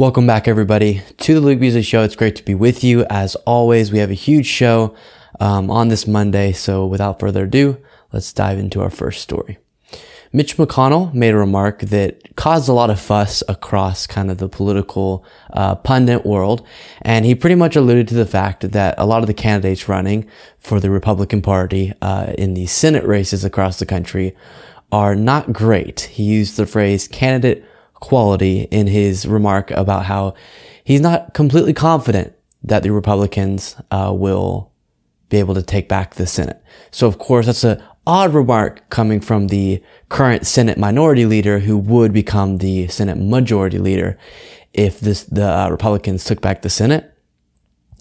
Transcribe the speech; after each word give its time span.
Welcome 0.00 0.26
back, 0.26 0.48
everybody, 0.48 1.02
to 1.18 1.34
the 1.34 1.42
Luke 1.42 1.60
Beasley 1.60 1.82
Show. 1.82 2.02
It's 2.02 2.16
great 2.16 2.34
to 2.36 2.42
be 2.42 2.54
with 2.54 2.82
you. 2.82 3.04
As 3.10 3.34
always, 3.44 3.92
we 3.92 3.98
have 3.98 4.10
a 4.10 4.14
huge 4.14 4.46
show 4.46 4.96
um, 5.38 5.70
on 5.70 5.88
this 5.88 6.06
Monday. 6.06 6.52
So, 6.52 6.86
without 6.86 7.20
further 7.20 7.44
ado, 7.44 7.76
let's 8.10 8.32
dive 8.32 8.58
into 8.58 8.80
our 8.80 8.88
first 8.88 9.20
story. 9.20 9.58
Mitch 10.32 10.56
McConnell 10.56 11.12
made 11.12 11.34
a 11.34 11.36
remark 11.36 11.80
that 11.80 12.34
caused 12.34 12.66
a 12.66 12.72
lot 12.72 12.88
of 12.88 12.98
fuss 12.98 13.42
across 13.46 14.06
kind 14.06 14.30
of 14.30 14.38
the 14.38 14.48
political 14.48 15.22
uh, 15.52 15.74
pundit 15.74 16.24
world. 16.24 16.66
And 17.02 17.26
he 17.26 17.34
pretty 17.34 17.56
much 17.56 17.76
alluded 17.76 18.08
to 18.08 18.14
the 18.14 18.24
fact 18.24 18.72
that 18.72 18.94
a 18.96 19.04
lot 19.04 19.20
of 19.20 19.26
the 19.26 19.34
candidates 19.34 19.86
running 19.86 20.26
for 20.58 20.80
the 20.80 20.88
Republican 20.88 21.42
Party 21.42 21.92
uh, 22.00 22.32
in 22.38 22.54
the 22.54 22.64
Senate 22.64 23.04
races 23.04 23.44
across 23.44 23.78
the 23.78 23.84
country 23.84 24.34
are 24.90 25.14
not 25.14 25.52
great. 25.52 26.00
He 26.00 26.22
used 26.22 26.56
the 26.56 26.64
phrase 26.64 27.06
candidate 27.06 27.66
quality 28.00 28.62
in 28.70 28.86
his 28.86 29.26
remark 29.26 29.70
about 29.70 30.06
how 30.06 30.34
he's 30.84 31.00
not 31.00 31.34
completely 31.34 31.72
confident 31.72 32.34
that 32.62 32.82
the 32.82 32.90
Republicans 32.90 33.76
uh, 33.90 34.12
will 34.14 34.70
be 35.28 35.38
able 35.38 35.54
to 35.54 35.62
take 35.62 35.88
back 35.88 36.14
the 36.14 36.26
Senate. 36.26 36.62
So 36.90 37.06
of 37.06 37.18
course 37.18 37.46
that's 37.46 37.64
an 37.64 37.82
odd 38.06 38.34
remark 38.34 38.88
coming 38.90 39.20
from 39.20 39.48
the 39.48 39.82
current 40.08 40.46
Senate 40.46 40.78
minority 40.78 41.26
leader 41.26 41.60
who 41.60 41.78
would 41.78 42.12
become 42.12 42.58
the 42.58 42.88
Senate 42.88 43.16
majority 43.16 43.78
leader 43.78 44.18
if 44.72 45.00
this 45.00 45.24
the 45.24 45.46
uh, 45.46 45.70
Republicans 45.70 46.24
took 46.24 46.40
back 46.40 46.62
the 46.62 46.70
Senate. 46.70 47.14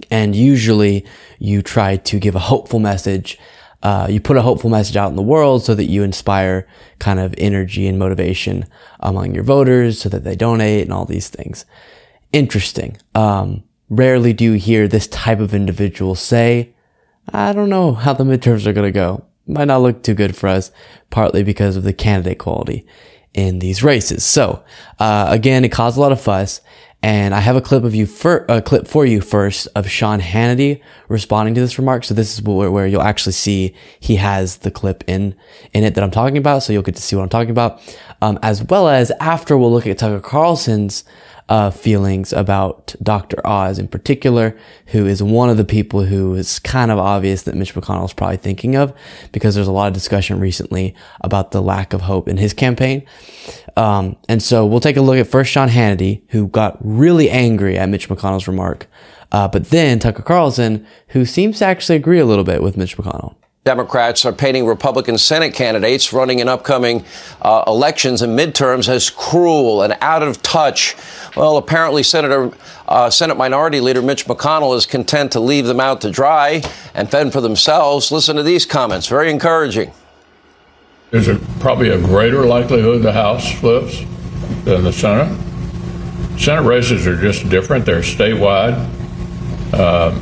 And 0.09 0.35
usually 0.35 1.05
you 1.39 1.61
try 1.61 1.97
to 1.97 2.19
give 2.19 2.35
a 2.35 2.39
hopeful 2.39 2.79
message 2.79 3.37
uh, 3.81 4.07
you 4.09 4.19
put 4.19 4.37
a 4.37 4.41
hopeful 4.41 4.69
message 4.69 4.97
out 4.97 5.09
in 5.09 5.15
the 5.15 5.21
world 5.21 5.63
so 5.63 5.73
that 5.75 5.85
you 5.85 6.03
inspire 6.03 6.67
kind 6.99 7.19
of 7.19 7.33
energy 7.37 7.87
and 7.87 7.97
motivation 7.97 8.65
among 8.99 9.33
your 9.33 9.43
voters 9.43 10.01
so 10.01 10.09
that 10.09 10.23
they 10.23 10.35
donate 10.35 10.83
and 10.83 10.93
all 10.93 11.05
these 11.05 11.29
things. 11.29 11.65
Interesting. 12.33 12.97
Um, 13.15 13.63
rarely 13.89 14.33
do 14.33 14.43
you 14.43 14.53
hear 14.53 14.87
this 14.87 15.07
type 15.07 15.39
of 15.39 15.53
individual 15.53 16.15
say, 16.15 16.73
I 17.31 17.53
don't 17.53 17.69
know 17.69 17.93
how 17.93 18.13
the 18.13 18.23
midterms 18.23 18.65
are 18.65 18.73
going 18.73 18.87
to 18.87 18.91
go. 18.91 19.25
Might 19.47 19.65
not 19.65 19.81
look 19.81 20.03
too 20.03 20.13
good 20.13 20.35
for 20.35 20.47
us, 20.47 20.71
partly 21.09 21.43
because 21.43 21.75
of 21.75 21.83
the 21.83 21.93
candidate 21.93 22.37
quality 22.37 22.85
in 23.33 23.59
these 23.59 23.83
races. 23.83 24.23
So, 24.23 24.63
uh, 24.99 25.27
again, 25.29 25.63
it 25.63 25.71
caused 25.71 25.97
a 25.97 26.01
lot 26.01 26.11
of 26.11 26.21
fuss. 26.21 26.61
And 27.01 27.33
I 27.33 27.39
have 27.39 27.55
a 27.55 27.61
clip 27.61 27.85
of 27.85 27.95
you 27.95 28.05
for 28.05 28.45
a 28.49 28.61
clip 28.61 28.85
for 28.85 29.05
you 29.05 29.21
first 29.21 29.69
of 29.73 29.89
Sean 29.89 30.19
Hannity 30.19 30.81
responding 31.07 31.55
to 31.55 31.61
this 31.61 31.79
remark. 31.79 32.03
So 32.03 32.13
this 32.13 32.33
is 32.33 32.41
where, 32.41 32.69
where 32.69 32.87
you'll 32.87 33.01
actually 33.01 33.31
see 33.31 33.73
he 34.01 34.17
has 34.17 34.57
the 34.57 34.71
clip 34.71 35.05
in 35.07 35.33
in 35.73 35.85
it 35.85 35.95
that 35.95 36.03
I'm 36.03 36.11
talking 36.11 36.37
about. 36.37 36.63
So 36.63 36.73
you'll 36.73 36.83
get 36.83 36.95
to 36.95 37.01
see 37.01 37.15
what 37.15 37.23
I'm 37.23 37.29
talking 37.29 37.51
about, 37.51 37.81
um, 38.21 38.37
as 38.43 38.63
well 38.63 38.89
as 38.89 39.11
after 39.21 39.57
we'll 39.57 39.71
look 39.71 39.87
at 39.87 39.97
Tucker 39.97 40.19
Carlson's 40.19 41.05
uh, 41.49 41.71
feelings 41.71 42.31
about 42.31 42.95
Dr. 43.01 43.45
Oz 43.45 43.79
in 43.79 43.87
particular, 43.87 44.55
who 44.87 45.07
is 45.07 45.21
one 45.21 45.49
of 45.49 45.57
the 45.57 45.65
people 45.65 46.03
who 46.03 46.35
is 46.35 46.59
kind 46.59 46.91
of 46.91 46.99
obvious 46.99 47.41
that 47.43 47.55
Mitch 47.55 47.73
McConnell 47.73 48.05
is 48.05 48.13
probably 48.13 48.37
thinking 48.37 48.75
of 48.75 48.93
because 49.31 49.55
there's 49.55 49.67
a 49.67 49.71
lot 49.71 49.87
of 49.87 49.93
discussion 49.93 50.39
recently 50.39 50.95
about 51.21 51.51
the 51.51 51.61
lack 51.61 51.91
of 51.91 52.01
hope 52.01 52.29
in 52.29 52.37
his 52.37 52.53
campaign. 52.53 53.03
Um, 53.75 54.15
and 54.29 54.43
so 54.43 54.65
we'll 54.65 54.79
take 54.79 54.97
a 54.97 55.01
look 55.01 55.17
at 55.17 55.27
first 55.27 55.51
Sean 55.51 55.69
Hannity, 55.69 56.21
who 56.29 56.47
got 56.47 56.77
really 56.81 57.29
angry 57.31 57.77
at 57.77 57.89
Mitch 57.89 58.09
McConnell's 58.09 58.47
remark, 58.47 58.87
uh, 59.31 59.47
but 59.47 59.71
then 59.71 59.97
Tucker 59.97 60.21
Carlson, 60.21 60.85
who 61.09 61.25
seems 61.25 61.59
to 61.59 61.65
actually 61.65 61.95
agree 61.95 62.19
a 62.19 62.25
little 62.25 62.43
bit 62.43 62.61
with 62.61 62.77
Mitch 62.77 62.95
McConnell. 62.95 63.35
Democrats 63.65 64.23
are 64.25 64.31
painting 64.31 64.65
Republican 64.65 65.17
Senate 65.17 65.53
candidates 65.53 66.13
running 66.13 66.39
in 66.39 66.47
upcoming 66.47 67.03
uh, 67.41 67.63
elections 67.67 68.21
and 68.21 68.37
midterms 68.37 68.87
as 68.87 69.09
cruel 69.09 69.81
and 69.81 69.97
out 69.99 70.23
of 70.23 70.41
touch. 70.41 70.95
Well, 71.35 71.57
apparently, 71.57 72.01
Senator 72.01 72.51
uh, 72.87 73.09
Senate 73.09 73.35
Minority 73.35 73.81
Leader 73.81 74.01
Mitch 74.01 74.25
McConnell 74.25 74.75
is 74.77 74.85
content 74.85 75.33
to 75.33 75.41
leave 75.41 75.65
them 75.65 75.81
out 75.81 75.99
to 76.01 76.09
dry 76.09 76.63
and 76.93 77.11
fend 77.11 77.33
for 77.33 77.41
themselves. 77.41 78.13
Listen 78.13 78.37
to 78.37 78.43
these 78.43 78.65
comments, 78.65 79.07
very 79.07 79.29
encouraging. 79.29 79.91
There's 81.11 81.27
a, 81.27 81.35
probably 81.59 81.89
a 81.89 81.99
greater 81.99 82.45
likelihood 82.45 83.01
the 83.01 83.11
House 83.11 83.51
flips 83.59 83.99
than 84.63 84.83
the 84.83 84.93
Senate. 84.93 85.37
Senate 86.39 86.63
races 86.63 87.05
are 87.05 87.19
just 87.19 87.49
different; 87.49 87.85
they're 87.85 87.99
statewide. 87.99 88.89
Uh, 89.73 90.17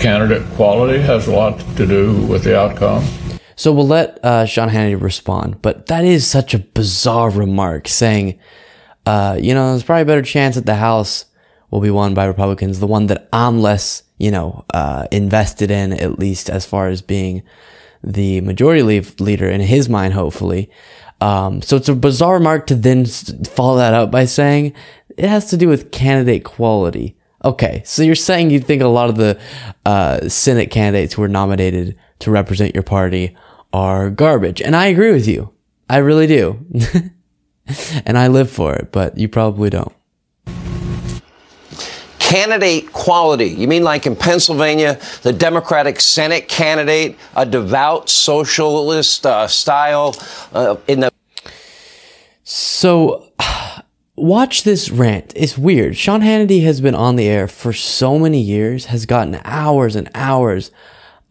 candidate 0.00 0.46
quality 0.54 0.98
has 0.98 1.28
a 1.28 1.32
lot 1.32 1.60
to 1.76 1.86
do 1.86 2.16
with 2.26 2.42
the 2.44 2.58
outcome. 2.58 3.04
So 3.54 3.72
we'll 3.72 3.86
let 3.86 4.18
uh, 4.24 4.46
Sean 4.46 4.70
Hannity 4.70 5.00
respond, 5.00 5.60
but 5.60 5.86
that 5.86 6.04
is 6.04 6.26
such 6.26 6.54
a 6.54 6.58
bizarre 6.58 7.28
remark 7.28 7.86
saying, 7.86 8.38
uh, 9.04 9.38
you 9.40 9.52
know, 9.52 9.70
there's 9.70 9.82
probably 9.82 10.02
a 10.02 10.06
better 10.06 10.22
chance 10.22 10.54
that 10.54 10.64
the 10.64 10.76
House 10.76 11.26
will 11.70 11.80
be 11.80 11.90
won 11.90 12.14
by 12.14 12.24
Republicans, 12.24 12.80
the 12.80 12.86
one 12.86 13.06
that 13.08 13.28
I'm 13.32 13.60
less, 13.60 14.02
you 14.18 14.30
know, 14.30 14.64
uh, 14.72 15.06
invested 15.12 15.70
in, 15.70 15.92
at 15.92 16.18
least 16.18 16.48
as 16.48 16.64
far 16.64 16.88
as 16.88 17.02
being 17.02 17.42
the 18.02 18.40
majority 18.40 18.82
leader 19.18 19.48
in 19.48 19.60
his 19.60 19.90
mind, 19.90 20.14
hopefully. 20.14 20.70
Um, 21.20 21.60
so 21.60 21.76
it's 21.76 21.88
a 21.88 21.94
bizarre 21.94 22.34
remark 22.34 22.66
to 22.68 22.74
then 22.74 23.04
follow 23.04 23.76
that 23.76 23.92
up 23.92 24.10
by 24.10 24.24
saying 24.24 24.72
it 25.18 25.28
has 25.28 25.50
to 25.50 25.58
do 25.58 25.68
with 25.68 25.92
candidate 25.92 26.44
quality. 26.44 27.16
Okay, 27.42 27.82
so 27.86 28.02
you're 28.02 28.14
saying 28.14 28.50
you 28.50 28.60
think 28.60 28.82
a 28.82 28.88
lot 28.88 29.08
of 29.08 29.16
the 29.16 29.40
uh, 29.86 30.28
Senate 30.28 30.70
candidates 30.70 31.14
who 31.14 31.22
were 31.22 31.28
nominated 31.28 31.96
to 32.18 32.30
represent 32.30 32.74
your 32.74 32.82
party 32.82 33.34
are 33.72 34.10
garbage, 34.10 34.60
and 34.60 34.76
I 34.76 34.86
agree 34.86 35.12
with 35.12 35.26
you. 35.26 35.50
I 35.88 35.98
really 35.98 36.26
do, 36.26 36.64
and 38.04 38.18
I 38.18 38.28
live 38.28 38.50
for 38.50 38.74
it. 38.74 38.92
But 38.92 39.16
you 39.16 39.28
probably 39.28 39.70
don't. 39.70 39.92
Candidate 42.18 42.92
quality. 42.92 43.46
You 43.46 43.66
mean 43.66 43.84
like 43.84 44.06
in 44.06 44.14
Pennsylvania, 44.14 45.00
the 45.22 45.32
Democratic 45.32 46.00
Senate 46.00 46.46
candidate, 46.46 47.18
a 47.34 47.46
devout 47.46 48.10
socialist 48.10 49.24
uh, 49.24 49.48
style 49.48 50.14
uh, 50.52 50.76
in 50.86 51.00
the. 51.00 51.10
So 52.44 53.32
watch 54.20 54.62
this 54.62 54.90
rant. 54.90 55.32
It's 55.36 55.58
weird. 55.58 55.96
Sean 55.96 56.20
Hannity 56.20 56.62
has 56.62 56.80
been 56.80 56.94
on 56.94 57.16
the 57.16 57.28
air 57.28 57.48
for 57.48 57.72
so 57.72 58.18
many 58.18 58.40
years, 58.40 58.86
has 58.86 59.06
gotten 59.06 59.40
hours 59.44 59.96
and 59.96 60.10
hours 60.14 60.70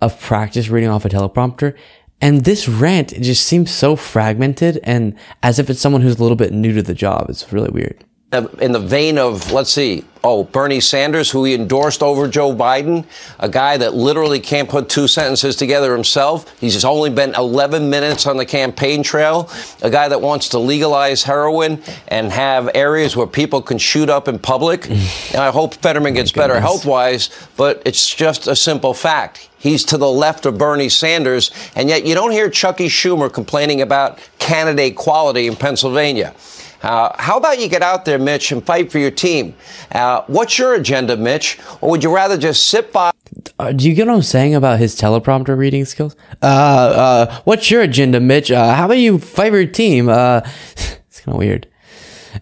of 0.01 0.19
practice 0.19 0.69
reading 0.69 0.89
off 0.89 1.05
a 1.05 1.09
teleprompter. 1.09 1.75
And 2.21 2.43
this 2.43 2.67
rant 2.67 3.13
just 3.21 3.45
seems 3.45 3.71
so 3.71 3.95
fragmented 3.95 4.79
and 4.83 5.15
as 5.41 5.59
if 5.59 5.69
it's 5.69 5.79
someone 5.79 6.01
who's 6.01 6.19
a 6.19 6.21
little 6.21 6.35
bit 6.35 6.51
new 6.51 6.73
to 6.73 6.83
the 6.83 6.93
job. 6.93 7.27
It's 7.29 7.51
really 7.53 7.69
weird 7.69 8.03
Uh, 8.31 8.45
in 8.61 8.71
the 8.71 8.79
vein 8.79 9.17
of, 9.17 9.51
let's 9.51 9.71
see, 9.71 10.05
oh, 10.23 10.43
Bernie 10.43 10.79
Sanders, 10.79 11.31
who 11.31 11.45
he 11.45 11.55
endorsed 11.55 12.03
over 12.03 12.27
Joe 12.27 12.53
Biden, 12.53 13.03
a 13.39 13.49
guy 13.49 13.75
that 13.77 13.95
literally 13.95 14.39
can't 14.39 14.69
put 14.69 14.87
two 14.87 15.07
sentences 15.07 15.55
together 15.55 15.95
himself. 15.95 16.59
He's 16.59 16.85
only 16.85 17.09
been 17.09 17.33
11 17.33 17.89
minutes 17.89 18.27
on 18.27 18.37
the 18.37 18.45
campaign 18.45 19.01
trail. 19.01 19.49
A 19.81 19.89
guy 19.89 20.07
that 20.09 20.21
wants 20.21 20.49
to 20.49 20.59
legalize 20.59 21.23
heroin 21.23 21.81
and 22.09 22.31
have 22.31 22.69
areas 22.75 23.15
where 23.15 23.25
people 23.25 23.63
can 23.63 23.79
shoot 23.79 24.11
up 24.11 24.27
in 24.27 24.37
public. 24.37 24.85
and 24.89 25.37
I 25.37 25.49
hope 25.49 25.73
Fetterman 25.73 26.13
gets 26.13 26.31
better 26.31 26.59
health 26.59 26.85
wise, 26.85 27.31
but 27.57 27.81
it's 27.83 28.13
just 28.13 28.45
a 28.45 28.55
simple 28.55 28.93
fact. 28.93 29.49
He's 29.57 29.83
to 29.85 29.97
the 29.97 30.07
left 30.07 30.45
of 30.45 30.55
Bernie 30.55 30.89
Sanders, 30.89 31.49
and 31.75 31.89
yet 31.89 32.05
you 32.05 32.13
don't 32.13 32.31
hear 32.31 32.47
Chuckie 32.47 32.89
Schumer 32.89 33.33
complaining 33.33 33.81
about 33.81 34.19
candidate 34.37 34.95
quality 34.95 35.47
in 35.47 35.55
Pennsylvania. 35.55 36.35
Uh, 36.81 37.11
how 37.21 37.37
about 37.37 37.59
you 37.59 37.67
get 37.67 37.81
out 37.81 38.05
there, 38.05 38.17
Mitch, 38.17 38.51
and 38.51 38.65
fight 38.65 38.91
for 38.91 38.99
your 38.99 39.11
team? 39.11 39.55
Uh, 39.91 40.23
what's 40.27 40.57
your 40.57 40.73
agenda, 40.75 41.17
Mitch? 41.17 41.59
Or 41.81 41.91
would 41.91 42.03
you 42.03 42.13
rather 42.13 42.37
just 42.37 42.67
sit 42.67 42.93
by? 42.93 43.11
Uh, 43.57 43.71
do 43.71 43.87
you 43.89 43.95
get 43.95 44.07
what 44.07 44.15
I'm 44.15 44.21
saying 44.21 44.55
about 44.55 44.79
his 44.79 44.95
teleprompter 44.95 45.57
reading 45.57 45.85
skills? 45.85 46.15
Uh, 46.41 46.45
uh, 46.45 47.41
what's 47.43 47.69
your 47.69 47.81
agenda, 47.81 48.19
Mitch? 48.19 48.51
Uh, 48.51 48.73
how 48.73 48.85
about 48.85 48.97
you 48.97 49.19
fight 49.19 49.51
for 49.51 49.59
your 49.59 49.69
team? 49.69 50.09
it's 50.09 51.21
kind 51.21 51.33
of 51.33 51.37
weird. 51.37 51.67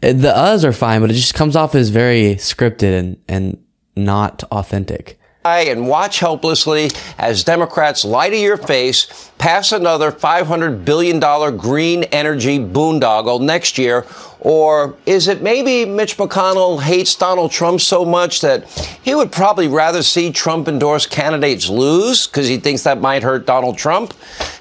The 0.02 0.34
uhs 0.36 0.64
are 0.64 0.74
fine, 0.74 1.02
but 1.02 1.10
it 1.10 1.16
just 1.16 1.34
comes 1.34 1.56
off 1.56 1.74
as 1.74 1.90
very 1.90 2.36
scripted 2.36 3.00
and, 3.00 3.18
and 3.28 3.58
not 3.96 4.44
authentic 4.52 5.18
and 5.56 5.88
watch 5.88 6.20
helplessly 6.20 6.90
as 7.18 7.44
Democrats 7.44 8.04
lie 8.04 8.30
to 8.30 8.38
your 8.38 8.58
face, 8.58 9.32
pass 9.38 9.72
another 9.72 10.12
$500 10.12 10.84
billion 10.84 11.20
green 11.58 12.04
energy 12.06 12.60
boondoggle 12.60 13.42
next 13.42 13.78
year? 13.78 14.06
Or 14.40 14.96
is 15.06 15.28
it 15.28 15.42
maybe 15.42 15.86
Mitch 15.86 16.18
McConnell 16.18 16.82
hates 16.82 17.16
Donald 17.16 17.52
Trump 17.52 17.82
so 17.82 18.06
much 18.06 18.42
that 18.42 18.70
he 19.04 19.16
would 19.16 19.32
probably 19.32 19.68
rather 19.68 20.04
see 20.04 20.32
Trump 20.32 20.68
endorsed 20.68 21.10
candidates 21.10 21.70
lose 21.70 22.28
because 22.28 22.48
he 22.48 22.58
thinks 22.58 22.84
that 22.84 23.02
might 23.02 23.24
hurt 23.24 23.46
Donald 23.46 23.78
Trump? 23.78 24.14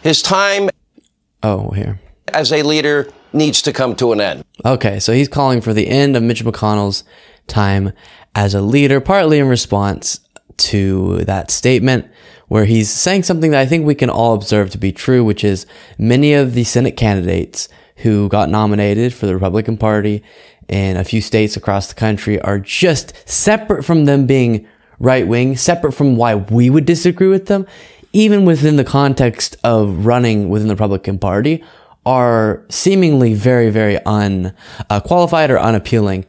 His 0.02 0.22
time. 0.22 0.70
Oh, 1.42 1.70
here. 1.70 2.00
As 2.32 2.52
a 2.52 2.62
leader 2.62 3.10
needs 3.32 3.62
to 3.62 3.72
come 3.72 3.94
to 3.96 4.12
an 4.12 4.20
end. 4.20 4.44
Okay, 4.64 4.98
so 4.98 5.12
he's 5.12 5.28
calling 5.28 5.60
for 5.60 5.72
the 5.74 5.88
end 5.88 6.16
of 6.16 6.22
Mitch 6.22 6.44
McConnell's 6.44 7.04
time 7.46 7.92
as 8.34 8.54
a 8.54 8.62
leader, 8.62 9.00
partly 9.00 9.38
in 9.38 9.46
response 9.46 10.20
to 10.56 11.18
that 11.24 11.50
statement 11.50 12.10
where 12.48 12.64
he's 12.64 12.90
saying 12.90 13.24
something 13.24 13.50
that 13.50 13.60
I 13.60 13.66
think 13.66 13.84
we 13.84 13.94
can 13.94 14.10
all 14.10 14.34
observe 14.34 14.70
to 14.70 14.78
be 14.78 14.92
true, 14.92 15.24
which 15.24 15.44
is 15.44 15.66
many 15.98 16.32
of 16.32 16.54
the 16.54 16.64
Senate 16.64 16.96
candidates 16.96 17.68
who 17.96 18.28
got 18.28 18.48
nominated 18.48 19.14
for 19.14 19.26
the 19.26 19.34
Republican 19.34 19.76
Party 19.76 20.22
in 20.68 20.96
a 20.96 21.04
few 21.04 21.20
states 21.20 21.56
across 21.56 21.88
the 21.88 21.94
country 21.94 22.40
are 22.40 22.58
just 22.58 23.14
separate 23.28 23.84
from 23.84 24.04
them 24.04 24.26
being 24.26 24.66
right 24.98 25.26
wing, 25.26 25.56
separate 25.56 25.92
from 25.92 26.16
why 26.16 26.34
we 26.34 26.70
would 26.70 26.84
disagree 26.84 27.28
with 27.28 27.46
them, 27.46 27.66
even 28.12 28.44
within 28.44 28.76
the 28.76 28.84
context 28.84 29.56
of 29.62 30.06
running 30.06 30.48
within 30.48 30.68
the 30.68 30.74
Republican 30.74 31.18
Party, 31.18 31.62
are 32.04 32.64
seemingly 32.68 33.34
very, 33.34 33.68
very 33.68 33.98
unqualified 34.06 35.50
uh, 35.50 35.54
or 35.54 35.58
unappealing 35.58 36.24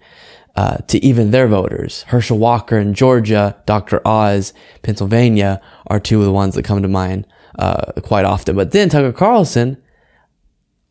uh, 0.56 0.78
to 0.88 1.04
even 1.06 1.32
their 1.32 1.48
voters. 1.48 2.02
Herschel 2.04 2.40
Walker 2.40 2.78
in 2.80 2.96
Georgia, 2.96 3.56
Dr. 3.68 4.06
Oz, 4.06 4.54
Pennsylvania 4.82 5.62
are 5.86 6.00
two 6.00 6.20
of 6.20 6.26
the 6.26 6.32
ones 6.32 6.56
that 6.56 6.66
come 6.66 6.82
to 6.82 6.88
mind 6.88 7.28
uh, 7.60 7.92
quite 8.02 8.26
often. 8.26 8.56
But 8.56 8.72
then 8.72 8.90
Tucker 8.90 9.14
Carlson 9.14 9.78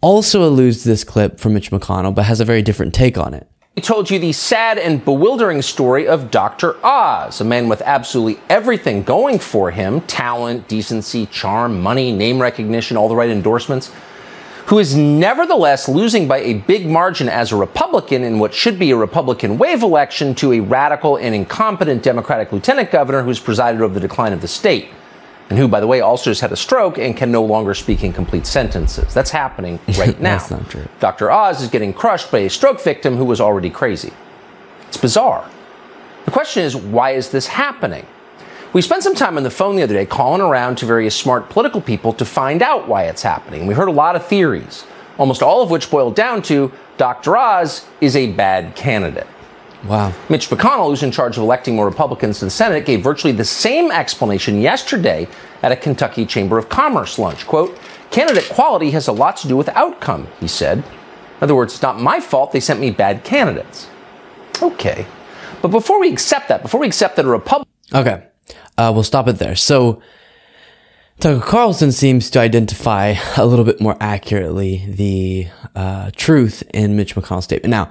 also 0.00 0.46
alludes 0.46 0.82
to 0.82 0.88
this 0.88 1.04
clip 1.04 1.40
from 1.40 1.54
Mitch 1.54 1.70
McConnell, 1.70 2.14
but 2.14 2.24
has 2.24 2.40
a 2.40 2.44
very 2.44 2.62
different 2.62 2.94
take 2.94 3.18
on 3.18 3.34
it. 3.34 3.48
He 3.74 3.82
told 3.82 4.10
you 4.10 4.18
the 4.18 4.32
sad 4.32 4.78
and 4.78 5.04
bewildering 5.04 5.60
story 5.60 6.08
of 6.08 6.30
Dr. 6.30 6.76
Oz, 6.84 7.40
a 7.40 7.44
man 7.44 7.68
with 7.68 7.82
absolutely 7.82 8.40
everything 8.48 9.02
going 9.02 9.38
for 9.38 9.70
him 9.70 10.00
talent, 10.02 10.66
decency, 10.66 11.26
charm, 11.26 11.82
money, 11.82 12.10
name 12.10 12.40
recognition, 12.40 12.96
all 12.96 13.08
the 13.08 13.16
right 13.16 13.28
endorsements 13.28 13.92
who 14.66 14.80
is 14.80 14.96
nevertheless 14.96 15.88
losing 15.88 16.26
by 16.26 16.38
a 16.38 16.54
big 16.54 16.86
margin 16.86 17.28
as 17.28 17.52
a 17.52 17.56
Republican 17.56 18.24
in 18.24 18.40
what 18.40 18.52
should 18.52 18.78
be 18.80 18.90
a 18.90 18.96
Republican 18.96 19.58
wave 19.58 19.82
election 19.82 20.34
to 20.34 20.52
a 20.54 20.60
radical 20.60 21.16
and 21.16 21.34
incompetent 21.34 22.02
Democratic 22.02 22.50
lieutenant 22.50 22.90
governor 22.90 23.22
who's 23.22 23.38
presided 23.38 23.80
over 23.80 23.94
the 23.94 24.00
decline 24.00 24.32
of 24.32 24.40
the 24.40 24.48
state. 24.48 24.88
And 25.48 25.58
who, 25.58 25.68
by 25.68 25.80
the 25.80 25.86
way, 25.86 26.00
also 26.00 26.30
just 26.30 26.40
had 26.40 26.50
a 26.50 26.56
stroke 26.56 26.98
and 26.98 27.16
can 27.16 27.30
no 27.30 27.44
longer 27.44 27.72
speak 27.74 28.02
in 28.02 28.12
complete 28.12 28.46
sentences. 28.46 29.14
That's 29.14 29.30
happening 29.30 29.78
right 29.98 30.20
now. 30.20 30.38
That's 30.38 30.50
not 30.50 30.68
true. 30.68 30.88
Dr. 30.98 31.30
Oz 31.30 31.62
is 31.62 31.68
getting 31.68 31.92
crushed 31.92 32.30
by 32.32 32.38
a 32.38 32.50
stroke 32.50 32.80
victim 32.80 33.16
who 33.16 33.24
was 33.24 33.40
already 33.40 33.70
crazy. 33.70 34.12
It's 34.88 34.96
bizarre. 34.96 35.48
The 36.24 36.32
question 36.32 36.64
is, 36.64 36.74
why 36.74 37.12
is 37.12 37.30
this 37.30 37.46
happening? 37.46 38.04
We 38.72 38.82
spent 38.82 39.04
some 39.04 39.14
time 39.14 39.36
on 39.36 39.44
the 39.44 39.50
phone 39.50 39.76
the 39.76 39.84
other 39.84 39.94
day 39.94 40.04
calling 40.04 40.40
around 40.40 40.76
to 40.78 40.86
various 40.86 41.14
smart 41.14 41.48
political 41.48 41.80
people 41.80 42.12
to 42.14 42.24
find 42.24 42.62
out 42.62 42.88
why 42.88 43.04
it's 43.04 43.22
happening. 43.22 43.66
We 43.66 43.74
heard 43.74 43.88
a 43.88 43.92
lot 43.92 44.16
of 44.16 44.26
theories, 44.26 44.84
almost 45.18 45.42
all 45.42 45.62
of 45.62 45.70
which 45.70 45.90
boiled 45.90 46.16
down 46.16 46.42
to 46.42 46.72
Dr. 46.96 47.36
Oz 47.36 47.86
is 48.00 48.16
a 48.16 48.32
bad 48.32 48.74
candidate. 48.74 49.26
Wow. 49.84 50.12
Mitch 50.28 50.48
McConnell, 50.48 50.88
who's 50.88 51.02
in 51.02 51.12
charge 51.12 51.36
of 51.36 51.42
electing 51.42 51.76
more 51.76 51.86
Republicans 51.86 52.38
to 52.40 52.46
the 52.46 52.50
Senate, 52.50 52.86
gave 52.86 53.02
virtually 53.02 53.32
the 53.32 53.44
same 53.44 53.90
explanation 53.90 54.60
yesterday 54.60 55.28
at 55.62 55.72
a 55.72 55.76
Kentucky 55.76 56.26
Chamber 56.26 56.58
of 56.58 56.68
Commerce 56.68 57.18
lunch. 57.18 57.46
Quote, 57.46 57.78
candidate 58.10 58.48
quality 58.48 58.90
has 58.90 59.08
a 59.08 59.12
lot 59.12 59.36
to 59.38 59.48
do 59.48 59.56
with 59.56 59.68
outcome, 59.70 60.26
he 60.40 60.48
said. 60.48 60.78
In 60.78 60.84
other 61.42 61.54
words, 61.54 61.74
it's 61.74 61.82
not 61.82 62.00
my 62.00 62.20
fault 62.20 62.52
they 62.52 62.60
sent 62.60 62.80
me 62.80 62.90
bad 62.90 63.22
candidates. 63.22 63.88
Okay. 64.62 65.06
But 65.62 65.68
before 65.68 66.00
we 66.00 66.10
accept 66.10 66.48
that, 66.48 66.62
before 66.62 66.80
we 66.80 66.86
accept 66.86 67.16
that 67.16 67.24
a 67.24 67.28
Republican. 67.28 67.72
Okay. 67.94 68.26
Uh, 68.78 68.90
we'll 68.94 69.02
stop 69.02 69.28
it 69.28 69.36
there. 69.36 69.56
So, 69.56 70.02
Tucker 71.18 71.44
Carlson 71.44 71.92
seems 71.92 72.28
to 72.30 72.40
identify 72.40 73.14
a 73.36 73.46
little 73.46 73.64
bit 73.64 73.80
more 73.80 73.96
accurately 74.00 74.84
the 74.86 75.48
uh, 75.74 76.10
truth 76.14 76.62
in 76.74 76.94
Mitch 76.94 77.14
McConnell's 77.14 77.44
statement. 77.44 77.70
Now, 77.70 77.90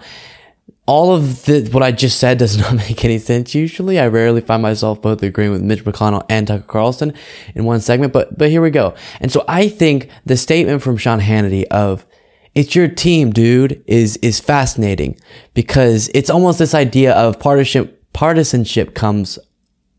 all 0.87 1.15
of 1.15 1.45
the, 1.45 1.67
what 1.71 1.83
I 1.83 1.91
just 1.91 2.19
said 2.19 2.37
does 2.37 2.57
not 2.59 2.75
make 2.75 3.03
any 3.03 3.17
sense. 3.17 3.55
Usually, 3.55 3.99
I 3.99 4.07
rarely 4.07 4.41
find 4.41 4.61
myself 4.61 5.01
both 5.01 5.21
agreeing 5.23 5.51
with 5.51 5.61
Mitch 5.61 5.83
McConnell 5.83 6.25
and 6.29 6.47
Tucker 6.47 6.63
Carlson 6.63 7.13
in 7.53 7.65
one 7.65 7.79
segment, 7.79 8.13
but 8.13 8.37
but 8.37 8.49
here 8.49 8.61
we 8.61 8.69
go. 8.69 8.95
And 9.19 9.31
so 9.31 9.43
I 9.47 9.67
think 9.67 10.09
the 10.25 10.37
statement 10.37 10.81
from 10.81 10.97
Sean 10.97 11.19
Hannity 11.19 11.65
of 11.65 12.05
"It's 12.53 12.75
your 12.75 12.87
team, 12.87 13.31
dude," 13.31 13.83
is 13.87 14.17
is 14.17 14.39
fascinating 14.39 15.19
because 15.53 16.09
it's 16.13 16.29
almost 16.29 16.59
this 16.59 16.73
idea 16.73 17.13
of 17.13 17.39
partisanship. 17.39 18.01
Partisanship 18.13 18.95
comes 18.95 19.37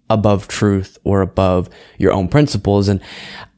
above 0.08 0.48
truth 0.48 0.98
or 1.04 1.20
above 1.20 1.68
your 1.98 2.12
own 2.12 2.28
principles. 2.28 2.88
And 2.88 3.00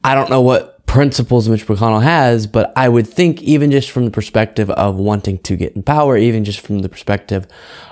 I 0.03 0.15
don't 0.15 0.29
know 0.29 0.41
what 0.41 0.78
principles 0.89 1.47
Mitch 1.47 1.67
McConnell 1.67 2.01
has, 2.01 2.47
but 2.47 2.73
I 2.75 2.89
would 2.89 3.05
think 3.05 3.43
even 3.43 3.69
just 3.69 3.91
from 3.91 4.05
the 4.05 4.11
perspective 4.11 4.71
of 4.71 4.95
wanting 4.95 5.37
to 5.39 5.55
get 5.55 5.75
in 5.75 5.83
power, 5.83 6.17
even 6.17 6.43
just 6.43 6.61
from 6.61 6.79
the 6.79 6.89
perspective 6.89 7.45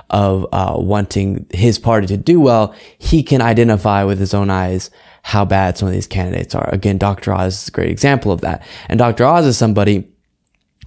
of 0.10 0.48
uh, 0.52 0.74
wanting 0.78 1.46
his 1.52 1.78
party 1.78 2.08
to 2.08 2.18
do 2.18 2.40
well, 2.40 2.74
he 2.98 3.22
can 3.22 3.40
identify 3.40 4.04
with 4.04 4.18
his 4.18 4.34
own 4.34 4.50
eyes 4.50 4.90
how 5.22 5.46
bad 5.46 5.78
some 5.78 5.88
of 5.88 5.94
these 5.94 6.08
candidates 6.08 6.56
are. 6.56 6.68
Again, 6.74 6.98
Dr. 6.98 7.34
Oz 7.34 7.62
is 7.62 7.68
a 7.68 7.72
great 7.72 7.92
example 7.92 8.32
of 8.32 8.42
that. 8.42 8.66
And 8.90 8.98
Dr. 8.98 9.26
Oz 9.26 9.46
is 9.46 9.58
somebody 9.60 10.10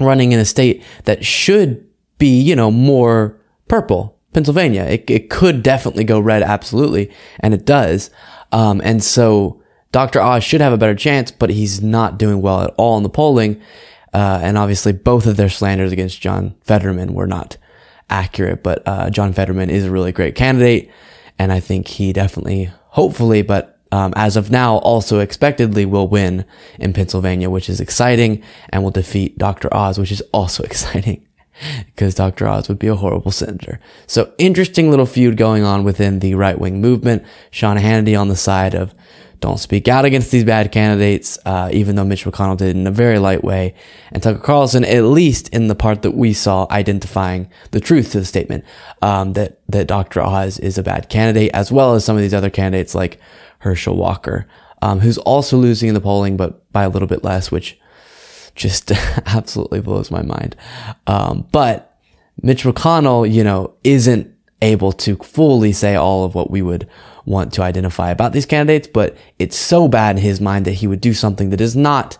running 0.00 0.32
in 0.32 0.40
a 0.40 0.44
state 0.44 0.82
that 1.04 1.24
should 1.24 1.86
be, 2.18 2.40
you 2.40 2.56
know, 2.56 2.72
more 2.72 3.40
purple 3.68 4.18
Pennsylvania. 4.32 4.82
It, 4.82 5.08
it 5.08 5.30
could 5.30 5.62
definitely 5.62 6.02
go 6.02 6.18
red, 6.18 6.42
absolutely, 6.42 7.12
and 7.38 7.54
it 7.54 7.64
does. 7.64 8.10
Um, 8.50 8.80
and 8.82 9.00
so 9.00 9.59
Dr. 9.92 10.20
Oz 10.20 10.44
should 10.44 10.60
have 10.60 10.72
a 10.72 10.78
better 10.78 10.94
chance, 10.94 11.30
but 11.30 11.50
he's 11.50 11.82
not 11.82 12.18
doing 12.18 12.40
well 12.40 12.62
at 12.62 12.74
all 12.76 12.96
in 12.96 13.02
the 13.02 13.08
polling. 13.08 13.60
Uh, 14.12 14.40
and 14.42 14.58
obviously, 14.58 14.92
both 14.92 15.26
of 15.26 15.36
their 15.36 15.48
slanders 15.48 15.92
against 15.92 16.20
John 16.20 16.54
Fetterman 16.62 17.14
were 17.14 17.26
not 17.26 17.56
accurate. 18.08 18.62
But 18.62 18.82
uh, 18.86 19.10
John 19.10 19.32
Fetterman 19.32 19.70
is 19.70 19.84
a 19.84 19.90
really 19.90 20.12
great 20.12 20.34
candidate, 20.34 20.90
and 21.38 21.52
I 21.52 21.60
think 21.60 21.88
he 21.88 22.12
definitely, 22.12 22.70
hopefully, 22.88 23.42
but 23.42 23.78
um, 23.92 24.12
as 24.16 24.36
of 24.36 24.50
now, 24.50 24.76
also 24.78 25.18
expectedly 25.18 25.84
will 25.84 26.06
win 26.06 26.44
in 26.78 26.92
Pennsylvania, 26.92 27.50
which 27.50 27.68
is 27.68 27.80
exciting, 27.80 28.42
and 28.68 28.82
will 28.82 28.90
defeat 28.90 29.38
Dr. 29.38 29.72
Oz, 29.74 29.98
which 29.98 30.12
is 30.12 30.22
also 30.32 30.62
exciting 30.64 31.26
because 31.86 32.14
Dr. 32.14 32.46
Oz 32.46 32.68
would 32.68 32.78
be 32.78 32.86
a 32.86 32.94
horrible 32.94 33.30
senator. 33.30 33.80
So 34.06 34.32
interesting 34.38 34.90
little 34.90 35.06
feud 35.06 35.36
going 35.36 35.62
on 35.62 35.84
within 35.84 36.20
the 36.20 36.34
right 36.34 36.58
wing 36.58 36.80
movement. 36.80 37.24
Sean 37.50 37.76
Hannity 37.76 38.18
on 38.18 38.28
the 38.28 38.36
side 38.36 38.74
of 38.74 38.94
don't 39.40 39.58
speak 39.58 39.88
out 39.88 40.04
against 40.04 40.30
these 40.30 40.44
bad 40.44 40.70
candidates, 40.70 41.38
uh, 41.46 41.70
even 41.72 41.96
though 41.96 42.04
Mitch 42.04 42.24
McConnell 42.24 42.56
did 42.56 42.76
in 42.76 42.86
a 42.86 42.90
very 42.90 43.18
light 43.18 43.42
way. 43.42 43.74
And 44.12 44.22
Tucker 44.22 44.38
Carlson, 44.38 44.84
at 44.84 45.04
least 45.04 45.48
in 45.48 45.68
the 45.68 45.74
part 45.74 46.02
that 46.02 46.12
we 46.12 46.32
saw, 46.32 46.66
identifying 46.70 47.50
the 47.70 47.80
truth 47.80 48.12
to 48.12 48.20
the 48.20 48.26
statement 48.26 48.64
um, 49.02 49.32
that 49.32 49.60
that 49.68 49.86
Dr. 49.86 50.20
Oz 50.20 50.58
is 50.58 50.76
a 50.76 50.82
bad 50.82 51.08
candidate, 51.08 51.50
as 51.54 51.72
well 51.72 51.94
as 51.94 52.04
some 52.04 52.16
of 52.16 52.22
these 52.22 52.34
other 52.34 52.50
candidates 52.50 52.94
like 52.94 53.18
Herschel 53.60 53.96
Walker, 53.96 54.46
um, 54.82 55.00
who's 55.00 55.18
also 55.18 55.56
losing 55.56 55.88
in 55.88 55.94
the 55.94 56.00
polling, 56.00 56.36
but 56.36 56.70
by 56.72 56.84
a 56.84 56.88
little 56.88 57.08
bit 57.08 57.24
less, 57.24 57.50
which 57.50 57.78
just 58.54 58.90
absolutely 59.26 59.80
blows 59.80 60.10
my 60.10 60.22
mind. 60.22 60.54
Um, 61.06 61.46
but 61.50 61.98
Mitch 62.42 62.64
McConnell, 62.64 63.30
you 63.30 63.44
know, 63.44 63.74
isn't 63.84 64.34
able 64.62 64.92
to 64.92 65.16
fully 65.16 65.72
say 65.72 65.94
all 65.94 66.24
of 66.24 66.34
what 66.34 66.50
we 66.50 66.60
would 66.60 66.88
want 67.24 67.52
to 67.54 67.62
identify 67.62 68.10
about 68.10 68.32
these 68.32 68.46
candidates, 68.46 68.88
but 68.88 69.16
it's 69.38 69.56
so 69.56 69.88
bad 69.88 70.16
in 70.16 70.22
his 70.22 70.40
mind 70.40 70.64
that 70.64 70.72
he 70.72 70.86
would 70.86 71.00
do 71.00 71.14
something 71.14 71.50
that 71.50 71.60
is 71.60 71.76
not 71.76 72.18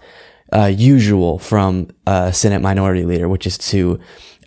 uh, 0.52 0.66
usual 0.66 1.38
from 1.38 1.88
a 2.07 2.33
Senate 2.33 2.61
minority 2.61 3.04
leader, 3.04 3.28
which 3.28 3.47
is 3.47 3.57
to 3.57 3.99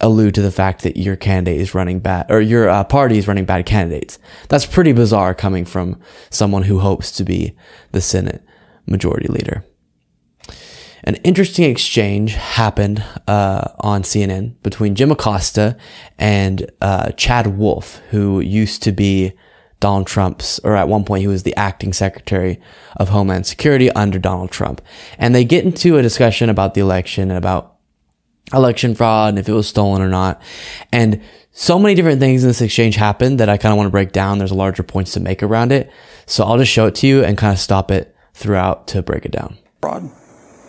allude 0.01 0.35
to 0.35 0.41
the 0.41 0.51
fact 0.51 0.83
that 0.83 0.97
your 0.97 1.15
candidate 1.15 1.61
is 1.61 1.73
running 1.73 1.99
bad 1.99 2.25
or 2.29 2.41
your 2.41 2.67
uh, 2.67 2.83
party 2.83 3.17
is 3.17 3.27
running 3.27 3.45
bad 3.45 3.65
candidates. 3.65 4.19
That's 4.49 4.65
pretty 4.65 4.91
bizarre 4.91 5.33
coming 5.33 5.65
from 5.65 5.99
someone 6.29 6.63
who 6.63 6.79
hopes 6.79 7.11
to 7.13 7.23
be 7.23 7.55
the 7.91 8.01
Senate 8.01 8.43
majority 8.85 9.27
leader 9.27 9.63
an 11.03 11.15
interesting 11.15 11.69
exchange 11.69 12.35
happened 12.35 13.03
uh, 13.27 13.69
on 13.79 14.03
CNN 14.03 14.55
between 14.63 14.95
Jim 14.95 15.11
Acosta 15.11 15.77
and 16.17 16.71
uh, 16.81 17.11
Chad 17.11 17.57
Wolf, 17.57 17.97
who 18.09 18.39
used 18.39 18.81
to 18.83 18.91
be 18.91 19.33
Donald 19.83 20.07
Trump's, 20.07 20.59
or 20.59 20.77
at 20.77 20.87
one 20.87 21.03
point 21.03 21.19
he 21.19 21.27
was 21.27 21.43
the 21.43 21.53
acting 21.57 21.91
secretary 21.91 22.57
of 22.95 23.09
Homeland 23.09 23.45
Security 23.45 23.91
under 23.91 24.17
Donald 24.17 24.49
Trump. 24.49 24.81
And 25.17 25.35
they 25.35 25.43
get 25.43 25.65
into 25.65 25.97
a 25.97 26.01
discussion 26.01 26.49
about 26.49 26.73
the 26.73 26.79
election 26.79 27.29
and 27.29 27.37
about 27.37 27.75
election 28.53 28.95
fraud 28.95 29.31
and 29.31 29.39
if 29.39 29.49
it 29.49 29.51
was 29.51 29.67
stolen 29.67 30.01
or 30.01 30.07
not. 30.07 30.41
And 30.93 31.21
so 31.51 31.77
many 31.77 31.95
different 31.95 32.21
things 32.21 32.45
in 32.45 32.49
this 32.49 32.61
exchange 32.61 32.95
happened 32.95 33.41
that 33.41 33.49
I 33.49 33.57
kind 33.57 33.73
of 33.73 33.77
want 33.77 33.87
to 33.87 33.91
break 33.91 34.13
down. 34.13 34.37
There's 34.37 34.53
larger 34.53 34.83
points 34.83 35.11
to 35.13 35.19
make 35.19 35.43
around 35.43 35.73
it. 35.73 35.91
So 36.27 36.45
I'll 36.45 36.57
just 36.57 36.71
show 36.71 36.85
it 36.85 36.95
to 36.95 37.07
you 37.07 37.21
and 37.25 37.37
kind 37.37 37.51
of 37.51 37.59
stop 37.59 37.91
it 37.91 38.15
throughout 38.33 38.87
to 38.87 39.01
break 39.01 39.25
it 39.25 39.33
down. 39.33 39.57
Fraud. 39.81 40.09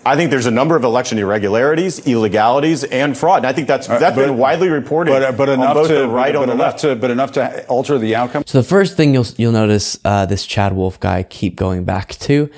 I 0.06 0.16
think 0.16 0.30
there's 0.30 0.46
a 0.46 0.50
number 0.50 0.76
of 0.76 0.84
election 0.84 1.18
irregularities, 1.18 2.06
illegalities, 2.06 2.84
and 2.84 3.16
fraud. 3.16 3.38
And 3.38 3.46
I 3.46 3.52
think 3.52 3.68
that's 3.68 3.88
uh, 3.88 3.98
that's 3.98 4.16
uh, 4.16 4.20
but, 4.20 4.26
been 4.26 4.38
widely 4.38 4.68
reported. 4.68 5.10
But, 5.10 5.36
but 5.36 5.48
enough 5.48 5.86
to 5.88 6.06
right 6.08 6.34
but, 6.34 6.46
but 6.46 6.48
enough 6.50 6.58
left. 6.58 6.78
to 6.80 6.96
but 6.96 7.10
enough 7.10 7.32
to 7.32 7.66
alter 7.66 7.98
the 7.98 8.14
outcome. 8.14 8.44
So 8.46 8.58
the 8.58 8.68
first 8.68 8.96
thing 8.96 9.14
you'll 9.14 9.26
you'll 9.36 9.52
notice 9.52 9.98
uh, 10.04 10.26
this 10.26 10.46
Chad 10.46 10.74
Wolf 10.74 11.00
guy 11.00 11.22
keep 11.22 11.56
going 11.56 11.84
back 11.84 12.16
to 12.20 12.50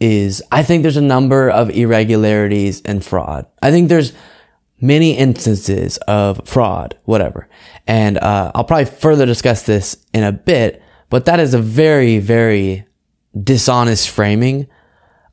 is 0.00 0.42
I 0.50 0.62
think 0.62 0.82
there's 0.82 0.96
a 0.96 1.02
number 1.02 1.50
of 1.50 1.70
irregularities 1.70 2.82
and 2.82 3.04
fraud. 3.04 3.46
I 3.62 3.70
think 3.70 3.88
there's 3.88 4.12
many 4.80 5.16
instances 5.16 5.98
of 6.08 6.46
fraud, 6.46 6.98
whatever. 7.04 7.48
And 7.86 8.18
uh, 8.18 8.52
I'll 8.54 8.64
probably 8.64 8.86
further 8.86 9.26
discuss 9.26 9.62
this 9.62 9.96
in 10.12 10.24
a 10.24 10.32
bit. 10.32 10.82
But 11.10 11.26
that 11.26 11.38
is 11.38 11.54
a 11.54 11.60
very 11.60 12.18
very 12.18 12.86
dishonest 13.42 14.10
framing 14.10 14.68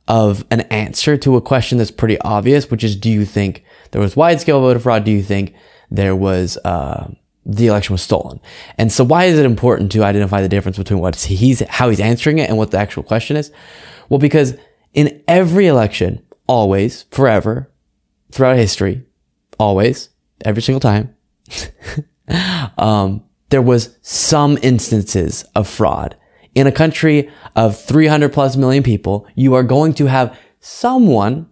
of 0.08 0.44
an 0.50 0.62
answer 0.62 1.16
to 1.16 1.36
a 1.36 1.40
question 1.40 1.78
that's 1.78 1.90
pretty 1.90 2.20
obvious, 2.20 2.70
which 2.70 2.84
is, 2.84 2.96
do 2.96 3.10
you 3.10 3.24
think 3.24 3.64
there 3.92 4.00
was 4.00 4.16
wide 4.16 4.40
scale 4.40 4.60
voter 4.60 4.80
fraud? 4.80 5.04
Do 5.04 5.10
you 5.10 5.22
think 5.22 5.54
there 5.90 6.16
was, 6.16 6.56
uh, 6.64 7.08
the 7.44 7.66
election 7.66 7.92
was 7.92 8.02
stolen. 8.02 8.40
And 8.78 8.92
so 8.92 9.04
why 9.04 9.24
is 9.24 9.38
it 9.38 9.44
important 9.44 9.90
to 9.92 10.04
identify 10.04 10.40
the 10.40 10.48
difference 10.48 10.78
between 10.78 11.00
what 11.00 11.16
he's, 11.16 11.60
how 11.68 11.90
he's 11.90 12.00
answering 12.00 12.38
it 12.38 12.48
and 12.48 12.56
what 12.56 12.70
the 12.70 12.78
actual 12.78 13.02
question 13.02 13.36
is? 13.36 13.50
Well, 14.08 14.18
because 14.18 14.56
in 14.94 15.22
every 15.26 15.66
election, 15.66 16.24
always, 16.46 17.04
forever, 17.10 17.70
throughout 18.30 18.56
history, 18.56 19.04
always, 19.58 20.08
every 20.44 20.62
single 20.62 20.80
time, 20.80 21.14
um, 22.78 23.24
there 23.50 23.62
was 23.62 23.96
some 24.02 24.58
instances 24.62 25.44
of 25.54 25.68
fraud. 25.68 26.16
In 26.54 26.66
a 26.66 26.72
country 26.72 27.30
of 27.56 27.80
300 27.80 28.32
plus 28.32 28.56
million 28.56 28.82
people, 28.82 29.26
you 29.34 29.54
are 29.54 29.62
going 29.62 29.94
to 29.94 30.06
have 30.06 30.36
someone 30.60 31.48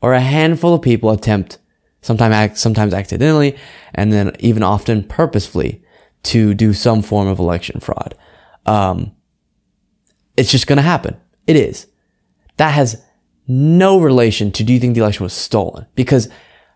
or 0.00 0.14
a 0.14 0.20
handful 0.20 0.74
of 0.74 0.82
people 0.82 1.10
attempt 1.10 1.58
sometimes 2.00 2.60
sometimes 2.60 2.94
accidentally, 2.94 3.56
and 3.94 4.12
then 4.12 4.32
even 4.38 4.62
often 4.62 5.02
purposefully 5.02 5.82
to 6.22 6.54
do 6.54 6.72
some 6.72 7.02
form 7.02 7.28
of 7.28 7.38
election 7.38 7.80
fraud. 7.80 8.14
Um, 8.66 9.12
it's 10.36 10.50
just 10.50 10.66
going 10.66 10.76
to 10.76 10.82
happen. 10.82 11.16
It 11.46 11.56
is. 11.56 11.86
That 12.56 12.70
has 12.70 13.02
no 13.46 14.00
relation 14.00 14.52
to 14.52 14.64
do 14.64 14.72
you 14.72 14.80
think 14.80 14.94
the 14.94 15.00
election 15.00 15.24
was 15.24 15.32
stolen? 15.32 15.86
Because 15.94 16.28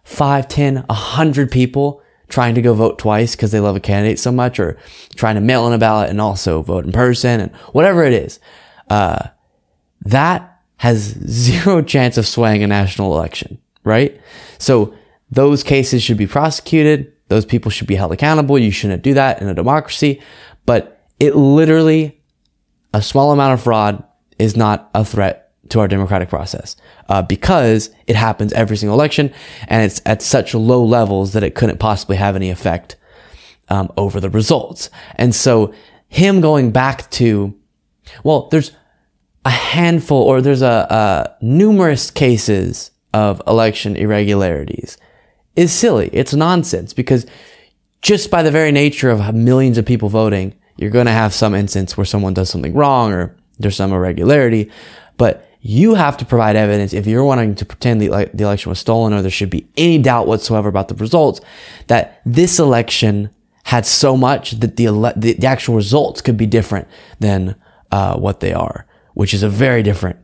five, 0.04 0.48
ten, 0.48 0.84
a 0.88 0.94
hundred 0.94 1.50
people 1.50 2.01
trying 2.32 2.54
to 2.54 2.62
go 2.62 2.74
vote 2.74 2.98
twice 2.98 3.36
because 3.36 3.52
they 3.52 3.60
love 3.60 3.76
a 3.76 3.80
candidate 3.80 4.18
so 4.18 4.32
much 4.32 4.58
or 4.58 4.78
trying 5.14 5.34
to 5.36 5.40
mail 5.40 5.66
in 5.66 5.72
a 5.72 5.78
ballot 5.78 6.10
and 6.10 6.20
also 6.20 6.62
vote 6.62 6.84
in 6.84 6.90
person 6.90 7.40
and 7.40 7.54
whatever 7.72 8.02
it 8.02 8.12
is, 8.12 8.40
uh, 8.88 9.28
that 10.00 10.60
has 10.78 11.00
zero 11.28 11.82
chance 11.82 12.16
of 12.18 12.26
swaying 12.26 12.62
a 12.62 12.66
national 12.66 13.14
election, 13.14 13.58
right? 13.84 14.20
So 14.58 14.94
those 15.30 15.62
cases 15.62 16.02
should 16.02 16.16
be 16.16 16.26
prosecuted. 16.26 17.12
Those 17.28 17.44
people 17.44 17.70
should 17.70 17.86
be 17.86 17.94
held 17.94 18.12
accountable. 18.12 18.58
You 18.58 18.70
shouldn't 18.70 19.02
do 19.02 19.14
that 19.14 19.40
in 19.40 19.48
a 19.48 19.54
democracy. 19.54 20.20
But 20.66 21.06
it 21.20 21.36
literally, 21.36 22.20
a 22.92 23.02
small 23.02 23.32
amount 23.32 23.54
of 23.54 23.62
fraud 23.62 24.02
is 24.38 24.56
not 24.56 24.90
a 24.94 25.04
threat 25.04 25.41
to 25.72 25.80
our 25.80 25.88
democratic 25.88 26.28
process 26.28 26.76
uh, 27.08 27.22
because 27.22 27.90
it 28.06 28.14
happens 28.14 28.52
every 28.52 28.76
single 28.76 28.96
election 28.96 29.32
and 29.68 29.84
it's 29.84 30.02
at 30.04 30.22
such 30.22 30.54
low 30.54 30.84
levels 30.84 31.32
that 31.32 31.42
it 31.42 31.54
couldn't 31.54 31.78
possibly 31.78 32.16
have 32.16 32.36
any 32.36 32.50
effect 32.50 32.96
um, 33.68 33.90
over 33.96 34.20
the 34.20 34.30
results. 34.30 34.90
And 35.16 35.34
so 35.34 35.72
him 36.08 36.40
going 36.42 36.72
back 36.72 37.10
to, 37.12 37.58
well, 38.22 38.48
there's 38.50 38.72
a 39.44 39.50
handful 39.50 40.22
or 40.22 40.42
there's 40.42 40.62
a, 40.62 40.86
a 40.90 41.36
numerous 41.44 42.10
cases 42.10 42.90
of 43.14 43.42
election 43.46 43.96
irregularities 43.96 44.98
is 45.56 45.72
silly. 45.72 46.10
It's 46.12 46.34
nonsense 46.34 46.92
because 46.92 47.26
just 48.02 48.30
by 48.30 48.42
the 48.42 48.50
very 48.50 48.72
nature 48.72 49.10
of 49.10 49.34
millions 49.34 49.78
of 49.78 49.86
people 49.86 50.08
voting, 50.10 50.54
you're 50.76 50.90
going 50.90 51.06
to 51.06 51.12
have 51.12 51.32
some 51.32 51.54
instance 51.54 51.96
where 51.96 52.04
someone 52.04 52.34
does 52.34 52.50
something 52.50 52.74
wrong 52.74 53.12
or 53.12 53.36
there's 53.58 53.76
some 53.76 53.92
irregularity, 53.92 54.70
but 55.16 55.46
you 55.64 55.94
have 55.94 56.16
to 56.16 56.24
provide 56.24 56.56
evidence 56.56 56.92
if 56.92 57.06
you're 57.06 57.24
wanting 57.24 57.54
to 57.54 57.64
pretend 57.64 58.02
the, 58.02 58.08
the 58.34 58.42
election 58.42 58.68
was 58.68 58.80
stolen 58.80 59.12
or 59.12 59.22
there 59.22 59.30
should 59.30 59.48
be 59.48 59.66
any 59.76 59.96
doubt 59.96 60.26
whatsoever 60.26 60.68
about 60.68 60.88
the 60.88 60.94
results 60.96 61.40
that 61.86 62.20
this 62.26 62.58
election 62.58 63.30
had 63.64 63.86
so 63.86 64.16
much 64.16 64.50
that 64.52 64.76
the, 64.76 64.86
ele- 64.86 65.12
the, 65.16 65.34
the, 65.34 65.46
actual 65.46 65.76
results 65.76 66.20
could 66.20 66.36
be 66.36 66.46
different 66.46 66.88
than 67.20 67.54
uh, 67.92 68.16
what 68.16 68.40
they 68.40 68.52
are, 68.52 68.86
which 69.14 69.32
is 69.32 69.44
a 69.44 69.48
very 69.48 69.84
different 69.84 70.18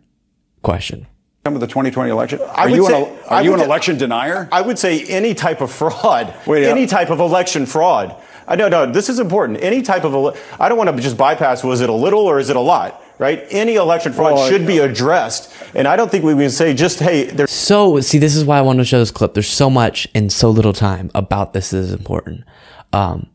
question 0.62 1.06
of 1.54 1.60
the 1.60 1.66
2020 1.66 2.10
election? 2.10 2.40
Are 2.40 2.68
you, 2.68 2.86
say, 2.86 3.04
an, 3.04 3.18
are 3.28 3.42
you 3.42 3.54
an 3.54 3.60
election 3.60 3.96
denier? 3.96 4.48
I 4.52 4.60
would 4.60 4.78
say 4.78 5.04
any 5.06 5.32
type 5.32 5.62
of 5.62 5.72
fraud, 5.72 6.34
Wait, 6.46 6.64
any 6.64 6.86
type 6.86 7.10
of 7.10 7.20
election 7.20 7.64
fraud. 7.64 8.20
I 8.46 8.56
don't 8.56 8.70
know. 8.70 8.90
This 8.90 9.08
is 9.08 9.18
important. 9.18 9.62
Any 9.62 9.82
type 9.82 10.04
of, 10.04 10.38
I 10.58 10.68
don't 10.68 10.78
want 10.78 10.94
to 10.94 11.02
just 11.02 11.16
bypass, 11.16 11.62
was 11.62 11.80
it 11.80 11.88
a 11.88 11.94
little 11.94 12.20
or 12.20 12.38
is 12.38 12.50
it 12.50 12.56
a 12.56 12.60
lot? 12.60 13.02
Right? 13.18 13.44
Any 13.50 13.74
election 13.74 14.12
fraud 14.12 14.34
well, 14.34 14.48
should 14.48 14.66
be 14.66 14.78
addressed. 14.78 15.52
And 15.74 15.88
I 15.88 15.96
don't 15.96 16.10
think 16.10 16.24
we 16.24 16.34
can 16.34 16.50
say 16.50 16.72
just, 16.72 17.00
hey, 17.00 17.24
there's. 17.24 17.50
So, 17.50 18.00
see, 18.00 18.18
this 18.18 18.36
is 18.36 18.44
why 18.44 18.58
I 18.58 18.60
wanted 18.60 18.78
to 18.78 18.84
show 18.84 18.98
this 18.98 19.10
clip. 19.10 19.34
There's 19.34 19.48
so 19.48 19.68
much 19.68 20.06
in 20.14 20.30
so 20.30 20.50
little 20.50 20.72
time 20.72 21.10
about 21.14 21.52
this 21.52 21.70
that 21.70 21.78
is 21.78 21.92
important. 21.92 22.44
Um, 22.92 23.28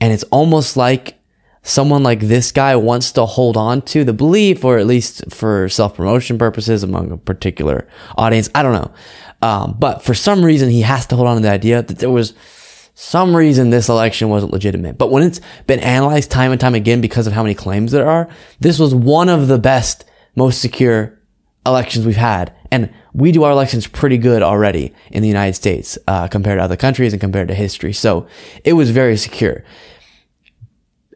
and 0.00 0.12
it's 0.12 0.24
almost 0.24 0.76
like 0.76 1.18
someone 1.62 2.02
like 2.02 2.20
this 2.20 2.52
guy 2.52 2.74
wants 2.76 3.12
to 3.12 3.26
hold 3.26 3.56
on 3.56 3.82
to 3.82 4.04
the 4.04 4.12
belief, 4.12 4.64
or 4.64 4.78
at 4.78 4.86
least 4.86 5.30
for 5.30 5.68
self 5.68 5.96
promotion 5.96 6.38
purposes 6.38 6.82
among 6.82 7.12
a 7.12 7.16
particular 7.16 7.86
audience. 8.16 8.48
I 8.54 8.62
don't 8.62 8.72
know. 8.72 8.92
Um, 9.42 9.76
but 9.78 10.02
for 10.02 10.14
some 10.14 10.44
reason, 10.44 10.70
he 10.70 10.82
has 10.82 11.06
to 11.06 11.16
hold 11.16 11.28
on 11.28 11.36
to 11.36 11.42
the 11.42 11.50
idea 11.50 11.82
that 11.82 11.98
there 11.98 12.10
was 12.10 12.34
some 13.02 13.34
reason 13.34 13.70
this 13.70 13.88
election 13.88 14.28
wasn't 14.28 14.52
legitimate. 14.52 14.98
But 14.98 15.10
when 15.10 15.22
it's 15.22 15.40
been 15.66 15.80
analyzed 15.80 16.30
time 16.30 16.52
and 16.52 16.60
time 16.60 16.74
again 16.74 17.00
because 17.00 17.26
of 17.26 17.32
how 17.32 17.42
many 17.42 17.54
claims 17.54 17.92
there 17.92 18.06
are, 18.06 18.28
this 18.60 18.78
was 18.78 18.94
one 18.94 19.30
of 19.30 19.48
the 19.48 19.58
best, 19.58 20.04
most 20.36 20.60
secure 20.60 21.18
elections 21.64 22.04
we've 22.04 22.16
had. 22.16 22.52
And 22.70 22.92
we 23.14 23.32
do 23.32 23.42
our 23.44 23.52
elections 23.52 23.86
pretty 23.86 24.18
good 24.18 24.42
already 24.42 24.92
in 25.10 25.22
the 25.22 25.28
United 25.28 25.54
States 25.54 25.96
uh, 26.08 26.28
compared 26.28 26.58
to 26.58 26.62
other 26.62 26.76
countries 26.76 27.14
and 27.14 27.20
compared 27.20 27.48
to 27.48 27.54
history. 27.54 27.94
So 27.94 28.26
it 28.64 28.74
was 28.74 28.90
very 28.90 29.16
secure. 29.16 29.64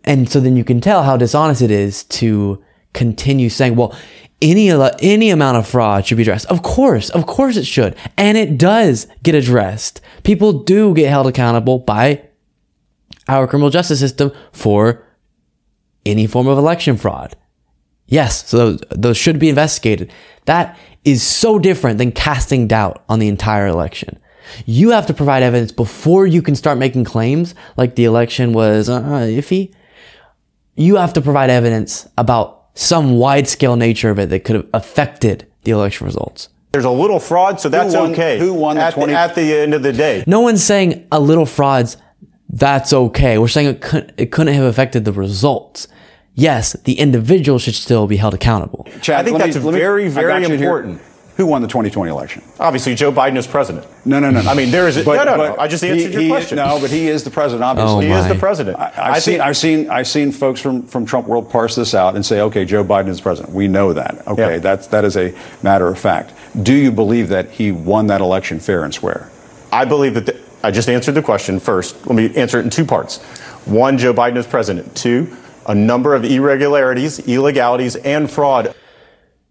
And 0.04 0.26
so 0.26 0.40
then 0.40 0.56
you 0.56 0.64
can 0.64 0.80
tell 0.80 1.02
how 1.02 1.18
dishonest 1.18 1.60
it 1.60 1.70
is 1.70 2.04
to 2.04 2.64
continue 2.94 3.50
saying, 3.50 3.76
well, 3.76 3.94
any, 4.44 4.70
any 5.02 5.30
amount 5.30 5.56
of 5.56 5.66
fraud 5.66 6.06
should 6.06 6.16
be 6.16 6.22
addressed. 6.22 6.46
Of 6.46 6.62
course, 6.62 7.10
of 7.10 7.26
course 7.26 7.56
it 7.56 7.64
should. 7.64 7.96
And 8.16 8.38
it 8.38 8.58
does 8.58 9.06
get 9.22 9.34
addressed. 9.34 10.00
People 10.22 10.64
do 10.64 10.94
get 10.94 11.08
held 11.08 11.26
accountable 11.26 11.78
by 11.78 12.22
our 13.28 13.46
criminal 13.46 13.70
justice 13.70 14.00
system 14.00 14.32
for 14.52 15.06
any 16.06 16.26
form 16.26 16.46
of 16.46 16.58
election 16.58 16.96
fraud. 16.96 17.36
Yes, 18.06 18.48
so 18.48 18.58
those, 18.58 18.80
those 18.90 19.16
should 19.16 19.38
be 19.38 19.48
investigated. 19.48 20.12
That 20.44 20.78
is 21.04 21.22
so 21.22 21.58
different 21.58 21.98
than 21.98 22.12
casting 22.12 22.68
doubt 22.68 23.02
on 23.08 23.18
the 23.18 23.28
entire 23.28 23.66
election. 23.66 24.18
You 24.66 24.90
have 24.90 25.06
to 25.06 25.14
provide 25.14 25.42
evidence 25.42 25.72
before 25.72 26.26
you 26.26 26.42
can 26.42 26.54
start 26.54 26.76
making 26.76 27.04
claims 27.04 27.54
like 27.78 27.94
the 27.94 28.04
election 28.04 28.52
was 28.52 28.90
uh, 28.90 29.00
iffy 29.00 29.74
you 30.76 30.96
have 30.96 31.12
to 31.14 31.20
provide 31.20 31.50
evidence 31.50 32.08
about 32.18 32.63
some 32.74 33.16
wide 33.16 33.48
scale 33.48 33.76
nature 33.76 34.10
of 34.10 34.18
it 34.18 34.30
that 34.30 34.44
could 34.44 34.56
have 34.56 34.66
affected 34.74 35.46
the 35.62 35.70
election 35.70 36.06
results. 36.06 36.48
There's 36.72 36.84
a 36.84 36.90
little 36.90 37.20
fraud, 37.20 37.60
so 37.60 37.68
that's 37.68 37.94
who 37.94 38.00
won, 38.00 38.12
okay. 38.12 38.38
Who 38.38 38.52
won 38.52 38.78
at, 38.78 38.94
20- 38.94 39.06
the, 39.06 39.12
at 39.12 39.34
the 39.34 39.54
end 39.54 39.74
of 39.74 39.82
the 39.82 39.92
day? 39.92 40.24
No 40.26 40.40
one's 40.40 40.62
saying 40.62 41.06
a 41.12 41.20
little 41.20 41.46
fraud's 41.46 41.96
that's 42.48 42.92
okay. 42.92 43.38
We're 43.38 43.48
saying 43.48 43.68
it 43.68 43.80
couldn't, 43.80 44.12
it 44.16 44.30
couldn't 44.30 44.54
have 44.54 44.64
affected 44.64 45.04
the 45.04 45.12
results. 45.12 45.88
Yes, 46.34 46.74
the 46.84 46.98
individual 46.98 47.58
should 47.58 47.74
still 47.74 48.06
be 48.06 48.16
held 48.16 48.34
accountable. 48.34 48.86
Chad, 49.02 49.20
I 49.20 49.24
think 49.24 49.38
that's 49.38 49.56
me, 49.56 49.72
very, 49.72 50.08
very 50.08 50.44
important. 50.44 51.00
Here. 51.00 51.13
Who 51.36 51.46
won 51.46 51.62
the 51.62 51.68
2020 51.68 52.10
election? 52.12 52.44
Obviously, 52.60 52.94
Joe 52.94 53.10
Biden 53.10 53.36
is 53.36 53.46
president. 53.46 53.86
No, 54.04 54.20
no, 54.20 54.30
no. 54.30 54.40
no. 54.40 54.48
I 54.48 54.54
mean, 54.54 54.70
there 54.70 54.86
is. 54.86 54.96
A, 54.96 55.02
but, 55.02 55.24
no, 55.24 55.36
no, 55.36 55.48
no. 55.48 55.56
I 55.58 55.66
just 55.66 55.82
answered 55.82 56.08
he, 56.08 56.12
your 56.12 56.22
he, 56.22 56.28
question. 56.28 56.56
No, 56.56 56.78
but 56.80 56.90
he 56.90 57.08
is 57.08 57.24
the 57.24 57.30
president. 57.30 57.64
Obviously, 57.64 58.06
oh 58.06 58.08
he 58.08 58.12
is 58.12 58.28
the 58.28 58.36
president. 58.36 58.78
I, 58.78 59.14
have 59.14 59.22
seen, 59.22 59.40
I've 59.40 59.56
seen, 59.56 59.90
I've 59.90 60.06
seen 60.06 60.30
folks 60.30 60.60
from 60.60 60.82
from 60.82 61.04
Trump 61.04 61.26
world 61.26 61.50
parse 61.50 61.74
this 61.74 61.92
out 61.92 62.14
and 62.14 62.24
say, 62.24 62.40
okay, 62.42 62.64
Joe 62.64 62.84
Biden 62.84 63.08
is 63.08 63.20
president. 63.20 63.52
We 63.52 63.66
know 63.66 63.92
that. 63.92 64.26
Okay, 64.28 64.54
yeah. 64.54 64.58
that's 64.58 64.86
that 64.88 65.04
is 65.04 65.16
a 65.16 65.34
matter 65.62 65.88
of 65.88 65.98
fact. 65.98 66.32
Do 66.62 66.72
you 66.72 66.92
believe 66.92 67.28
that 67.30 67.50
he 67.50 67.72
won 67.72 68.06
that 68.06 68.20
election 68.20 68.60
fair 68.60 68.84
and 68.84 68.94
square? 68.94 69.28
I 69.72 69.84
believe 69.84 70.14
that. 70.14 70.26
The, 70.26 70.40
I 70.62 70.70
just 70.70 70.88
answered 70.88 71.12
the 71.12 71.22
question 71.22 71.58
first. 71.58 72.06
Let 72.06 72.14
me 72.14 72.34
answer 72.36 72.58
it 72.58 72.62
in 72.64 72.70
two 72.70 72.86
parts. 72.86 73.22
One, 73.66 73.98
Joe 73.98 74.14
Biden 74.14 74.36
is 74.36 74.46
president. 74.46 74.96
Two, 74.96 75.36
a 75.66 75.74
number 75.74 76.14
of 76.14 76.24
irregularities, 76.24 77.18
illegalities, 77.26 77.96
and 77.96 78.30
fraud. 78.30 78.74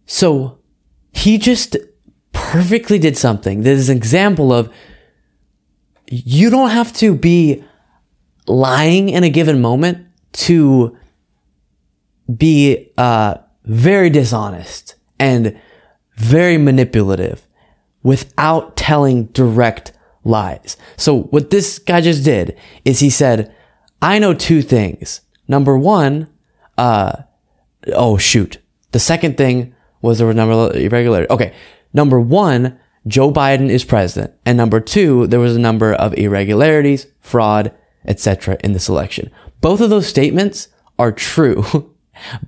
So 0.05 0.59
he 1.13 1.37
just 1.37 1.77
perfectly 2.31 2.99
did 2.99 3.17
something 3.17 3.61
that 3.61 3.71
is 3.71 3.89
an 3.89 3.95
example 3.95 4.51
of 4.51 4.71
you 6.07 6.49
don't 6.49 6.71
have 6.71 6.91
to 6.93 7.15
be 7.15 7.63
lying 8.47 9.09
in 9.09 9.23
a 9.23 9.29
given 9.29 9.61
moment 9.61 10.05
to 10.33 10.97
be 12.35 12.91
uh, 12.97 13.35
very 13.65 14.09
dishonest 14.09 14.95
and 15.19 15.59
very 16.15 16.57
manipulative 16.57 17.47
without 18.01 18.75
telling 18.75 19.25
direct 19.27 19.93
lies. 20.23 20.77
So 20.97 21.23
what 21.23 21.49
this 21.49 21.79
guy 21.79 22.01
just 22.01 22.23
did 22.25 22.57
is 22.83 22.99
he 22.99 23.09
said, 23.09 23.53
I 24.01 24.19
know 24.19 24.33
two 24.33 24.61
things. 24.61 25.21
Number 25.47 25.77
one, 25.77 26.27
uh, 26.77 27.23
oh 27.93 28.17
shoot. 28.17 28.57
The 28.91 28.99
second 28.99 29.37
thing 29.37 29.73
was 30.03 30.19
there 30.19 30.29
a 30.29 30.33
number 30.33 30.53
of 30.53 30.75
irregularities. 30.75 31.31
Okay. 31.31 31.53
Number 31.93 32.19
one, 32.19 32.77
Joe 33.07 33.31
Biden 33.31 33.69
is 33.69 33.83
president. 33.83 34.33
And 34.45 34.57
number 34.57 34.79
two, 34.79 35.25
there 35.27 35.39
was 35.39 35.55
a 35.55 35.59
number 35.59 35.93
of 35.93 36.13
irregularities, 36.15 37.07
fraud, 37.21 37.73
etc. 38.05 38.57
in 38.63 38.73
this 38.73 38.89
election. 38.89 39.31
Both 39.61 39.81
of 39.81 39.89
those 39.89 40.05
statements 40.05 40.67
are 40.99 41.11
true. 41.11 41.63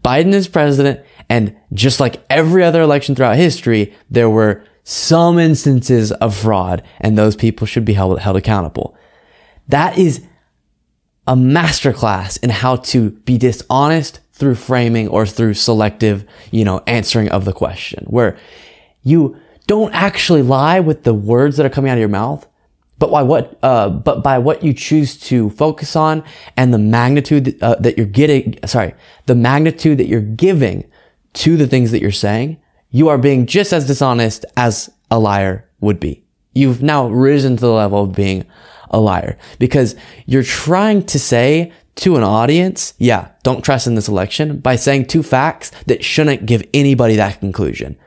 Biden 0.03 0.33
is 0.33 0.47
president. 0.47 1.01
And 1.29 1.55
just 1.73 1.99
like 1.99 2.23
every 2.29 2.63
other 2.63 2.81
election 2.81 3.15
throughout 3.15 3.37
history, 3.37 3.95
there 4.09 4.29
were 4.29 4.63
some 4.83 5.39
instances 5.39 6.11
of 6.11 6.35
fraud 6.35 6.83
and 6.99 7.17
those 7.17 7.35
people 7.35 7.65
should 7.65 7.85
be 7.85 7.93
held, 7.93 8.19
held 8.19 8.37
accountable. 8.37 8.95
That 9.69 9.97
is 9.97 10.23
a 11.25 11.35
masterclass 11.35 12.41
in 12.43 12.51
how 12.51 12.75
to 12.75 13.11
be 13.11 13.37
dishonest 13.37 14.19
through 14.35 14.55
framing 14.55 15.07
or 15.07 15.25
through 15.25 15.53
selective, 15.53 16.25
you 16.51 16.65
know, 16.65 16.83
answering 16.87 17.29
of 17.29 17.45
the 17.45 17.53
question 17.53 18.03
where 18.07 18.37
you 19.01 19.39
don't 19.65 19.93
actually 19.93 20.41
lie 20.41 20.81
with 20.81 21.03
the 21.03 21.13
words 21.13 21.55
that 21.55 21.65
are 21.65 21.69
coming 21.69 21.89
out 21.89 21.93
of 21.93 21.99
your 21.99 22.09
mouth, 22.09 22.45
but 22.99 23.09
by 23.09 23.23
what, 23.23 23.57
uh, 23.63 23.89
but 23.89 24.23
by 24.23 24.37
what 24.37 24.61
you 24.61 24.73
choose 24.73 25.17
to 25.17 25.49
focus 25.51 25.95
on 25.95 26.21
and 26.57 26.73
the 26.73 26.77
magnitude 26.77 27.57
uh, 27.63 27.75
that 27.75 27.95
you're 27.95 28.05
getting, 28.05 28.59
sorry, 28.65 28.93
the 29.25 29.35
magnitude 29.35 29.97
that 29.99 30.07
you're 30.07 30.19
giving 30.19 30.89
to 31.33 31.55
the 31.55 31.65
things 31.67 31.91
that 31.91 32.01
you're 32.01 32.11
saying, 32.11 32.57
you 32.89 33.07
are 33.07 33.17
being 33.17 33.45
just 33.45 33.71
as 33.71 33.87
dishonest 33.87 34.45
as 34.57 34.91
a 35.09 35.17
liar 35.17 35.69
would 35.79 35.99
be. 35.99 36.25
You've 36.53 36.83
now 36.83 37.07
risen 37.07 37.55
to 37.55 37.61
the 37.61 37.71
level 37.71 38.03
of 38.03 38.13
being 38.13 38.45
a 38.89 38.99
liar 38.99 39.37
because 39.59 39.95
you're 40.25 40.43
trying 40.43 41.03
to 41.05 41.19
say 41.19 41.71
to 41.95 42.17
an 42.17 42.23
audience, 42.23 42.93
yeah, 42.97 43.29
don't 43.43 43.63
trust 43.63 43.87
in 43.87 43.95
this 43.95 44.07
election 44.07 44.59
by 44.59 44.75
saying 44.75 45.05
two 45.05 45.23
facts 45.23 45.71
that 45.87 46.03
shouldn't 46.03 46.45
give 46.45 46.67
anybody 46.73 47.15
that 47.15 47.39
conclusion. 47.39 47.97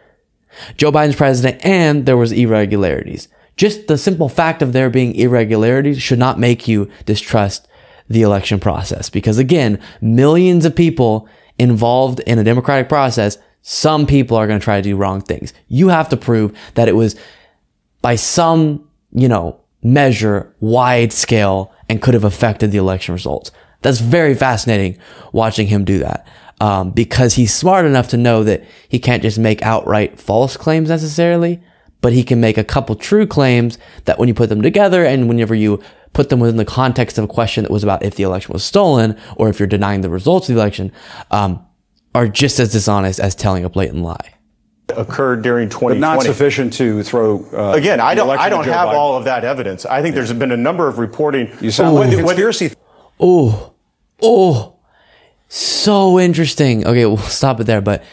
Joe 0.77 0.93
Biden's 0.93 1.17
president 1.17 1.65
and 1.65 2.05
there 2.07 2.17
was 2.17 2.33
irregularities. 2.33 3.29
Just 3.57 3.87
the 3.87 3.99
simple 3.99 4.29
fact 4.29 4.63
of 4.63 4.73
there 4.73 4.91
being 4.91 5.15
irregularities 5.15 6.01
should 6.03 6.19
not 6.19 6.39
make 6.39 6.69
you 6.69 6.91
distrust 7.07 7.67
the 8.09 8.23
election 8.23 8.61
process 8.61 9.11
because 9.11 9.39
again, 9.39 9.81
millions 10.01 10.65
of 10.65 10.75
people 10.75 11.29
involved 11.59 12.21
in 12.21 12.39
a 12.39 12.45
democratic 12.45 12.89
process, 12.89 13.39
some 13.63 14.07
people 14.07 14.37
are 14.37 14.47
going 14.47 14.59
to 14.59 14.65
try 14.65 14.77
to 14.77 14.83
do 14.83 14.97
wrong 14.97 15.21
things. 15.21 15.53
You 15.67 15.89
have 15.89 16.09
to 16.11 16.17
prove 16.17 16.57
that 16.75 16.89
it 16.89 16.95
was 16.95 17.17
by 18.01 18.15
some, 18.15 18.89
you 19.13 19.29
know, 19.29 19.61
measure 19.83 20.55
wide 20.61 21.13
scale 21.13 21.73
and 21.89 22.03
could 22.03 22.15
have 22.15 22.25
affected 22.25 22.71
the 22.71 22.79
election 22.79 23.15
results. 23.15 23.51
That's 23.83 24.01
very 24.01 24.35
fascinating 24.35 24.99
watching 25.33 25.69
him 25.69 25.85
do 25.85 25.99
that. 25.99 26.27
Um, 26.61 26.91
because 26.91 27.35
he's 27.35 27.55
smart 27.55 27.87
enough 27.87 28.09
to 28.09 28.17
know 28.17 28.43
that 28.43 28.65
he 28.89 28.99
can't 28.99 29.23
just 29.23 29.39
make 29.39 29.63
outright 29.63 30.19
false 30.19 30.57
claims 30.57 30.89
necessarily, 30.89 31.63
but 32.01 32.13
he 32.13 32.25
can 32.25 32.41
make 32.41 32.59
a 32.59 32.65
couple 32.65 32.97
true 32.97 33.29
claims 33.29 33.79
that 34.07 34.19
when 34.19 34.27
you 34.27 34.35
put 34.35 34.49
them 34.49 34.63
together 34.63 35.05
and 35.05 35.29
whenever 35.29 35.55
you 35.55 35.81
put 36.15 36.31
them 36.31 36.41
within 36.41 36.57
the 36.57 36.65
context 36.65 37.17
of 37.17 37.25
a 37.25 37.29
question 37.29 37.63
that 37.63 37.71
was 37.71 37.85
about 37.85 38.03
if 38.03 38.17
the 38.17 38.25
election 38.25 38.53
was 38.53 38.65
stolen 38.65 39.17
or 39.37 39.49
if 39.49 39.61
you're 39.61 39.69
denying 39.69 40.01
the 40.01 40.11
results 40.11 40.49
of 40.49 40.57
the 40.57 40.61
election, 40.61 40.91
um, 41.31 41.65
are 42.15 42.27
just 42.27 42.59
as 42.59 42.73
dishonest 42.73 43.21
as 43.21 43.37
telling 43.37 43.65
a 43.65 43.71
blatant 43.71 44.03
lie 44.03 44.35
occurred 44.97 45.43
during 45.43 45.69
2020. 45.69 46.01
But 46.01 46.01
not 46.01 46.23
sufficient 46.23 46.73
to 46.75 47.03
throw. 47.03 47.45
Uh, 47.53 47.73
Again, 47.73 48.01
I 48.01 48.15
don't. 48.15 48.31
I 48.31 48.49
don't 48.49 48.65
have 48.65 48.89
Biden. 48.89 48.95
all 48.95 49.17
of 49.17 49.25
that 49.25 49.45
evidence. 49.45 49.87
I 49.87 50.03
think 50.03 50.15
yeah. 50.15 50.23
there's 50.23 50.33
been 50.33 50.53
a 50.53 50.57
number 50.57 50.89
of 50.89 50.99
reporting. 50.99 51.51
You 51.61 51.71
sound 51.71 51.95
like 51.95 52.13
a 52.13 52.17
conspiracy. 52.17 52.73
Oh, 53.21 53.75
oh, 54.23 54.77
so 55.49 56.19
interesting. 56.19 56.87
Okay, 56.87 57.07
we'll 57.07 57.17
stop 57.19 57.61
it 57.61 57.65
there. 57.65 57.81
But 57.81 58.05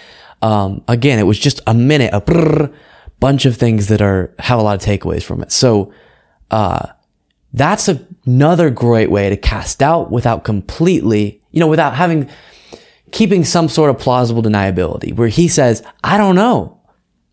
um, 0.42 0.84
again, 0.88 1.20
it 1.20 1.24
was 1.24 1.40
just 1.40 1.62
a 1.68 1.74
minute, 1.74 2.14
a 2.14 2.22
brrr, 2.22 2.74
bunch 3.20 3.46
of 3.46 3.58
things 3.58 3.88
that 3.88 4.02
are 4.02 4.34
have 4.40 4.60
a 4.60 4.62
lot 4.62 4.76
of 4.76 4.82
takeaways 4.82 5.24
from 5.24 5.42
it. 5.42 5.52
So 5.52 5.94
uh, 6.52 6.88
that's 7.54 7.88
a, 7.88 8.06
another 8.26 8.70
great 8.70 9.10
way 9.10 9.30
to 9.30 9.38
cast 9.38 9.80
doubt 9.80 10.12
without 10.12 10.44
completely, 10.44 11.42
you 11.52 11.60
know, 11.60 11.68
without 11.68 11.96
having 11.96 12.30
keeping 13.16 13.46
some 13.46 13.70
sort 13.70 13.90
of 13.90 13.98
plausible 13.98 14.44
deniability 14.44 15.16
where 15.16 15.30
he 15.30 15.48
says, 15.48 15.82
I 16.04 16.18
don't 16.18 16.36
know. 16.36 16.82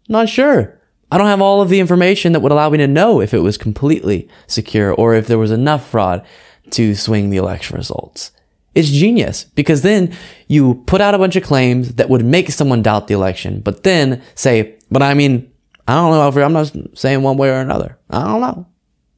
Not 0.08 0.28
sure. 0.28 0.80
I 1.10 1.18
don't 1.18 1.26
have 1.26 1.42
all 1.42 1.60
of 1.60 1.70
the 1.70 1.80
information 1.80 2.32
that 2.32 2.40
would 2.40 2.52
allow 2.52 2.70
me 2.70 2.78
to 2.78 2.86
know 2.86 3.20
if 3.20 3.34
it 3.34 3.40
was 3.40 3.58
completely 3.58 4.28
secure 4.46 4.92
or 4.92 5.16
if 5.16 5.26
there 5.26 5.40
was 5.40 5.50
enough 5.50 5.90
fraud 5.90 6.24
to 6.70 6.94
swing 6.94 7.30
the 7.30 7.36
election 7.36 7.76
results. 7.76 8.30
It's 8.76 8.90
genius 8.90 9.42
because 9.56 9.82
then 9.82 10.16
you 10.46 10.84
put 10.86 11.00
out 11.00 11.16
a 11.16 11.18
bunch 11.18 11.34
of 11.34 11.42
claims 11.42 11.96
that 11.96 12.08
would 12.08 12.24
make 12.24 12.50
someone 12.52 12.82
doubt 12.82 13.08
the 13.08 13.14
election, 13.14 13.60
but 13.60 13.82
then 13.82 14.22
say, 14.36 14.76
but 14.88 15.02
I 15.02 15.14
mean, 15.14 15.50
I 15.88 15.94
don't 15.96 16.36
know 16.36 16.44
I'm 16.44 16.52
not 16.52 16.72
saying 16.96 17.22
one 17.22 17.36
way 17.36 17.50
or 17.50 17.60
another. 17.60 17.98
I 18.08 18.24
don't 18.24 18.40
know. 18.40 18.66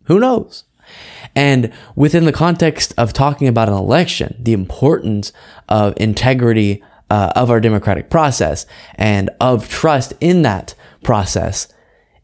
Who 0.05 0.19
knows? 0.19 0.65
And 1.37 1.73
within 1.97 2.25
the 2.25 2.33
context 2.33 2.95
of 2.97 3.13
talking 3.13 3.49
about 3.49 3.69
an 3.69 3.75
election, 3.75 4.37
the 4.39 4.53
importance 4.53 5.33
of 5.69 5.95
integrity 5.97 6.83
uh, 7.11 7.33
of 7.37 7.51
our 7.51 7.61
democratic 7.61 8.11
process 8.11 8.67
and 8.95 9.31
of 9.41 9.69
trust 9.69 10.15
in 10.21 10.43
that 10.43 10.75
process, 11.03 11.69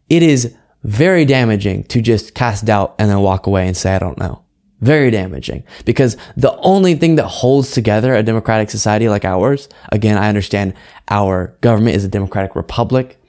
it 0.09 0.23
is 0.23 0.57
very 0.83 1.25
damaging 1.25 1.85
to 1.85 2.01
just 2.01 2.35
cast 2.35 2.65
doubt 2.65 2.95
and 2.99 3.11
then 3.11 3.21
walk 3.21 3.47
away 3.47 3.67
and 3.67 3.77
say, 3.77 3.95
I 3.95 3.99
don't 3.99 4.19
know. 4.19 4.45
Very 4.81 5.11
damaging 5.11 5.65
because 5.85 6.17
the 6.39 6.57
only 6.61 6.95
thing 6.95 7.17
that 7.17 7.27
holds 7.27 7.73
together 7.73 8.15
a 8.15 8.23
democratic 8.23 8.71
society 8.71 9.11
like 9.11 9.27
ours, 9.27 9.69
again, 9.93 10.17
I 10.17 10.29
understand 10.29 10.73
our 11.09 11.55
government 11.61 11.97
is 11.97 12.05
a 12.05 12.09
democratic 12.09 12.57
republic, 12.57 13.21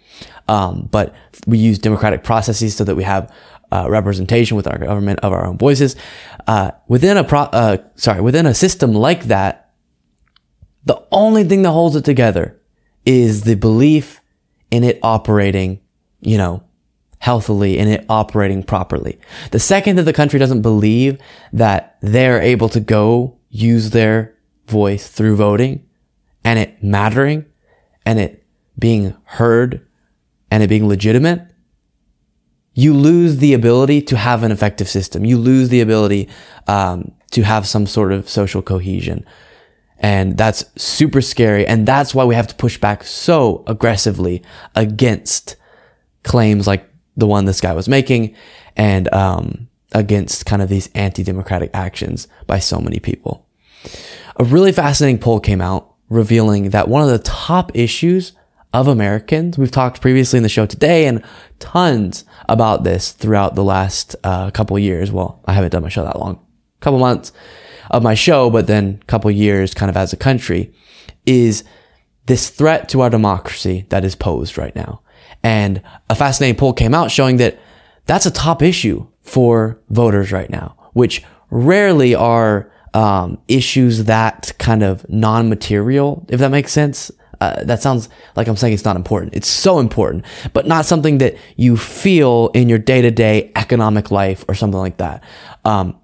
um, 0.48 0.88
but 0.92 1.14
we 1.46 1.58
use 1.58 1.78
democratic 1.78 2.24
processes 2.24 2.76
so 2.76 2.86
that 2.86 2.96
we 2.96 3.04
have 3.04 3.34
uh, 3.72 3.88
representation 3.90 4.58
with 4.58 4.68
our 4.68 4.78
government 4.78 5.20
of 5.22 5.34
our 5.34 5.46
own 5.46 5.58
voices. 5.58 5.96
Uh, 6.48 6.72
within 6.88 7.18
a 7.18 7.24
pro- 7.24 7.42
uh, 7.42 7.78
sorry, 7.96 8.22
within 8.22 8.46
a 8.46 8.54
system 8.54 8.94
like 8.94 9.26
that, 9.26 9.74
the 10.86 11.02
only 11.12 11.44
thing 11.44 11.62
that 11.62 11.72
holds 11.72 11.96
it 11.96 12.06
together 12.06 12.60
is 13.06 13.44
the 13.44 13.56
belief 13.56 14.22
in 14.72 14.84
it 14.84 15.00
operating, 15.04 15.80
you 16.22 16.38
know, 16.38 16.64
healthily 17.20 17.78
and 17.78 17.90
it 17.90 18.06
operating 18.10 18.64
properly. 18.64 19.20
The 19.52 19.60
second 19.60 19.98
that 19.98 20.04
the 20.04 20.14
country 20.14 20.40
doesn't 20.40 20.64
believe 20.64 21.20
that 21.54 21.98
they're 22.02 22.42
able 22.42 22.70
to 22.70 22.80
go 22.80 23.38
use 23.50 23.92
their 23.92 24.36
voice 24.68 25.08
through 25.08 25.36
voting 25.36 25.88
and 26.44 26.58
it 26.58 26.84
mattering 26.84 27.46
and 28.06 28.20
it 28.20 28.44
being 28.80 29.16
heard 29.26 29.86
and 30.50 30.64
it 30.64 30.68
being 30.68 30.88
legitimate, 30.88 31.51
you 32.74 32.94
lose 32.94 33.38
the 33.38 33.54
ability 33.54 34.02
to 34.04 34.18
have 34.18 34.44
an 34.44 34.52
effective 34.52 34.88
system. 34.88 35.26
You 35.26 35.38
lose 35.38 35.70
the 35.70 35.82
ability 35.82 36.30
um, 36.68 37.12
to 37.32 37.44
have 37.44 37.68
some 37.68 37.86
sort 37.86 38.12
of 38.12 38.30
social 38.30 38.62
cohesion. 38.62 39.26
And 40.00 40.38
that's 40.38 40.64
super 40.82 41.22
scary. 41.22 41.68
And 41.68 41.86
that's 41.86 42.16
why 42.16 42.26
we 42.26 42.36
have 42.36 42.48
to 42.48 42.56
push 42.56 42.78
back 42.78 43.04
so 43.04 43.64
aggressively 43.68 44.42
against 44.76 45.58
claims 46.24 46.66
like 46.66 46.90
the 47.18 47.28
one 47.28 47.46
this 47.46 47.62
guy 47.62 47.74
was 47.74 47.90
making 47.90 48.36
and 48.76 49.14
um, 49.14 49.68
against 49.92 50.46
kind 50.46 50.62
of 50.62 50.70
these 50.70 50.90
anti-democratic 50.96 51.72
actions 51.74 52.28
by 52.48 52.60
so 52.60 52.80
many 52.80 53.00
people. 53.00 53.46
A 54.38 54.44
really 54.44 54.72
fascinating 54.72 55.20
poll 55.20 55.40
came 55.40 55.62
out 55.62 55.94
revealing 56.10 56.70
that 56.72 56.88
one 56.88 57.04
of 57.04 57.10
the 57.10 57.20
top 57.20 57.72
issues 57.76 58.34
of 58.74 58.88
Americans. 58.88 59.58
We've 59.58 59.72
talked 59.72 60.02
previously 60.02 60.38
in 60.38 60.44
the 60.44 60.50
show 60.50 60.66
today 60.66 61.06
and 61.06 61.24
tons 61.60 62.26
about 62.48 62.84
this 62.84 63.12
throughout 63.12 63.56
the 63.56 63.64
last 63.64 64.16
uh, 64.24 64.52
couple 64.52 64.78
years. 64.80 65.12
Well, 65.12 65.42
I 65.46 65.54
haven't 65.54 65.72
done 65.72 65.84
my 65.84 65.90
show 65.90 66.04
that 66.04 66.20
long, 66.20 66.46
couple 66.80 67.00
months 67.00 67.32
of 67.90 68.04
my 68.04 68.14
show, 68.14 68.50
but 68.50 68.68
then 68.68 69.04
couple 69.08 69.30
years 69.30 69.74
kind 69.74 69.90
of 69.90 69.98
as 69.98 70.14
a 70.14 70.18
country 70.18 70.74
is 71.26 71.64
this 72.28 72.50
threat 72.50 72.88
to 72.90 73.02
our 73.02 73.10
democracy 73.10 73.86
that 73.90 74.06
is 74.06 74.16
posed 74.16 74.58
right 74.58 74.76
now. 74.76 75.02
And 75.44 75.82
a 76.10 76.16
fascinating 76.16 76.58
poll 76.58 76.74
came 76.74 76.94
out 76.94 77.12
showing 77.12 77.38
that 77.38 77.60
that's 78.06 78.26
a 78.26 78.32
top 78.32 78.62
issue 78.62 79.08
for 79.22 79.80
voters 79.90 80.32
right 80.32 80.50
now, 80.50 80.76
which 80.94 81.24
rarely 81.50 82.16
are 82.16 82.72
um, 82.94 83.40
issues 83.48 84.06
that 84.06 84.54
kind 84.60 84.84
of 84.84 85.08
non-material, 85.10 86.26
if 86.30 86.40
that 86.40 86.52
makes 86.52 86.72
sense 86.72 87.12
uh, 87.42 87.64
that 87.64 87.82
sounds 87.82 88.08
like 88.36 88.48
I'm 88.48 88.56
saying 88.56 88.74
it's 88.74 88.86
not 88.86 88.96
important. 88.96 89.34
It's 89.34 89.50
so 89.50 89.80
important, 89.80 90.26
but 90.54 90.68
not 90.68 90.86
something 90.86 91.18
that 91.18 91.36
you 91.58 91.76
feel 91.76 92.52
in 92.54 92.70
your 92.70 92.78
day 92.78 93.02
to 93.02 93.10
day 93.10 93.52
economic 93.56 94.12
life 94.12 94.46
or 94.48 94.54
something 94.54 94.80
like 94.80 94.98
that. 94.98 95.24
Um, 95.66 95.98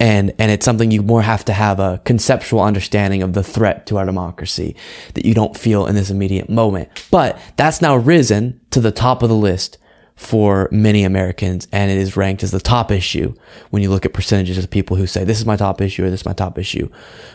and, 0.00 0.34
and 0.38 0.50
it's 0.50 0.64
something 0.64 0.90
you 0.90 1.02
more 1.02 1.22
have 1.22 1.44
to 1.44 1.52
have 1.52 1.78
a 1.78 2.00
conceptual 2.04 2.60
understanding 2.60 3.22
of 3.22 3.34
the 3.34 3.44
threat 3.44 3.86
to 3.86 3.98
our 3.98 4.04
democracy 4.04 4.74
that 5.14 5.24
you 5.24 5.32
don't 5.32 5.56
feel 5.56 5.86
in 5.86 5.94
this 5.94 6.10
immediate 6.10 6.50
moment. 6.50 6.88
But 7.10 7.38
that's 7.56 7.80
now 7.80 7.96
risen 7.96 8.60
to 8.70 8.80
the 8.80 8.90
top 8.90 9.22
of 9.22 9.28
the 9.28 9.34
list 9.36 9.78
for 10.16 10.68
many 10.72 11.04
Americans, 11.04 11.68
and 11.70 11.90
it 11.90 11.98
is 11.98 12.16
ranked 12.16 12.42
as 12.42 12.50
the 12.50 12.60
top 12.60 12.90
issue 12.90 13.32
when 13.70 13.82
you 13.82 13.90
look 13.90 14.04
at 14.04 14.12
percentages 14.12 14.58
of 14.58 14.68
people 14.70 14.96
who 14.96 15.06
say, 15.06 15.22
this 15.22 15.38
is 15.38 15.46
my 15.46 15.56
top 15.56 15.80
issue 15.80 16.04
or 16.04 16.10
this 16.10 16.20
is 16.20 16.26
my 16.26 16.32
top 16.32 16.58
issue, 16.58 16.90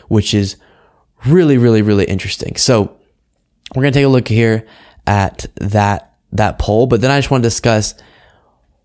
which 0.08 0.34
is 0.34 0.56
really, 1.24 1.56
really, 1.56 1.82
really 1.82 2.04
interesting. 2.04 2.54
So 2.56 2.95
we're 3.74 3.82
going 3.82 3.92
to 3.92 3.98
take 3.98 4.06
a 4.06 4.08
look 4.08 4.28
here 4.28 4.66
at 5.06 5.46
that, 5.56 6.16
that 6.32 6.58
poll, 6.58 6.86
but 6.86 7.00
then 7.00 7.10
I 7.10 7.18
just 7.18 7.30
want 7.30 7.42
to 7.42 7.46
discuss 7.46 7.94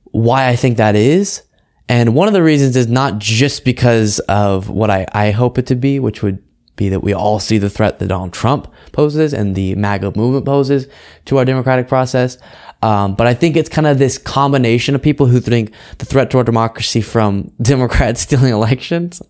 why 0.05 0.47
I 0.47 0.55
think 0.55 0.77
that 0.77 0.95
is. 0.95 1.43
And 1.87 2.15
one 2.15 2.27
of 2.27 2.33
the 2.33 2.43
reasons 2.43 2.75
is 2.75 2.87
not 2.87 3.19
just 3.19 3.65
because 3.65 4.19
of 4.19 4.69
what 4.69 4.89
I, 4.89 5.05
I 5.11 5.31
hope 5.31 5.57
it 5.57 5.67
to 5.67 5.75
be, 5.75 5.99
which 5.99 6.23
would 6.23 6.41
be 6.75 6.89
that 6.89 7.01
we 7.01 7.13
all 7.13 7.39
see 7.39 7.57
the 7.57 7.69
threat 7.69 7.99
that 7.99 8.07
Donald 8.07 8.33
Trump 8.33 8.71
poses 8.91 9.33
and 9.33 9.55
the 9.55 9.75
MAGA 9.75 10.13
movement 10.15 10.45
poses 10.45 10.87
to 11.25 11.37
our 11.37 11.45
democratic 11.45 11.87
process. 11.87 12.37
Um, 12.81 13.15
but 13.15 13.27
I 13.27 13.33
think 13.33 13.55
it's 13.55 13.69
kind 13.69 13.85
of 13.85 13.99
this 13.99 14.17
combination 14.17 14.95
of 14.95 15.01
people 15.01 15.27
who 15.27 15.39
think 15.39 15.73
the 15.99 16.05
threat 16.05 16.31
to 16.31 16.39
our 16.39 16.43
democracy 16.43 17.01
from 17.01 17.51
Democrats 17.61 18.21
stealing 18.21 18.53
elections 18.53 19.21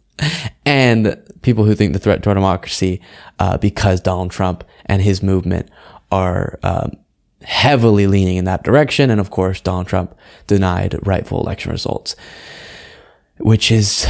and 0.65 1.21
people 1.41 1.65
who 1.65 1.75
think 1.75 1.93
the 1.93 1.99
threat 1.99 2.23
to 2.23 2.29
our 2.29 2.35
democracy, 2.35 3.01
uh, 3.39 3.57
because 3.57 4.01
Donald 4.01 4.31
Trump 4.31 4.63
and 4.85 5.01
his 5.01 5.23
movement 5.23 5.69
are 6.11 6.59
um, 6.63 6.91
heavily 7.43 8.07
leaning 8.07 8.37
in 8.37 8.45
that 8.45 8.63
direction. 8.63 9.09
And 9.09 9.19
of 9.19 9.29
course, 9.29 9.61
Donald 9.61 9.87
Trump 9.87 10.15
denied 10.47 10.99
rightful 11.05 11.39
election 11.39 11.71
results, 11.71 12.15
which 13.37 13.71
is 13.71 14.07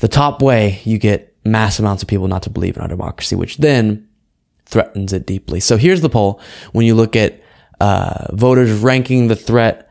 the 0.00 0.08
top 0.08 0.40
way 0.42 0.80
you 0.84 0.98
get 0.98 1.36
mass 1.44 1.78
amounts 1.78 2.02
of 2.02 2.08
people 2.08 2.28
not 2.28 2.42
to 2.44 2.50
believe 2.50 2.76
in 2.76 2.82
our 2.82 2.88
democracy, 2.88 3.36
which 3.36 3.58
then 3.58 4.08
threatens 4.64 5.12
it 5.12 5.26
deeply. 5.26 5.60
So 5.60 5.76
here's 5.76 6.00
the 6.00 6.08
poll. 6.08 6.40
When 6.72 6.86
you 6.86 6.94
look 6.94 7.16
at 7.16 7.42
uh, 7.80 8.34
voters 8.34 8.70
ranking 8.80 9.28
the 9.28 9.36
threat 9.36 9.90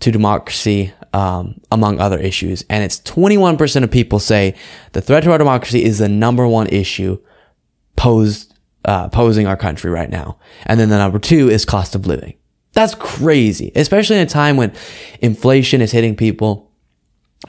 to 0.00 0.10
democracy 0.10 0.92
um, 1.12 1.60
among 1.70 2.00
other 2.00 2.18
issues, 2.18 2.64
and 2.70 2.82
it's 2.84 3.00
21% 3.00 3.84
of 3.84 3.90
people 3.90 4.18
say 4.18 4.54
the 4.92 5.00
threat 5.00 5.24
to 5.24 5.32
our 5.32 5.38
democracy 5.38 5.84
is 5.84 5.98
the 5.98 6.08
number 6.08 6.46
one 6.46 6.68
issue 6.68 7.18
posed 7.96 8.52
uh, 8.84 9.08
posing 9.08 9.46
our 9.46 9.56
country 9.56 9.90
right 9.90 10.10
now. 10.10 10.38
And 10.66 10.80
then 10.80 10.88
the 10.88 10.98
number 10.98 11.18
two 11.18 11.48
is 11.48 11.64
cost 11.64 11.94
of 11.94 12.06
living. 12.06 12.34
That's 12.72 12.94
crazy, 12.94 13.70
especially 13.74 14.16
in 14.16 14.22
a 14.22 14.30
time 14.30 14.56
when 14.56 14.72
inflation 15.20 15.80
is 15.80 15.92
hitting 15.92 16.16
people. 16.16 16.70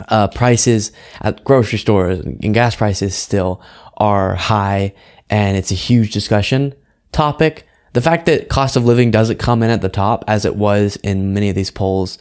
Uh, 0.10 0.28
prices 0.28 0.91
at 1.21 1.43
grocery 1.43 1.78
stores 1.78 2.19
and 2.19 2.52
gas 2.52 2.76
prices 2.76 3.13
still 3.13 3.62
are 3.97 4.34
high 4.34 4.91
and 5.30 5.56
it's 5.56 5.69
a 5.69 5.76
huge 5.76 6.12
discussion 6.12 6.73
topic. 7.12 7.67
The 7.93 8.02
fact 8.02 8.26
that 8.26 8.49
cost 8.49 8.76
of 8.76 8.86
living 8.86 9.12
doesn't 9.12 9.38
come 9.38 9.62
in 9.62 9.69
at 9.69 9.82
the 9.82 9.89
top 9.89 10.26
as 10.28 10.45
it 10.45 10.56
was 10.56 10.95
in 11.04 11.36
many 11.36 11.49
of 11.49 11.56
these 11.56 11.69
polls 11.69 12.17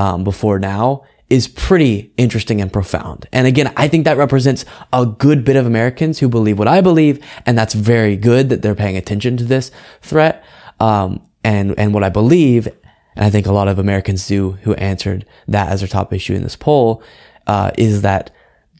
um, 0.00 0.24
before 0.24 0.58
now 0.58 1.04
is 1.28 1.46
pretty 1.46 2.10
interesting 2.16 2.58
and 2.62 2.72
profound. 2.72 3.28
And 3.32 3.46
again, 3.46 3.70
I 3.76 3.86
think 3.86 4.06
that 4.06 4.16
represents 4.16 4.64
a 4.94 5.04
good 5.04 5.44
bit 5.44 5.56
of 5.56 5.66
Americans 5.66 6.18
who 6.18 6.28
believe 6.28 6.58
what 6.58 6.68
I 6.68 6.80
believe, 6.80 7.22
and 7.44 7.56
that's 7.56 7.74
very 7.74 8.16
good 8.16 8.48
that 8.48 8.62
they're 8.62 8.74
paying 8.74 8.96
attention 8.96 9.36
to 9.36 9.44
this 9.44 9.70
threat. 10.00 10.42
Um, 10.80 11.20
and 11.44 11.78
and 11.78 11.92
what 11.92 12.02
I 12.02 12.08
believe, 12.08 12.66
and 13.14 13.26
I 13.26 13.28
think 13.28 13.46
a 13.46 13.52
lot 13.52 13.68
of 13.68 13.78
Americans 13.78 14.26
do 14.26 14.52
who 14.62 14.72
answered 14.74 15.26
that 15.48 15.68
as 15.68 15.80
their 15.80 15.88
top 15.88 16.14
issue 16.14 16.34
in 16.34 16.44
this 16.44 16.56
poll, 16.56 17.02
uh, 17.46 17.70
is 17.76 18.00
that 18.00 18.30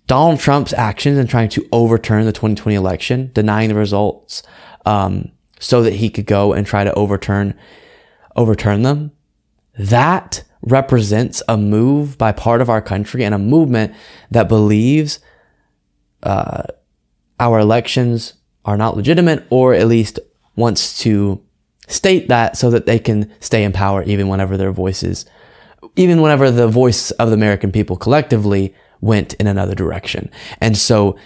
Donald 0.06 0.40
Trump's 0.40 0.72
actions 0.72 1.18
in 1.18 1.26
trying 1.26 1.50
to 1.50 1.68
overturn 1.70 2.24
the 2.24 2.32
2020 2.32 2.74
election, 2.74 3.30
denying 3.34 3.68
the 3.68 3.74
results, 3.74 4.42
um, 4.86 5.32
so 5.58 5.82
that 5.82 5.94
he 5.94 6.08
could 6.08 6.26
go 6.26 6.54
and 6.54 6.66
try 6.66 6.82
to 6.82 6.94
overturn 6.94 7.54
overturn 8.36 8.82
them, 8.82 9.12
that 9.76 10.44
represents 10.62 11.42
a 11.48 11.56
move 11.56 12.18
by 12.18 12.32
part 12.32 12.60
of 12.60 12.68
our 12.68 12.82
country 12.82 13.24
and 13.24 13.34
a 13.34 13.38
movement 13.38 13.94
that 14.30 14.48
believes 14.48 15.20
uh, 16.22 16.62
our 17.38 17.58
elections 17.58 18.34
are 18.64 18.76
not 18.76 18.96
legitimate 18.96 19.46
or 19.50 19.72
at 19.74 19.88
least 19.88 20.18
wants 20.56 20.98
to 20.98 21.42
state 21.88 22.28
that 22.28 22.56
so 22.56 22.70
that 22.70 22.86
they 22.86 22.98
can 22.98 23.32
stay 23.40 23.64
in 23.64 23.72
power 23.72 24.02
even 24.04 24.28
whenever 24.28 24.56
their 24.56 24.72
voices, 24.72 25.24
even 25.96 26.20
whenever 26.20 26.50
the 26.50 26.68
voice 26.68 27.10
of 27.12 27.28
the 27.28 27.34
American 27.34 27.72
people 27.72 27.96
collectively 27.96 28.74
went 29.00 29.32
in 29.34 29.46
another 29.46 29.74
direction. 29.74 30.30
And 30.60 30.76
so 30.76 31.16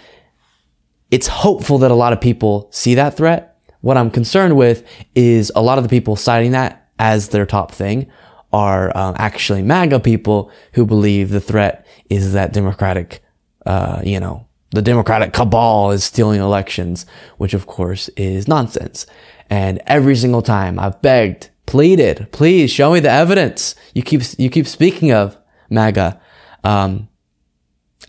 it's 1.11 1.27
hopeful 1.27 1.77
that 1.79 1.91
a 1.91 1.95
lot 1.95 2.13
of 2.13 2.21
people 2.21 2.69
see 2.71 2.95
that 2.95 3.17
threat. 3.17 3.57
What 3.81 3.97
I'm 3.97 4.09
concerned 4.09 4.55
with 4.55 4.87
is 5.13 5.51
a 5.55 5.61
lot 5.61 5.77
of 5.77 5.83
the 5.83 5.89
people 5.89 6.15
citing 6.15 6.51
that 6.51 6.89
as 6.97 7.29
their 7.29 7.45
top 7.45 7.71
thing 7.71 8.09
are 8.55 8.95
um, 8.97 9.13
actually 9.19 9.61
MAGA 9.61 9.99
people 9.99 10.49
who 10.75 10.85
believe 10.85 11.29
the 11.29 11.41
threat 11.41 11.85
is 12.09 12.31
that 12.31 12.53
Democratic, 12.53 13.21
uh, 13.65 14.01
you 14.01 14.17
know, 14.17 14.47
the 14.71 14.81
Democratic 14.81 15.33
cabal 15.33 15.91
is 15.91 16.05
stealing 16.05 16.39
elections, 16.39 17.05
which 17.35 17.53
of 17.53 17.67
course 17.67 18.07
is 18.15 18.47
nonsense. 18.47 19.05
And 19.49 19.81
every 19.87 20.15
single 20.15 20.41
time 20.41 20.79
I've 20.79 21.01
begged, 21.01 21.49
pleaded, 21.65 22.29
please 22.31 22.71
show 22.71 22.93
me 22.93 23.01
the 23.01 23.11
evidence 23.11 23.75
you 23.93 24.01
keep 24.01 24.21
you 24.37 24.49
keep 24.49 24.67
speaking 24.67 25.11
of 25.11 25.37
MAGA. 25.69 26.21
Um, 26.63 27.09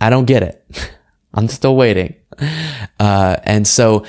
I 0.00 0.11
don't 0.11 0.26
get 0.26 0.44
it. 0.44 0.64
I'm 1.35 1.48
still 1.48 1.74
waiting. 1.74 2.14
Uh, 3.00 3.37
and 3.42 3.66
so 3.66 4.04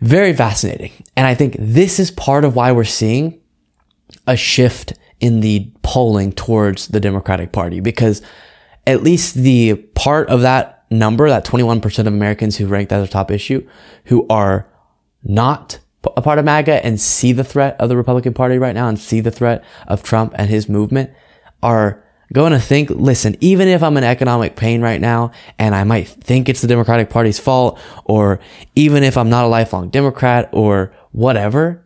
very 0.00 0.34
fascinating. 0.34 0.92
And 1.16 1.26
I 1.26 1.34
think 1.34 1.56
this 1.58 1.98
is 1.98 2.10
part 2.10 2.44
of 2.44 2.54
why 2.54 2.72
we're 2.72 2.84
seeing 2.84 3.40
a 4.26 4.36
shift 4.36 4.92
in 5.22 5.40
the 5.40 5.72
polling 5.82 6.32
towards 6.32 6.88
the 6.88 7.00
Democratic 7.00 7.52
Party 7.52 7.80
because 7.80 8.20
at 8.86 9.02
least 9.02 9.36
the 9.36 9.76
part 9.94 10.28
of 10.28 10.42
that 10.42 10.84
number, 10.90 11.28
that 11.28 11.46
21% 11.46 12.00
of 12.00 12.06
Americans 12.08 12.56
who 12.56 12.66
rank 12.66 12.88
that 12.90 13.00
as 13.00 13.08
a 13.08 13.10
top 13.10 13.30
issue, 13.30 13.66
who 14.06 14.26
are 14.28 14.68
not 15.22 15.78
a 16.16 16.20
part 16.20 16.40
of 16.40 16.44
MAGA 16.44 16.84
and 16.84 17.00
see 17.00 17.32
the 17.32 17.44
threat 17.44 17.76
of 17.78 17.88
the 17.88 17.96
Republican 17.96 18.34
Party 18.34 18.58
right 18.58 18.74
now 18.74 18.88
and 18.88 18.98
see 18.98 19.20
the 19.20 19.30
threat 19.30 19.64
of 19.86 20.02
Trump 20.02 20.34
and 20.36 20.50
his 20.50 20.68
movement 20.68 21.12
are 21.62 22.02
going 22.32 22.52
to 22.52 22.58
think, 22.58 22.90
listen, 22.90 23.36
even 23.40 23.68
if 23.68 23.80
I'm 23.82 23.96
in 23.96 24.02
economic 24.02 24.56
pain 24.56 24.80
right 24.80 25.00
now 25.00 25.30
and 25.56 25.76
I 25.76 25.84
might 25.84 26.08
think 26.08 26.48
it's 26.48 26.62
the 26.62 26.66
Democratic 26.66 27.10
Party's 27.10 27.38
fault, 27.38 27.78
or 28.04 28.40
even 28.74 29.04
if 29.04 29.16
I'm 29.16 29.30
not 29.30 29.44
a 29.44 29.48
lifelong 29.48 29.90
Democrat 29.90 30.48
or 30.52 30.92
whatever, 31.12 31.84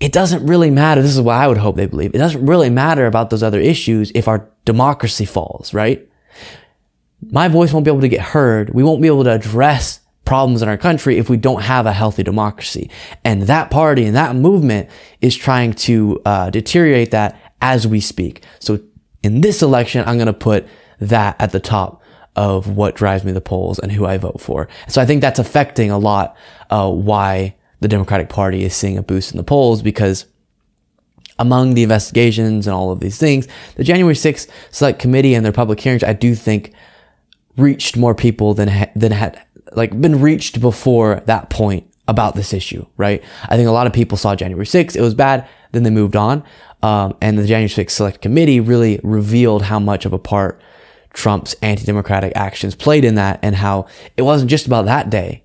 it 0.00 0.12
doesn't 0.12 0.46
really 0.46 0.70
matter. 0.70 1.00
This 1.00 1.14
is 1.14 1.20
what 1.20 1.36
I 1.36 1.48
would 1.48 1.56
hope 1.56 1.76
they 1.76 1.86
believe. 1.86 2.14
It 2.14 2.18
doesn't 2.18 2.44
really 2.44 2.70
matter 2.70 3.06
about 3.06 3.30
those 3.30 3.42
other 3.42 3.60
issues 3.60 4.12
if 4.14 4.28
our 4.28 4.48
democracy 4.64 5.24
falls, 5.24 5.72
right? 5.72 6.06
My 7.30 7.48
voice 7.48 7.72
won't 7.72 7.84
be 7.84 7.90
able 7.90 8.02
to 8.02 8.08
get 8.08 8.20
heard. 8.20 8.70
We 8.70 8.82
won't 8.82 9.00
be 9.00 9.08
able 9.08 9.24
to 9.24 9.32
address 9.32 10.00
problems 10.26 10.60
in 10.60 10.68
our 10.68 10.76
country 10.76 11.16
if 11.16 11.30
we 11.30 11.38
don't 11.38 11.62
have 11.62 11.86
a 11.86 11.92
healthy 11.92 12.22
democracy. 12.22 12.90
And 13.24 13.42
that 13.42 13.70
party 13.70 14.04
and 14.04 14.14
that 14.16 14.36
movement 14.36 14.90
is 15.22 15.34
trying 15.34 15.72
to 15.74 16.20
uh, 16.26 16.50
deteriorate 16.50 17.12
that 17.12 17.40
as 17.62 17.86
we 17.86 18.00
speak. 18.00 18.44
So 18.58 18.80
in 19.22 19.40
this 19.40 19.62
election, 19.62 20.04
I'm 20.06 20.16
going 20.16 20.26
to 20.26 20.34
put 20.34 20.66
that 21.00 21.40
at 21.40 21.52
the 21.52 21.60
top 21.60 22.02
of 22.34 22.68
what 22.68 22.94
drives 22.94 23.24
me 23.24 23.32
the 23.32 23.40
polls 23.40 23.78
and 23.78 23.90
who 23.90 24.04
I 24.04 24.18
vote 24.18 24.40
for. 24.40 24.68
So 24.88 25.00
I 25.00 25.06
think 25.06 25.22
that's 25.22 25.38
affecting 25.38 25.90
a 25.90 25.98
lot 25.98 26.36
uh, 26.68 26.90
why 26.90 27.56
the 27.80 27.88
Democratic 27.88 28.28
Party 28.28 28.64
is 28.64 28.74
seeing 28.74 28.96
a 28.96 29.02
boost 29.02 29.30
in 29.30 29.36
the 29.36 29.44
polls 29.44 29.82
because 29.82 30.26
among 31.38 31.74
the 31.74 31.82
investigations 31.82 32.66
and 32.66 32.74
all 32.74 32.90
of 32.90 33.00
these 33.00 33.18
things, 33.18 33.46
the 33.76 33.84
January 33.84 34.14
6th 34.14 34.48
Select 34.70 34.98
Committee 34.98 35.34
and 35.34 35.44
their 35.44 35.52
public 35.52 35.80
hearings, 35.80 36.02
I 36.02 36.14
do 36.14 36.34
think 36.34 36.72
reached 37.56 37.96
more 37.96 38.14
people 38.14 38.54
than 38.54 38.68
ha- 38.68 38.90
than 38.94 39.12
had 39.12 39.42
like 39.72 39.98
been 40.00 40.20
reached 40.20 40.60
before 40.60 41.22
that 41.26 41.50
point 41.50 41.92
about 42.08 42.34
this 42.34 42.52
issue, 42.52 42.86
right? 42.96 43.22
I 43.48 43.56
think 43.56 43.68
a 43.68 43.72
lot 43.72 43.86
of 43.86 43.92
people 43.92 44.16
saw 44.16 44.34
January 44.34 44.64
6th, 44.64 44.96
it 44.96 45.00
was 45.00 45.14
bad, 45.14 45.48
then 45.72 45.82
they 45.82 45.90
moved 45.90 46.16
on. 46.16 46.44
Um, 46.82 47.16
and 47.20 47.38
the 47.38 47.46
January 47.46 47.68
6th 47.68 47.90
Select 47.90 48.20
Committee 48.20 48.60
really 48.60 49.00
revealed 49.02 49.62
how 49.62 49.80
much 49.80 50.04
of 50.06 50.12
a 50.12 50.18
part 50.18 50.60
Trump's 51.12 51.54
anti-democratic 51.62 52.32
actions 52.36 52.74
played 52.74 53.04
in 53.04 53.16
that 53.16 53.40
and 53.42 53.56
how 53.56 53.86
it 54.16 54.22
wasn't 54.22 54.50
just 54.50 54.66
about 54.66 54.84
that 54.84 55.10
day 55.10 55.42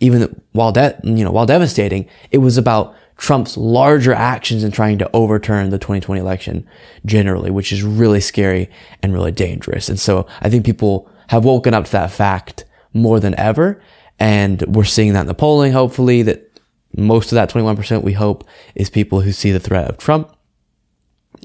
even 0.00 0.40
while 0.52 0.72
de- 0.72 0.98
you 1.04 1.24
know 1.24 1.30
while 1.30 1.46
devastating, 1.46 2.08
it 2.30 2.38
was 2.38 2.58
about 2.58 2.94
Trump's 3.16 3.56
larger 3.56 4.12
actions 4.12 4.62
in 4.62 4.70
trying 4.70 4.98
to 4.98 5.10
overturn 5.14 5.70
the 5.70 5.78
2020 5.78 6.20
election 6.20 6.68
generally, 7.06 7.50
which 7.50 7.72
is 7.72 7.82
really 7.82 8.20
scary 8.20 8.68
and 9.02 9.12
really 9.12 9.32
dangerous. 9.32 9.88
And 9.88 9.98
so 9.98 10.26
I 10.40 10.50
think 10.50 10.66
people 10.66 11.10
have 11.28 11.44
woken 11.44 11.72
up 11.72 11.86
to 11.86 11.92
that 11.92 12.10
fact 12.10 12.64
more 12.92 13.18
than 13.18 13.34
ever. 13.36 13.80
And 14.18 14.62
we're 14.62 14.84
seeing 14.84 15.14
that 15.14 15.22
in 15.22 15.26
the 15.26 15.34
polling, 15.34 15.72
hopefully, 15.72 16.22
that 16.22 16.60
most 16.96 17.32
of 17.32 17.36
that 17.36 17.50
21% 17.50 18.02
we 18.02 18.12
hope 18.12 18.44
is 18.74 18.90
people 18.90 19.20
who 19.20 19.32
see 19.32 19.50
the 19.50 19.60
threat 19.60 19.88
of 19.88 19.98
Trump 19.98 20.34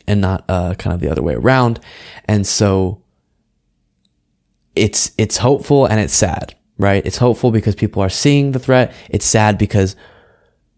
and 0.08 0.22
not 0.22 0.46
uh, 0.50 0.74
kind 0.76 0.94
of 0.94 1.00
the 1.00 1.10
other 1.10 1.22
way 1.22 1.36
around. 1.36 1.80
And 2.26 2.46
so 2.46 3.02
it's, 4.76 5.12
it's 5.18 5.38
hopeful 5.38 5.86
and 5.86 6.00
it's 6.00 6.14
sad 6.14 6.56
right? 6.78 7.06
It's 7.06 7.18
hopeful 7.18 7.52
because 7.52 7.76
people 7.76 8.02
are 8.02 8.10
seeing 8.10 8.52
the 8.52 8.60
threat. 8.60 8.94
It's 9.10 9.26
sad 9.26 9.58
because 9.58 9.96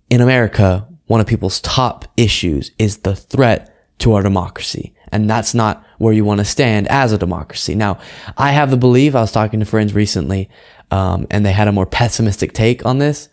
in 0.10 0.22
America, 0.22 0.88
one 1.08 1.22
of 1.22 1.28
people's 1.28 1.60
top 1.62 2.06
issues 2.18 2.72
is 2.78 2.98
the 3.00 3.16
threat 3.16 3.74
to 4.00 4.14
our 4.14 4.24
democracy. 4.24 4.94
And 5.12 5.30
that's 5.30 5.54
not 5.54 5.86
where 6.00 6.14
you 6.14 6.26
want 6.26 6.40
to 6.40 6.46
stand 6.46 6.88
as 6.88 7.12
a 7.12 7.18
democracy. 7.18 7.76
Now, 7.76 8.00
I 8.38 8.52
have 8.52 8.72
the 8.72 8.78
belief, 8.78 9.16
I 9.16 9.22
was 9.22 9.32
talking 9.32 9.60
to 9.60 9.66
friends 9.66 9.94
recently, 9.94 10.50
um, 10.92 11.28
and 11.30 11.46
they 11.46 11.52
had 11.52 11.68
a 11.68 11.72
more 11.72 11.86
pessimistic 11.86 12.54
take 12.54 12.86
on 12.86 12.98
this, 12.98 13.30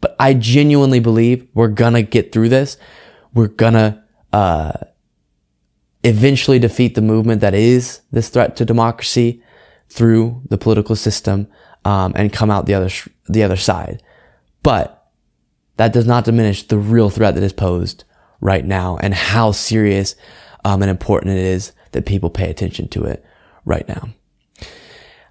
but 0.00 0.16
I 0.18 0.34
genuinely 0.34 1.00
believe 1.00 1.46
we're 1.54 1.68
gonna 1.68 2.02
get 2.02 2.32
through 2.32 2.48
this. 2.48 2.76
We're 3.34 3.48
gonna, 3.48 4.04
uh, 4.32 4.72
eventually 6.04 6.58
defeat 6.58 6.94
the 6.94 7.02
movement 7.02 7.40
that 7.40 7.54
is 7.54 8.00
this 8.10 8.28
threat 8.28 8.56
to 8.56 8.64
democracy 8.64 9.42
through 9.88 10.42
the 10.48 10.58
political 10.58 10.96
system 10.96 11.46
um, 11.84 12.12
and 12.14 12.32
come 12.32 12.50
out 12.50 12.66
the 12.66 12.74
other 12.74 12.88
sh- 12.88 13.08
the 13.28 13.42
other 13.42 13.56
side. 13.56 14.02
But 14.62 15.10
that 15.76 15.92
does 15.92 16.06
not 16.06 16.24
diminish 16.24 16.64
the 16.64 16.78
real 16.78 17.10
threat 17.10 17.34
that 17.34 17.42
is 17.42 17.52
posed 17.52 18.04
right 18.40 18.64
now 18.64 18.98
and 19.00 19.14
how 19.14 19.52
serious 19.52 20.14
um, 20.64 20.82
and 20.82 20.90
important 20.90 21.32
it 21.32 21.44
is 21.44 21.72
that 21.92 22.06
people 22.06 22.30
pay 22.30 22.50
attention 22.50 22.88
to 22.88 23.04
it 23.04 23.24
right 23.64 23.86
now. 23.88 24.08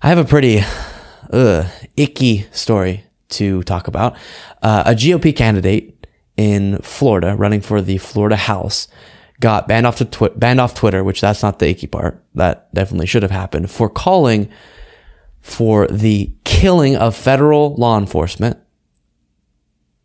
I 0.01 0.09
have 0.09 0.17
a 0.17 0.25
pretty 0.25 0.61
ugh, 1.31 1.65
icky 1.95 2.47
story 2.51 3.05
to 3.29 3.63
talk 3.63 3.87
about. 3.87 4.15
Uh, 4.61 4.83
a 4.85 4.91
GOP 4.91 5.35
candidate 5.35 6.07
in 6.37 6.77
Florida 6.79 7.35
running 7.35 7.61
for 7.61 7.81
the 7.81 7.97
Florida 7.97 8.35
House 8.35 8.87
got 9.39 9.67
banned 9.67 9.85
off 9.85 9.97
to 9.97 10.05
twi- 10.05 10.29
banned 10.29 10.59
off 10.59 10.73
Twitter, 10.73 11.03
which 11.03 11.21
that's 11.21 11.43
not 11.43 11.59
the 11.59 11.69
icky 11.69 11.87
part. 11.87 12.23
That 12.35 12.73
definitely 12.73 13.07
should 13.07 13.23
have 13.23 13.31
happened 13.31 13.69
for 13.69 13.89
calling 13.89 14.49
for 15.41 15.87
the 15.87 16.31
killing 16.51 16.97
of 16.97 17.15
federal 17.15 17.75
law 17.75 17.97
enforcement 17.97 18.57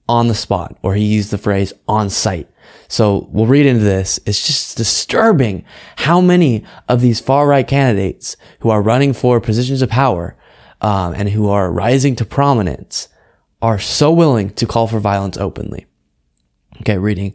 on 0.09 0.29
the 0.29 0.35
spot, 0.35 0.79
or 0.83 0.95
he 0.95 1.05
used 1.05 1.33
the 1.33 1.39
phrase 1.39 1.73
on 1.89 2.09
sight. 2.09 2.49
So 2.89 3.29
we'll 3.33 3.47
read 3.47 3.67
into 3.67 3.83
this. 3.83 4.21
It's 4.25 4.47
just 4.47 4.77
disturbing 4.77 5.65
how 5.97 6.21
many 6.21 6.65
of 6.89 7.01
these 7.01 7.19
far 7.19 7.49
right 7.49 7.67
candidates 7.67 8.37
who 8.61 8.71
are 8.71 8.81
running 8.81 9.13
for 9.13 9.41
positions 9.41 9.83
of 9.83 9.91
power 9.91 10.37
um, 10.81 11.15
and 11.15 11.29
who 11.31 11.49
are 11.49 11.73
rising 11.73 12.15
to 12.17 12.25
prominence 12.25 13.09
are 13.61 13.81
so 13.81 14.13
willing 14.13 14.51
to 14.51 14.67
call 14.67 14.87
for 14.87 15.01
violence 15.01 15.37
openly. 15.37 15.87
Okay, 16.81 16.97
reading. 16.97 17.35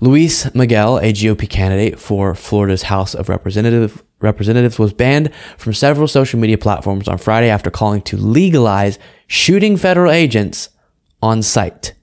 Luis 0.00 0.52
Miguel, 0.52 0.98
a 0.98 1.12
GOP 1.12 1.48
candidate 1.48 2.00
for 2.00 2.34
Florida's 2.34 2.82
House 2.82 3.14
of 3.14 3.28
Representative, 3.28 4.02
Representatives, 4.22 4.78
was 4.78 4.92
banned 4.92 5.32
from 5.56 5.74
several 5.74 6.08
social 6.08 6.38
media 6.38 6.58
platforms 6.58 7.08
on 7.08 7.18
Friday 7.18 7.50
after 7.50 7.70
calling 7.70 8.02
to 8.02 8.16
legalize 8.16 8.98
shooting 9.26 9.76
federal 9.76 10.10
agents 10.10 10.70
on 11.20 11.42
sight. 11.42 11.94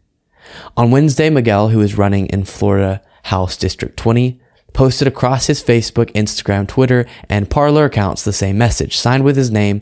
On 0.75 0.91
Wednesday, 0.91 1.29
Miguel, 1.29 1.69
who 1.69 1.81
is 1.81 1.97
running 1.97 2.27
in 2.27 2.45
Florida 2.45 3.01
House 3.23 3.57
District 3.57 3.97
20, 3.97 4.41
posted 4.73 5.07
across 5.07 5.47
his 5.47 5.63
Facebook, 5.63 6.11
Instagram, 6.13 6.67
Twitter, 6.67 7.05
and 7.27 7.49
Parler 7.49 7.85
accounts 7.85 8.23
the 8.23 8.33
same 8.33 8.57
message, 8.57 8.97
signed 8.97 9.23
with 9.23 9.35
his 9.35 9.51
name, 9.51 9.81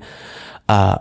uh, 0.68 0.98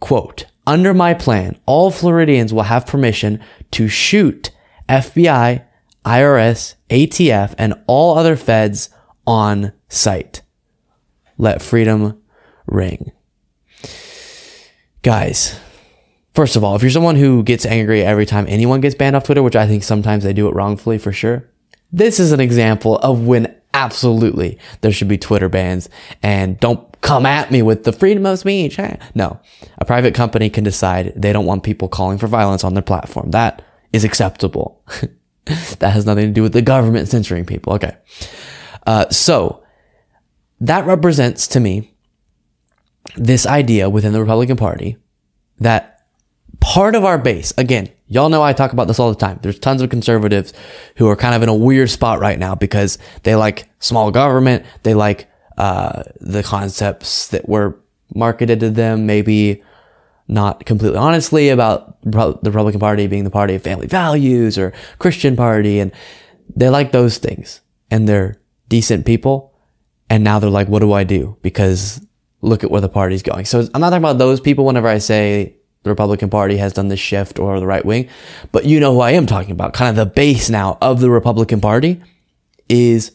quote, 0.00 0.46
under 0.66 0.94
my 0.94 1.14
plan, 1.14 1.58
all 1.66 1.90
Floridians 1.90 2.52
will 2.52 2.62
have 2.62 2.86
permission 2.86 3.40
to 3.72 3.88
shoot 3.88 4.50
FBI, 4.88 5.64
IRS, 6.04 6.74
ATF, 6.90 7.54
and 7.58 7.74
all 7.86 8.16
other 8.16 8.36
feds 8.36 8.90
on 9.26 9.72
sight. 9.88 10.42
Let 11.38 11.62
freedom 11.62 12.20
ring. 12.66 13.12
Guys, 15.02 15.58
first 16.32 16.56
of 16.56 16.64
all, 16.64 16.76
if 16.76 16.82
you're 16.82 16.90
someone 16.90 17.16
who 17.16 17.42
gets 17.42 17.66
angry 17.66 18.02
every 18.02 18.26
time 18.26 18.46
anyone 18.48 18.80
gets 18.80 18.94
banned 18.94 19.16
off 19.16 19.24
Twitter, 19.24 19.42
which 19.42 19.56
I 19.56 19.66
think 19.66 19.82
sometimes 19.82 20.24
they 20.24 20.32
do 20.32 20.48
it 20.48 20.54
wrongfully 20.54 20.98
for 20.98 21.12
sure, 21.12 21.48
this 21.92 22.18
is 22.18 22.32
an 22.32 22.40
example 22.40 22.98
of 22.98 23.26
when 23.26 23.54
absolutely 23.74 24.58
there 24.80 24.92
should 24.92 25.08
be 25.08 25.18
Twitter 25.18 25.48
bans 25.48 25.88
and 26.22 26.58
don't 26.60 27.00
come 27.00 27.26
at 27.26 27.50
me 27.50 27.60
with 27.60 27.84
the 27.84 27.92
freedom 27.92 28.24
of 28.24 28.38
speech. 28.38 28.78
No, 29.14 29.40
a 29.78 29.84
private 29.84 30.14
company 30.14 30.48
can 30.48 30.64
decide 30.64 31.12
they 31.14 31.32
don't 31.32 31.44
want 31.44 31.64
people 31.64 31.88
calling 31.88 32.18
for 32.18 32.26
violence 32.26 32.64
on 32.64 32.74
their 32.74 32.82
platform. 32.82 33.30
That 33.32 33.62
is 33.92 34.04
acceptable. 34.04 34.82
that 35.44 35.90
has 35.90 36.06
nothing 36.06 36.26
to 36.26 36.32
do 36.32 36.42
with 36.42 36.52
the 36.54 36.62
government 36.62 37.08
censoring 37.08 37.44
people. 37.44 37.74
Okay. 37.74 37.94
Uh, 38.86 39.08
so 39.10 39.63
that 40.64 40.86
represents 40.86 41.46
to 41.48 41.60
me 41.60 41.94
this 43.16 43.46
idea 43.46 43.90
within 43.90 44.12
the 44.12 44.20
Republican 44.20 44.56
Party 44.56 44.96
that 45.58 46.06
part 46.60 46.94
of 46.94 47.04
our 47.04 47.18
base, 47.18 47.52
again, 47.58 47.90
y'all 48.06 48.30
know 48.30 48.42
I 48.42 48.54
talk 48.54 48.72
about 48.72 48.88
this 48.88 48.98
all 48.98 49.10
the 49.10 49.18
time. 49.18 49.38
There's 49.42 49.58
tons 49.58 49.82
of 49.82 49.90
conservatives 49.90 50.54
who 50.96 51.08
are 51.08 51.16
kind 51.16 51.34
of 51.34 51.42
in 51.42 51.48
a 51.50 51.54
weird 51.54 51.90
spot 51.90 52.18
right 52.18 52.38
now 52.38 52.54
because 52.54 52.98
they 53.24 53.34
like 53.36 53.68
small 53.78 54.10
government. 54.10 54.64
They 54.82 54.94
like, 54.94 55.30
uh, 55.58 56.02
the 56.20 56.42
concepts 56.42 57.28
that 57.28 57.48
were 57.48 57.78
marketed 58.14 58.60
to 58.60 58.70
them, 58.70 59.06
maybe 59.06 59.62
not 60.26 60.64
completely 60.64 60.98
honestly 60.98 61.50
about 61.50 62.00
the 62.02 62.50
Republican 62.50 62.80
Party 62.80 63.06
being 63.06 63.24
the 63.24 63.30
party 63.30 63.54
of 63.54 63.62
family 63.62 63.86
values 63.86 64.56
or 64.56 64.72
Christian 64.98 65.36
party. 65.36 65.78
And 65.78 65.92
they 66.56 66.70
like 66.70 66.92
those 66.92 67.18
things 67.18 67.60
and 67.90 68.08
they're 68.08 68.40
decent 68.68 69.04
people. 69.04 69.53
And 70.10 70.22
now 70.22 70.38
they're 70.38 70.50
like, 70.50 70.68
what 70.68 70.80
do 70.80 70.92
I 70.92 71.04
do? 71.04 71.36
Because 71.42 72.04
look 72.40 72.62
at 72.62 72.70
where 72.70 72.80
the 72.80 72.88
party's 72.88 73.22
going. 73.22 73.46
So 73.46 73.60
I'm 73.74 73.80
not 73.80 73.90
talking 73.90 74.04
about 74.04 74.18
those 74.18 74.40
people 74.40 74.64
whenever 74.66 74.86
I 74.86 74.98
say 74.98 75.56
the 75.82 75.90
Republican 75.90 76.30
Party 76.30 76.56
has 76.56 76.72
done 76.72 76.88
this 76.88 77.00
shift 77.00 77.38
or 77.38 77.58
the 77.60 77.66
right 77.66 77.84
wing, 77.84 78.08
but 78.52 78.64
you 78.64 78.80
know 78.80 78.94
who 78.94 79.00
I 79.00 79.12
am 79.12 79.26
talking 79.26 79.52
about. 79.52 79.72
Kind 79.74 79.90
of 79.90 79.96
the 79.96 80.12
base 80.12 80.50
now 80.50 80.78
of 80.80 81.00
the 81.00 81.10
Republican 81.10 81.60
Party 81.60 82.02
is 82.68 83.12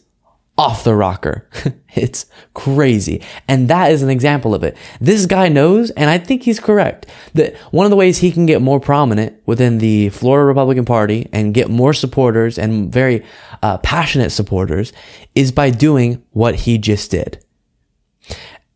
off 0.60 0.84
the 0.84 0.94
rocker. 0.94 1.48
it's 1.94 2.26
crazy. 2.52 3.22
And 3.48 3.68
that 3.68 3.92
is 3.92 4.02
an 4.02 4.10
example 4.10 4.54
of 4.54 4.62
it. 4.62 4.76
This 5.00 5.24
guy 5.24 5.48
knows, 5.48 5.90
and 5.92 6.10
I 6.10 6.18
think 6.18 6.42
he's 6.42 6.60
correct, 6.60 7.06
that 7.32 7.56
one 7.70 7.86
of 7.86 7.90
the 7.90 7.96
ways 7.96 8.18
he 8.18 8.30
can 8.30 8.44
get 8.44 8.60
more 8.60 8.78
prominent 8.78 9.40
within 9.46 9.78
the 9.78 10.10
Florida 10.10 10.44
Republican 10.44 10.84
Party 10.84 11.30
and 11.32 11.54
get 11.54 11.70
more 11.70 11.94
supporters 11.94 12.58
and 12.58 12.92
very 12.92 13.24
uh, 13.62 13.78
passionate 13.78 14.28
supporters 14.28 14.92
is 15.34 15.50
by 15.50 15.70
doing 15.70 16.22
what 16.32 16.54
he 16.54 16.76
just 16.76 17.10
did, 17.10 17.42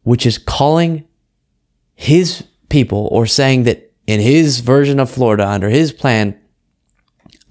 which 0.05 0.25
is 0.25 0.39
calling 0.39 1.07
his 1.95 2.45
people 2.71 3.11
or 3.13 3.27
saying 3.27 3.65
that 3.65 3.93
in 4.07 4.21
his 4.21 4.61
version 4.61 4.99
of 4.99 5.11
Florida, 5.11 5.47
under 5.47 5.69
his 5.69 5.93
plan, 5.93 6.41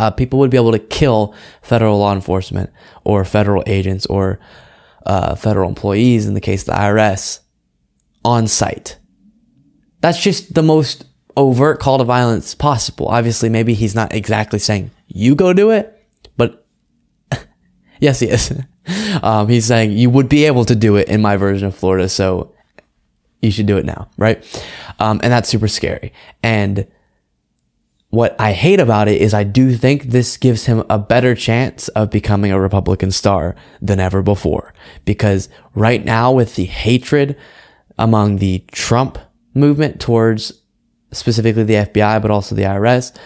uh, 0.04 0.12
people 0.12 0.38
would 0.40 0.52
be 0.52 0.58
able 0.58 0.74
to 0.74 0.80
kill 0.80 1.34
federal 1.62 1.98
law 1.98 2.14
enforcement 2.14 2.70
or 3.06 3.24
federal 3.24 3.64
agents 3.66 4.06
or 4.08 4.38
uh, 5.06 5.34
federal 5.34 5.70
employees, 5.70 6.28
in 6.28 6.34
the 6.34 6.42
case 6.42 6.64
of 6.64 6.68
the 6.68 6.74
IRS, 6.74 7.40
on 8.26 8.48
sight. 8.48 8.98
That's 10.02 10.22
just 10.22 10.56
the 10.56 10.64
most 10.64 11.06
overt 11.38 11.80
call 11.80 12.00
to 12.00 12.04
violence 12.04 12.54
possible. 12.54 13.08
Obviously, 13.08 13.48
maybe 13.48 13.74
he's 13.74 13.96
not 13.96 14.14
exactly 14.14 14.60
saying, 14.60 14.92
you 15.08 15.36
go 15.36 15.54
do 15.54 15.72
it, 15.72 16.06
but 16.36 16.66
yes, 18.02 18.20
he 18.20 18.28
is. 18.28 18.52
um, 19.24 19.48
he's 19.48 19.66
saying, 19.66 19.92
you 19.92 20.10
would 20.10 20.28
be 20.28 20.44
able 20.44 20.66
to 20.66 20.76
do 20.76 20.98
it 20.98 21.08
in 21.08 21.22
my 21.22 21.38
version 21.38 21.68
of 21.68 21.76
Florida, 21.76 22.10
so 22.10 22.54
you 23.42 23.52
should 23.52 23.68
do 23.68 23.78
it 23.78 23.86
now, 23.86 24.10
right? 24.18 24.44
Um, 25.00 25.22
and 25.24 25.32
that's 25.32 25.48
super 25.48 25.70
scary. 25.70 26.12
And 26.44 26.88
what 28.14 28.40
I 28.40 28.52
hate 28.52 28.80
about 28.80 29.08
it 29.08 29.20
is 29.20 29.34
I 29.34 29.44
do 29.44 29.74
think 29.74 30.04
this 30.04 30.38
gives 30.38 30.68
him 30.68 30.84
a 30.88 31.00
better 31.00 31.34
chance 31.34 31.88
of 31.88 32.12
becoming 32.12 32.52
a 32.52 32.62
Republican 32.62 33.10
star 33.10 33.56
than 33.82 34.00
ever 34.00 34.22
before. 34.22 34.72
Because 35.04 35.50
right 35.74 36.06
now 36.06 36.32
with 36.32 36.54
the 36.54 36.66
hatred 36.66 37.36
among 37.98 38.38
the 38.38 38.64
Trump 38.72 39.18
movement 39.56 40.00
towards 40.00 40.54
specifically 41.12 41.64
the 41.64 41.74
FBI, 41.74 42.22
but 42.22 42.30
also 42.30 42.54
the 42.54 42.62
IRS, 42.62 43.18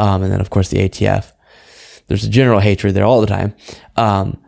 um, 0.00 0.24
and 0.24 0.32
then 0.32 0.40
of 0.40 0.50
course 0.50 0.70
the 0.70 0.88
ATF, 0.88 1.30
there's 2.08 2.24
a 2.24 2.28
general 2.28 2.58
hatred 2.58 2.94
there 2.94 3.04
all 3.04 3.20
the 3.20 3.28
time. 3.28 3.54
Um, 3.94 4.42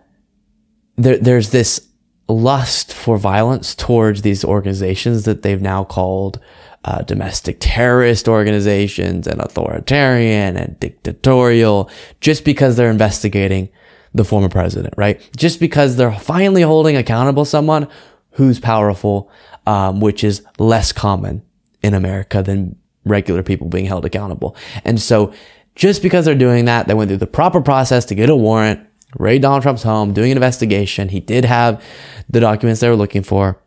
there, 0.97 1.19
there's 1.19 1.51
this 1.51 1.89
lust 2.29 2.93
for 2.93 3.17
violence 3.17 3.77
towards 3.77 4.23
these 4.23 4.45
organizations 4.45 5.25
that 5.25 5.43
they've 5.43 5.63
now 5.63 5.85
called 5.85 6.41
uh, 6.85 7.03
domestic 7.03 7.57
terrorist 7.61 8.29
organizations 8.29 9.27
and 9.27 9.41
authoritarian 9.41 10.57
and 10.57 10.79
dictatorial 10.81 11.91
just 12.21 12.45
because 12.45 12.77
they're 12.77 12.91
investigating 12.91 13.69
the 14.13 14.25
former 14.25 14.49
president, 14.49 14.95
right? 14.97 15.21
Just 15.37 15.61
because 15.61 15.97
they're 15.97 16.13
finally 16.13 16.63
holding 16.63 16.97
accountable 16.97 17.45
someone 17.45 17.89
who's 18.33 18.61
powerful, 18.61 19.31
um, 19.67 20.01
which 20.01 20.23
is 20.23 20.45
less 20.59 20.93
common 20.93 21.43
in 21.83 21.95
America 21.95 22.43
than 22.43 22.77
regular 23.05 23.43
people 23.43 23.69
being 23.69 23.87
held 23.87 24.05
accountable. 24.05 24.57
And 24.85 25.01
so 25.01 25.33
just 25.75 26.03
because 26.03 26.25
they're 26.25 26.35
doing 26.35 26.67
that, 26.67 26.87
they 26.87 26.95
went 26.95 27.09
through 27.09 27.19
the 27.19 27.27
proper 27.27 27.61
process 27.61 28.05
to 28.07 28.15
get 28.15 28.31
a 28.31 28.37
warrant, 28.37 28.87
raid 29.19 29.43
Donald 29.43 29.63
Trump's 29.63 29.83
home, 29.83 30.13
doing 30.13 30.31
an 30.31 30.37
investigation. 30.37 31.09
He 31.09 31.21
did 31.21 31.45
have 31.45 31.83
the 32.29 32.41
documents 32.41 32.81
they 32.81 32.89
were 32.89 32.97
looking 32.97 33.23
for. 33.23 33.61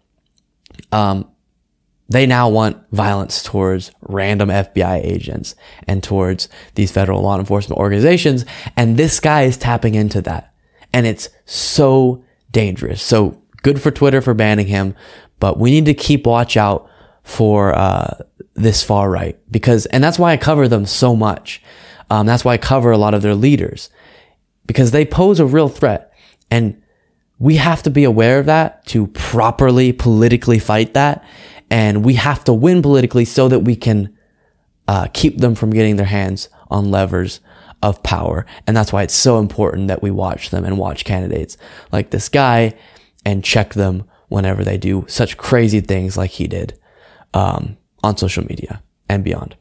Um, 0.91 1.29
they 2.09 2.25
now 2.25 2.49
want 2.49 2.77
violence 2.91 3.43
towards 3.43 3.91
random 4.01 4.49
FBI 4.49 5.03
agents 5.03 5.55
and 5.87 6.01
towards 6.01 6.47
these 6.75 6.91
federal 6.91 7.21
law 7.21 7.37
enforcement 7.37 7.79
organizations. 7.79 8.45
And 8.75 8.97
this 8.97 9.19
guy 9.19 9.43
is 9.43 9.57
tapping 9.57 9.95
into 9.95 10.21
that. 10.21 10.53
And 10.93 11.05
it's 11.05 11.29
so 11.45 12.23
dangerous. 12.51 13.01
So 13.01 13.41
good 13.61 13.81
for 13.81 13.91
Twitter 13.91 14.21
for 14.21 14.33
banning 14.33 14.67
him, 14.67 14.95
but 15.39 15.59
we 15.59 15.69
need 15.69 15.85
to 15.85 15.93
keep 15.93 16.25
watch 16.25 16.55
out 16.55 16.89
for, 17.23 17.77
uh, 17.77 18.17
this 18.53 18.83
far 18.83 19.09
right 19.09 19.37
because, 19.51 19.85
and 19.87 20.03
that's 20.03 20.17
why 20.17 20.31
I 20.31 20.37
cover 20.37 20.67
them 20.67 20.85
so 20.85 21.15
much. 21.15 21.61
Um, 22.09 22.25
that's 22.25 22.45
why 22.45 22.53
I 22.53 22.57
cover 22.57 22.91
a 22.91 22.97
lot 22.97 23.13
of 23.13 23.21
their 23.21 23.35
leaders 23.35 23.89
because 24.65 24.91
they 24.91 25.05
pose 25.05 25.39
a 25.39 25.45
real 25.45 25.69
threat 25.69 26.13
and 26.49 26.81
we 27.39 27.57
have 27.57 27.83
to 27.83 27.89
be 27.89 28.03
aware 28.03 28.39
of 28.39 28.47
that 28.47 28.85
to 28.87 29.07
properly 29.07 29.93
politically 29.93 30.57
fight 30.57 30.93
that 30.95 31.23
and 31.69 32.05
we 32.05 32.15
have 32.15 32.43
to 32.45 32.53
win 32.53 32.81
politically 32.81 33.25
so 33.25 33.47
that 33.47 33.59
we 33.59 33.75
can 33.75 34.17
uh, 34.87 35.07
keep 35.13 35.37
them 35.39 35.55
from 35.55 35.71
getting 35.71 35.95
their 35.97 36.05
hands 36.05 36.49
on 36.69 36.91
levers 36.91 37.39
of 37.81 38.01
power. 38.03 38.45
And 38.65 38.75
that's 38.75 38.91
why 38.93 39.03
it's 39.03 39.13
so 39.13 39.39
important 39.39 39.87
that 39.87 40.01
we 40.01 40.11
watch 40.11 40.49
them 40.49 40.65
and 40.65 40.77
watch 40.77 41.05
candidates 41.05 41.57
like 41.91 42.09
this 42.09 42.29
guy 42.29 42.73
and 43.25 43.43
check 43.43 43.73
them 43.73 44.03
whenever 44.29 44.63
they 44.63 44.77
do 44.77 45.05
such 45.07 45.37
crazy 45.37 45.81
things 45.81 46.17
like 46.17 46.31
he 46.31 46.47
did. 46.47 46.79
um, 47.33 47.77
on 48.03 48.17
social 48.17 48.43
media 48.45 48.81
and 49.09 49.23
beyond. 49.23 49.55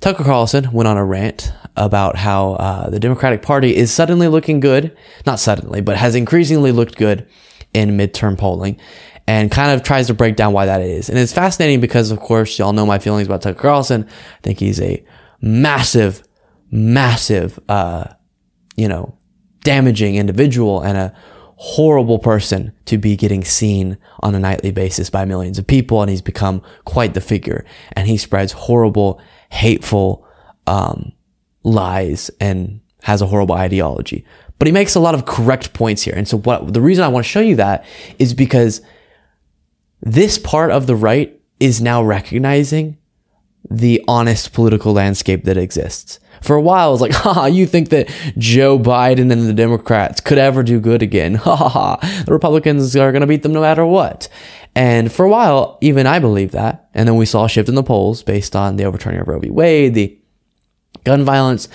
Tucker 0.00 0.24
Carlson 0.24 0.70
went 0.72 0.86
on 0.86 0.96
a 0.96 1.04
rant 1.04 1.52
about 1.76 2.16
how 2.16 2.52
uh, 2.52 2.90
the 2.90 3.00
Democratic 3.00 3.42
Party 3.42 3.74
is 3.74 3.92
suddenly 3.92 4.28
looking 4.28 4.60
good, 4.60 4.96
not 5.26 5.40
suddenly, 5.40 5.80
but 5.80 5.96
has 5.96 6.14
increasingly 6.14 6.70
looked 6.72 6.96
good 6.96 7.28
in 7.74 7.96
midterm 7.96 8.38
polling, 8.38 8.78
and 9.26 9.50
kind 9.50 9.72
of 9.72 9.82
tries 9.82 10.06
to 10.06 10.14
break 10.14 10.36
down 10.36 10.52
why 10.52 10.66
that 10.66 10.80
is. 10.80 11.08
And 11.08 11.18
it's 11.18 11.32
fascinating 11.32 11.80
because, 11.80 12.10
of 12.10 12.20
course, 12.20 12.58
y'all 12.58 12.72
know 12.72 12.86
my 12.86 12.98
feelings 12.98 13.26
about 13.26 13.42
Tucker 13.42 13.60
Carlson. 13.60 14.06
I 14.08 14.40
think 14.42 14.60
he's 14.60 14.80
a 14.80 15.04
massive, 15.40 16.22
massive, 16.70 17.58
uh, 17.68 18.04
you 18.76 18.88
know, 18.88 19.18
damaging 19.62 20.14
individual 20.14 20.80
and 20.80 20.96
a 20.96 21.14
horrible 21.56 22.18
person 22.18 22.72
to 22.84 22.98
be 22.98 23.16
getting 23.16 23.42
seen 23.42 23.98
on 24.20 24.34
a 24.34 24.38
nightly 24.38 24.70
basis 24.70 25.10
by 25.10 25.24
millions 25.24 25.58
of 25.58 25.66
people. 25.66 26.02
And 26.02 26.10
he's 26.10 26.22
become 26.22 26.62
quite 26.84 27.14
the 27.14 27.20
figure. 27.20 27.64
And 27.92 28.06
he 28.06 28.16
spreads 28.18 28.52
horrible, 28.52 29.20
hateful, 29.50 30.26
um, 30.66 31.12
lies 31.64 32.30
and 32.40 32.80
has 33.02 33.22
a 33.22 33.26
horrible 33.26 33.54
ideology. 33.54 34.24
But 34.58 34.66
he 34.66 34.72
makes 34.72 34.94
a 34.94 35.00
lot 35.00 35.14
of 35.14 35.26
correct 35.26 35.72
points 35.72 36.02
here. 36.02 36.14
And 36.14 36.28
so 36.28 36.38
what 36.38 36.72
the 36.72 36.80
reason 36.80 37.04
I 37.04 37.08
want 37.08 37.26
to 37.26 37.30
show 37.30 37.40
you 37.40 37.56
that 37.56 37.84
is 38.18 38.32
because 38.34 38.80
this 40.06 40.38
part 40.38 40.70
of 40.70 40.86
the 40.86 40.94
right 40.94 41.38
is 41.58 41.82
now 41.82 42.02
recognizing 42.02 42.96
the 43.68 44.02
honest 44.06 44.52
political 44.52 44.92
landscape 44.92 45.42
that 45.44 45.56
exists. 45.56 46.20
For 46.40 46.54
a 46.54 46.60
while, 46.60 46.90
it 46.90 46.92
was 46.92 47.00
like, 47.00 47.12
ha, 47.14 47.46
you 47.46 47.66
think 47.66 47.88
that 47.88 48.08
Joe 48.38 48.78
Biden 48.78 49.32
and 49.32 49.48
the 49.48 49.52
Democrats 49.52 50.20
could 50.20 50.38
ever 50.38 50.62
do 50.62 50.78
good 50.80 51.02
again? 51.02 51.34
Ha 51.46 51.56
ha 51.56 51.68
ha. 51.68 52.22
The 52.24 52.32
Republicans 52.32 52.94
are 52.94 53.10
going 53.10 53.22
to 53.22 53.26
beat 53.26 53.42
them 53.42 53.52
no 53.52 53.60
matter 53.60 53.84
what. 53.84 54.28
And 54.76 55.10
for 55.10 55.24
a 55.24 55.28
while, 55.28 55.78
even 55.80 56.06
I 56.06 56.20
believed 56.20 56.52
that. 56.52 56.88
And 56.94 57.08
then 57.08 57.16
we 57.16 57.26
saw 57.26 57.46
a 57.46 57.48
shift 57.48 57.68
in 57.68 57.74
the 57.74 57.82
polls 57.82 58.22
based 58.22 58.54
on 58.54 58.76
the 58.76 58.84
overturning 58.84 59.20
of 59.20 59.26
Roe 59.26 59.40
v. 59.40 59.50
Wade, 59.50 59.94
the 59.94 60.16
gun 61.06 61.24
violence 61.24 61.68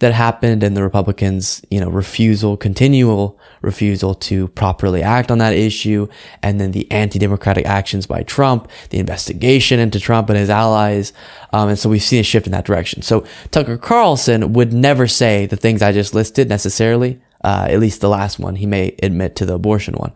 that 0.00 0.12
happened 0.12 0.62
and 0.62 0.76
the 0.76 0.82
Republicans, 0.82 1.64
you 1.70 1.80
know, 1.80 1.88
refusal, 1.88 2.56
continual 2.56 3.40
refusal 3.62 4.14
to 4.14 4.48
properly 4.48 5.02
act 5.02 5.30
on 5.30 5.38
that 5.38 5.54
issue. 5.54 6.06
And 6.42 6.60
then 6.60 6.72
the 6.72 6.88
anti-democratic 6.92 7.64
actions 7.64 8.06
by 8.06 8.22
Trump, 8.24 8.68
the 8.90 8.98
investigation 8.98 9.80
into 9.80 9.98
Trump 9.98 10.28
and 10.28 10.38
his 10.38 10.50
allies. 10.50 11.14
Um, 11.54 11.70
and 11.70 11.78
so 11.78 11.88
we've 11.88 12.02
seen 12.02 12.20
a 12.20 12.22
shift 12.22 12.46
in 12.46 12.52
that 12.52 12.66
direction. 12.66 13.00
So 13.00 13.24
Tucker 13.50 13.78
Carlson 13.78 14.52
would 14.52 14.74
never 14.74 15.08
say 15.08 15.46
the 15.46 15.56
things 15.56 15.80
I 15.80 15.92
just 15.92 16.14
listed 16.14 16.48
necessarily. 16.48 17.20
Uh, 17.42 17.66
at 17.70 17.80
least 17.80 18.02
the 18.02 18.08
last 18.08 18.38
one, 18.38 18.56
he 18.56 18.66
may 18.66 18.94
admit 19.02 19.36
to 19.36 19.46
the 19.46 19.54
abortion 19.54 19.94
one, 19.94 20.12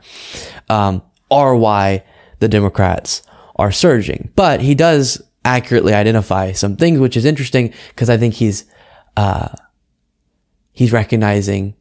um, 0.68 1.02
are 1.30 1.56
why 1.56 2.04
the 2.38 2.48
Democrats 2.48 3.22
are 3.56 3.72
surging. 3.72 4.30
But 4.36 4.60
he 4.60 4.74
does 4.74 5.22
accurately 5.48 5.94
identify 5.94 6.52
some 6.52 6.76
things, 6.76 7.00
which 7.00 7.16
is 7.16 7.24
interesting 7.24 7.72
because 7.88 8.10
I 8.10 8.18
think 8.18 8.34
he's, 8.34 8.66
uh, 9.16 9.48
he's 10.72 10.92
recognizing 10.92 11.74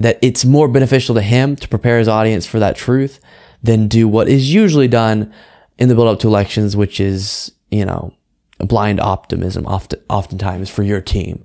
that 0.00 0.18
it's 0.22 0.44
more 0.44 0.66
beneficial 0.66 1.14
to 1.14 1.22
him 1.22 1.54
to 1.56 1.68
prepare 1.68 1.98
his 1.98 2.08
audience 2.08 2.46
for 2.46 2.58
that 2.58 2.76
truth 2.76 3.20
than 3.62 3.86
do 3.86 4.08
what 4.08 4.28
is 4.28 4.52
usually 4.52 4.88
done 4.88 5.32
in 5.78 5.88
the 5.88 5.94
build 5.94 6.08
up 6.08 6.18
to 6.20 6.26
elections, 6.26 6.76
which 6.76 6.98
is, 6.98 7.52
you 7.70 7.84
know, 7.84 8.12
blind 8.58 9.00
optimism 9.00 9.66
often, 9.66 10.00
oftentimes 10.08 10.68
for 10.68 10.82
your 10.82 11.00
team 11.00 11.44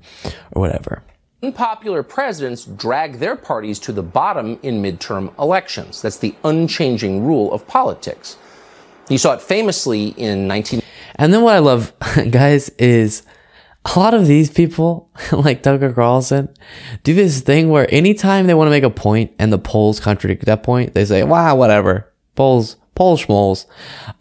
or 0.52 0.62
whatever. 0.62 1.04
Unpopular 1.44 2.04
presidents 2.04 2.66
drag 2.66 3.20
their 3.20 3.36
parties 3.36 3.80
to 3.80 3.94
the 3.94 4.04
bottom 4.04 4.60
in 4.64 4.82
midterm 4.82 5.32
elections. 5.40 6.02
That's 6.02 6.18
the 6.18 6.36
unchanging 6.44 7.24
rule 7.24 7.54
of 7.54 7.66
politics. 7.68 8.36
You 9.10 9.18
saw 9.18 9.34
it 9.34 9.42
famously 9.42 10.10
in 10.18 10.48
19- 10.48 10.84
and 11.20 11.34
then 11.34 11.44
what 11.44 11.54
I 11.54 11.60
love, 11.60 11.94
guys, 12.32 12.70
is 12.80 13.24
a 13.86 14.00
lot 14.00 14.14
of 14.14 14.26
these 14.26 14.50
people, 14.50 15.12
like 15.32 15.62
Tucker 15.62 15.94
Carlson, 15.94 16.50
do 17.04 17.14
this 17.14 17.42
thing 17.42 17.70
where 17.70 17.94
anytime 17.94 18.48
they 18.48 18.54
want 18.54 18.68
to 18.68 18.72
make 18.72 18.84
a 18.84 18.90
point 18.90 19.34
and 19.38 19.54
the 19.54 19.60
polls 19.60 20.00
contradict 20.00 20.46
that 20.46 20.64
point, 20.64 20.94
they 20.94 21.06
say, 21.06 21.24
wow, 21.24 21.56
whatever. 21.56 22.12
Polls, 22.36 22.78
polls, 22.96 23.26
schmoles. 23.26 23.66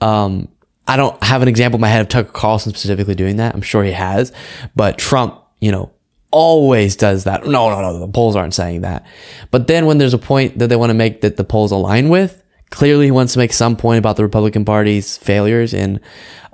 Um, 0.01 0.49
I 0.89 0.97
don't 0.97 1.23
have 1.23 1.41
an 1.41 1.49
example 1.49 1.77
in 1.77 1.83
my 1.83 1.89
head 1.89 2.01
of 2.01 2.09
Tucker 2.09 2.33
Carlson 2.33 2.73
specifically 2.73 3.15
doing 3.15 3.37
that. 3.37 3.55
I'm 3.55 3.63
sure 3.63 3.85
he 3.85 3.93
has, 3.93 4.33
but 4.75 4.99
Trump, 4.99 5.41
you 5.61 5.71
know, 5.71 5.93
always 6.31 6.97
does 6.97 7.25
that. 7.25 7.47
No, 7.47 7.71
no, 7.71 7.81
no, 7.81 7.99
the 8.01 8.09
polls 8.09 8.37
aren't 8.37 8.55
saying 8.55 8.81
that. 8.83 9.07
But 9.51 9.67
then 9.67 9.87
when 9.87 9.99
there's 9.99 10.15
a 10.15 10.19
point 10.19 10.59
that 10.59 10.69
they 10.69 10.77
want 10.77 10.91
to 10.91 10.95
make 10.95 11.21
that 11.21 11.37
the 11.37 11.45
polls 11.45 11.73
align 11.73 12.09
with, 12.09 12.43
clearly 12.71 13.07
he 13.07 13.11
wants 13.11 13.33
to 13.35 13.39
make 13.39 13.53
some 13.53 13.77
point 13.77 13.99
about 13.99 14.17
the 14.17 14.23
Republican 14.23 14.65
Party's 14.65 15.17
failures 15.17 15.75
in 15.75 16.01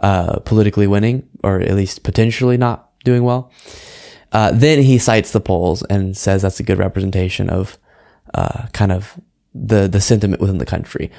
uh, 0.00 0.40
politically 0.40 0.86
winning, 0.86 1.28
or 1.42 1.60
at 1.60 1.74
least 1.74 2.02
potentially 2.02 2.56
not 2.56 2.90
doing 3.04 3.22
well. 3.22 3.50
Uh, 4.32 4.50
then 4.52 4.82
he 4.82 4.98
cites 4.98 5.30
the 5.30 5.40
polls 5.40 5.82
and 5.84 6.16
says 6.16 6.42
that's 6.42 6.60
a 6.60 6.64
good 6.64 6.78
representation 6.78 7.48
of 7.48 7.78
uh, 8.34 8.66
kind 8.72 8.90
of 8.90 9.18
the 9.54 9.86
the 9.86 10.00
sentiment 10.00 10.40
within 10.40 10.58
the 10.58 10.66
country. 10.66 11.10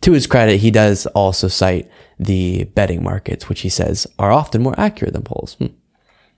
To 0.00 0.12
his 0.12 0.26
credit, 0.26 0.58
he 0.58 0.72
does 0.72 1.06
also 1.06 1.46
cite 1.46 1.88
the 2.18 2.64
betting 2.64 3.04
markets, 3.04 3.48
which 3.48 3.60
he 3.60 3.68
says 3.68 4.06
are 4.18 4.32
often 4.32 4.60
more 4.60 4.74
accurate 4.76 5.14
than 5.14 5.22
polls. 5.22 5.54
Hmm. 5.54 5.68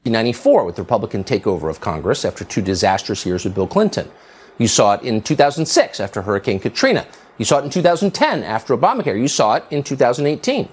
1994 0.05 0.65
with 0.67 0.77
the 0.77 0.83
Republican 0.83 1.25
takeover 1.25 1.71
of 1.71 1.81
Congress 1.81 2.27
after 2.27 2.45
two 2.45 2.61
disastrous 2.61 3.25
years 3.25 3.45
with 3.45 3.55
Bill 3.55 3.67
Clinton. 3.67 4.11
You 4.59 4.69
saw 4.69 4.93
it 4.93 5.03
in 5.03 5.23
2006 5.23 5.99
after 5.99 6.21
Hurricane 6.21 6.61
Katrina. 6.61 7.07
You 7.39 7.45
saw 7.45 7.59
it 7.59 7.65
in 7.65 7.71
2010 7.71 8.43
after 8.43 8.77
Obamacare. 8.77 9.19
You 9.19 9.29
saw 9.29 9.55
it 9.55 9.65
in 9.71 9.83
2018. 9.83 10.69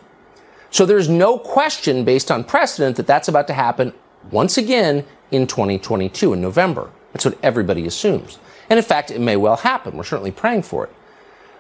So 0.69 0.86
there's 0.86 1.10
no 1.10 1.38
question 1.38 2.06
based 2.06 2.32
on 2.32 2.43
precedent 2.43 2.95
that 2.97 3.08
that's 3.08 3.28
about 3.28 3.47
to 3.47 3.54
happen 3.54 3.93
once 4.32 4.58
again 4.58 5.06
in 5.32 5.47
2022 5.47 6.34
in 6.34 6.41
November. 6.41 6.89
That's 7.13 7.26
what 7.26 7.38
everybody 7.43 7.86
assumes. 7.86 8.38
And 8.69 8.78
in 8.78 8.86
fact, 8.86 9.12
it 9.12 9.19
may 9.19 9.36
well 9.36 9.58
happen. 9.58 9.97
We're 9.97 10.04
certainly 10.04 10.32
praying 10.32 10.63
for 10.63 10.86
it. 10.86 10.93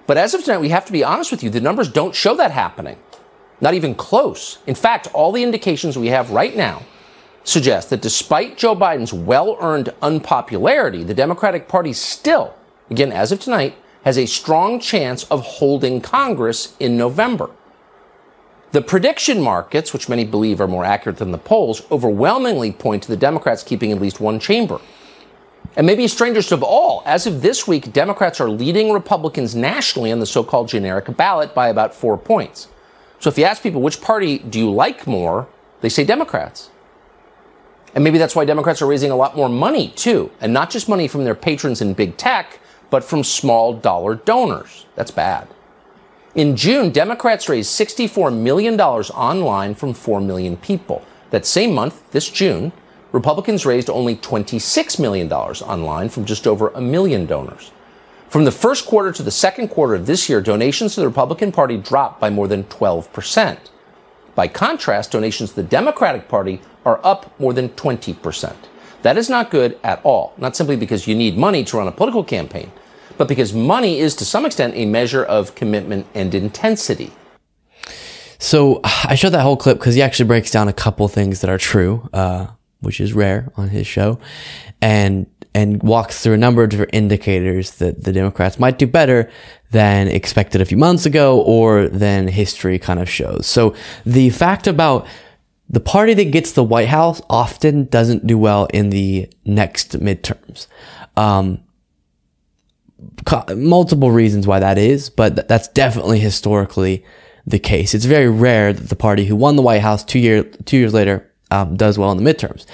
But 0.07 0.17
as 0.17 0.33
of 0.33 0.43
tonight, 0.43 0.59
we 0.59 0.69
have 0.69 0.85
to 0.85 0.91
be 0.91 1.03
honest 1.03 1.31
with 1.31 1.43
you. 1.43 1.49
The 1.49 1.61
numbers 1.61 1.91
don't 1.91 2.15
show 2.15 2.35
that 2.35 2.51
happening. 2.51 2.97
Not 3.59 3.73
even 3.73 3.95
close. 3.95 4.59
In 4.65 4.75
fact, 4.75 5.07
all 5.13 5.31
the 5.31 5.43
indications 5.43 5.97
we 5.97 6.07
have 6.07 6.31
right 6.31 6.55
now 6.55 6.83
suggest 7.43 7.89
that 7.89 8.01
despite 8.01 8.57
Joe 8.57 8.75
Biden's 8.75 9.13
well 9.13 9.57
earned 9.59 9.93
unpopularity, 10.01 11.03
the 11.03 11.13
Democratic 11.13 11.67
Party 11.67 11.93
still, 11.93 12.53
again, 12.89 13.11
as 13.11 13.31
of 13.31 13.39
tonight, 13.39 13.75
has 14.03 14.17
a 14.17 14.25
strong 14.25 14.79
chance 14.79 15.23
of 15.25 15.43
holding 15.43 16.01
Congress 16.01 16.75
in 16.79 16.97
November. 16.97 17.49
The 18.71 18.81
prediction 18.81 19.41
markets, 19.41 19.91
which 19.91 20.07
many 20.07 20.23
believe 20.23 20.61
are 20.61 20.67
more 20.67 20.85
accurate 20.85 21.17
than 21.17 21.31
the 21.31 21.37
polls, 21.37 21.83
overwhelmingly 21.91 22.71
point 22.71 23.03
to 23.03 23.09
the 23.09 23.17
Democrats 23.17 23.63
keeping 23.63 23.91
at 23.91 24.01
least 24.01 24.19
one 24.21 24.39
chamber. 24.39 24.79
And 25.75 25.85
maybe 25.85 26.07
strangest 26.07 26.51
of 26.51 26.63
all, 26.63 27.03
as 27.05 27.27
of 27.27 27.41
this 27.41 27.67
week, 27.67 27.93
Democrats 27.93 28.41
are 28.41 28.49
leading 28.49 28.91
Republicans 28.91 29.55
nationally 29.55 30.11
on 30.11 30.19
the 30.19 30.25
so 30.25 30.43
called 30.43 30.67
generic 30.67 31.15
ballot 31.15 31.53
by 31.53 31.69
about 31.69 31.93
four 31.93 32.17
points. 32.17 32.67
So 33.19 33.29
if 33.29 33.37
you 33.37 33.43
ask 33.43 33.61
people 33.61 33.81
which 33.81 34.01
party 34.01 34.39
do 34.39 34.57
you 34.57 34.71
like 34.71 35.05
more, 35.05 35.47
they 35.81 35.89
say 35.89 36.03
Democrats. 36.03 36.69
And 37.93 38.03
maybe 38.03 38.17
that's 38.17 38.35
why 38.35 38.45
Democrats 38.45 38.81
are 38.81 38.87
raising 38.87 39.11
a 39.11 39.15
lot 39.15 39.35
more 39.35 39.49
money, 39.49 39.89
too. 39.89 40.31
And 40.39 40.53
not 40.53 40.69
just 40.69 40.87
money 40.87 41.07
from 41.07 41.25
their 41.25 41.35
patrons 41.35 41.81
in 41.81 41.93
big 41.93 42.15
tech, 42.15 42.60
but 42.91 43.03
from 43.03 43.23
small 43.23 43.73
dollar 43.73 44.13
donors. 44.13 44.85
That's 44.95 45.09
bad. 45.09 45.47
In 46.35 46.55
June, 46.55 46.91
Democrats 46.91 47.49
raised 47.49 47.71
$64 47.71 48.37
million 48.37 48.79
online 48.79 49.73
from 49.73 49.93
4 49.93 50.21
million 50.21 50.55
people. 50.57 51.03
That 51.31 51.45
same 51.45 51.73
month, 51.73 52.11
this 52.11 52.29
June, 52.29 52.71
Republicans 53.11 53.65
raised 53.65 53.89
only 53.89 54.15
$26 54.15 54.99
million 54.99 55.31
online 55.31 56.09
from 56.09 56.25
just 56.25 56.47
over 56.47 56.69
a 56.69 56.79
million 56.79 57.25
donors. 57.25 57.71
From 58.29 58.45
the 58.45 58.51
first 58.51 58.85
quarter 58.85 59.11
to 59.11 59.23
the 59.23 59.31
second 59.31 59.67
quarter 59.67 59.95
of 59.95 60.05
this 60.05 60.29
year, 60.29 60.39
donations 60.39 60.95
to 60.95 61.01
the 61.01 61.07
Republican 61.07 61.51
Party 61.51 61.75
dropped 61.75 62.21
by 62.21 62.29
more 62.29 62.47
than 62.47 62.63
12%. 62.65 63.57
By 64.35 64.47
contrast, 64.47 65.11
donations 65.11 65.49
to 65.49 65.57
the 65.57 65.63
Democratic 65.63 66.29
Party 66.29 66.61
are 66.85 67.01
up 67.03 67.37
more 67.39 67.51
than 67.51 67.69
20%. 67.69 68.55
That 69.01 69.17
is 69.17 69.29
not 69.29 69.51
good 69.51 69.77
at 69.83 69.99
all, 70.05 70.33
not 70.37 70.55
simply 70.55 70.77
because 70.77 71.07
you 71.07 71.15
need 71.15 71.37
money 71.37 71.65
to 71.65 71.77
run 71.77 71.89
a 71.89 71.91
political 71.91 72.23
campaign, 72.23 72.71
but 73.21 73.27
because 73.27 73.53
money 73.53 73.99
is 73.99 74.15
to 74.15 74.25
some 74.25 74.47
extent 74.47 74.73
a 74.75 74.83
measure 74.83 75.23
of 75.23 75.53
commitment 75.53 76.07
and 76.15 76.33
intensity. 76.33 77.11
So 78.39 78.81
I 78.83 79.13
showed 79.13 79.29
that 79.29 79.43
whole 79.43 79.57
clip 79.57 79.77
because 79.77 79.93
he 79.93 80.01
actually 80.01 80.25
breaks 80.25 80.49
down 80.49 80.67
a 80.67 80.73
couple 80.73 81.07
things 81.07 81.41
that 81.41 81.49
are 81.51 81.59
true, 81.59 82.09
uh, 82.13 82.47
which 82.79 82.99
is 82.99 83.13
rare 83.13 83.51
on 83.57 83.69
his 83.69 83.85
show, 83.85 84.17
and 84.81 85.27
and 85.53 85.83
walks 85.83 86.23
through 86.23 86.33
a 86.33 86.37
number 86.37 86.63
of 86.63 86.71
different 86.71 86.95
indicators 86.95 87.75
that 87.75 88.05
the 88.05 88.11
Democrats 88.11 88.57
might 88.57 88.79
do 88.79 88.87
better 88.87 89.29
than 89.69 90.07
expected 90.07 90.59
a 90.59 90.65
few 90.65 90.77
months 90.77 91.05
ago 91.05 91.41
or 91.41 91.89
than 91.89 92.27
history 92.27 92.79
kind 92.79 92.99
of 92.99 93.07
shows. 93.07 93.45
So 93.45 93.75
the 94.03 94.31
fact 94.31 94.65
about 94.65 95.05
the 95.69 95.79
party 95.79 96.15
that 96.15 96.31
gets 96.31 96.53
the 96.53 96.63
White 96.63 96.87
House 96.87 97.21
often 97.29 97.85
doesn't 97.85 98.25
do 98.25 98.39
well 98.39 98.65
in 98.73 98.89
the 98.89 99.29
next 99.45 99.99
midterms. 99.99 100.65
Um, 101.15 101.59
multiple 103.55 104.11
reasons 104.11 104.47
why 104.47 104.59
that 104.59 104.77
is, 104.77 105.09
but 105.09 105.47
that's 105.47 105.67
definitely 105.69 106.19
historically 106.19 107.05
the 107.45 107.59
case. 107.59 107.93
It's 107.93 108.05
very 108.05 108.29
rare 108.29 108.73
that 108.73 108.89
the 108.89 108.95
party 108.95 109.25
who 109.25 109.35
won 109.35 109.55
the 109.55 109.61
White 109.61 109.81
House 109.81 110.03
two 110.03 110.19
year 110.19 110.43
two 110.43 110.77
years 110.77 110.93
later 110.93 111.31
um, 111.49 111.75
does 111.75 111.97
well 111.97 112.11
in 112.11 112.23
the 112.23 112.33
midterms. 112.33 112.65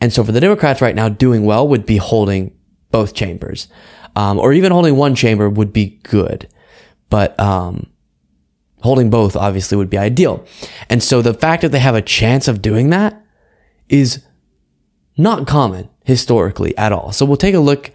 And 0.00 0.12
so 0.12 0.24
for 0.24 0.32
the 0.32 0.40
Democrats 0.40 0.80
right 0.80 0.94
now, 0.94 1.08
doing 1.08 1.44
well 1.44 1.68
would 1.68 1.86
be 1.86 1.98
holding 1.98 2.56
both 2.90 3.14
chambers, 3.14 3.68
um, 4.16 4.38
or 4.38 4.52
even 4.52 4.72
holding 4.72 4.96
one 4.96 5.14
chamber 5.14 5.48
would 5.48 5.72
be 5.72 6.00
good, 6.04 6.48
but 7.10 7.38
um, 7.38 7.90
holding 8.82 9.10
both 9.10 9.36
obviously 9.36 9.76
would 9.76 9.90
be 9.90 9.98
ideal. 9.98 10.44
And 10.88 11.02
so 11.02 11.22
the 11.22 11.34
fact 11.34 11.62
that 11.62 11.72
they 11.72 11.78
have 11.78 11.94
a 11.94 12.02
chance 12.02 12.48
of 12.48 12.62
doing 12.62 12.90
that 12.90 13.20
is 13.88 14.24
not 15.16 15.46
common 15.46 15.88
historically 16.04 16.76
at 16.76 16.92
all. 16.92 17.12
So 17.12 17.24
we'll 17.24 17.36
take 17.36 17.54
a 17.54 17.60
look 17.60 17.90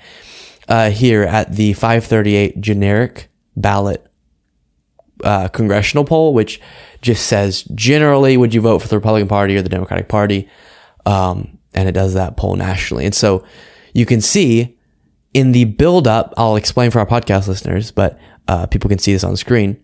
uh, 0.70 0.92
here 0.92 1.24
at 1.24 1.52
the 1.54 1.74
538 1.74 2.62
generic 2.62 3.30
ballot 3.58 4.06
uh, 5.24 5.50
congressional 5.50 6.06
poll, 6.06 6.34
which 6.34 6.62
just 7.02 7.26
says 7.26 7.64
generally 7.76 8.38
would 8.38 8.54
you 8.54 8.62
vote 8.62 8.80
for 8.80 8.88
the 8.88 8.96
Republican 8.96 9.28
Party 9.28 9.58
or 9.58 9.62
the 9.62 9.70
Democratic 9.70 10.08
Party, 10.08 10.48
um, 11.06 11.58
and 11.74 11.90
it 11.90 11.94
does 11.94 12.14
that 12.14 12.38
poll 12.38 12.56
nationally. 12.56 13.06
And 13.06 13.16
so 13.16 13.44
you 13.94 14.06
can 14.06 14.22
see 14.22 14.78
in 15.34 15.52
the 15.52 15.66
build 15.66 16.08
up, 16.08 16.34
I'll 16.38 16.56
explain 16.56 16.92
for 16.92 17.00
our 17.00 17.06
podcast 17.06 17.48
listeners, 17.48 17.92
but 17.92 18.18
uh, 18.48 18.68
people 18.68 18.90
can 18.90 19.00
see 19.00 19.12
this 19.12 19.24
on 19.24 19.32
the 19.32 19.38
screen. 19.38 19.82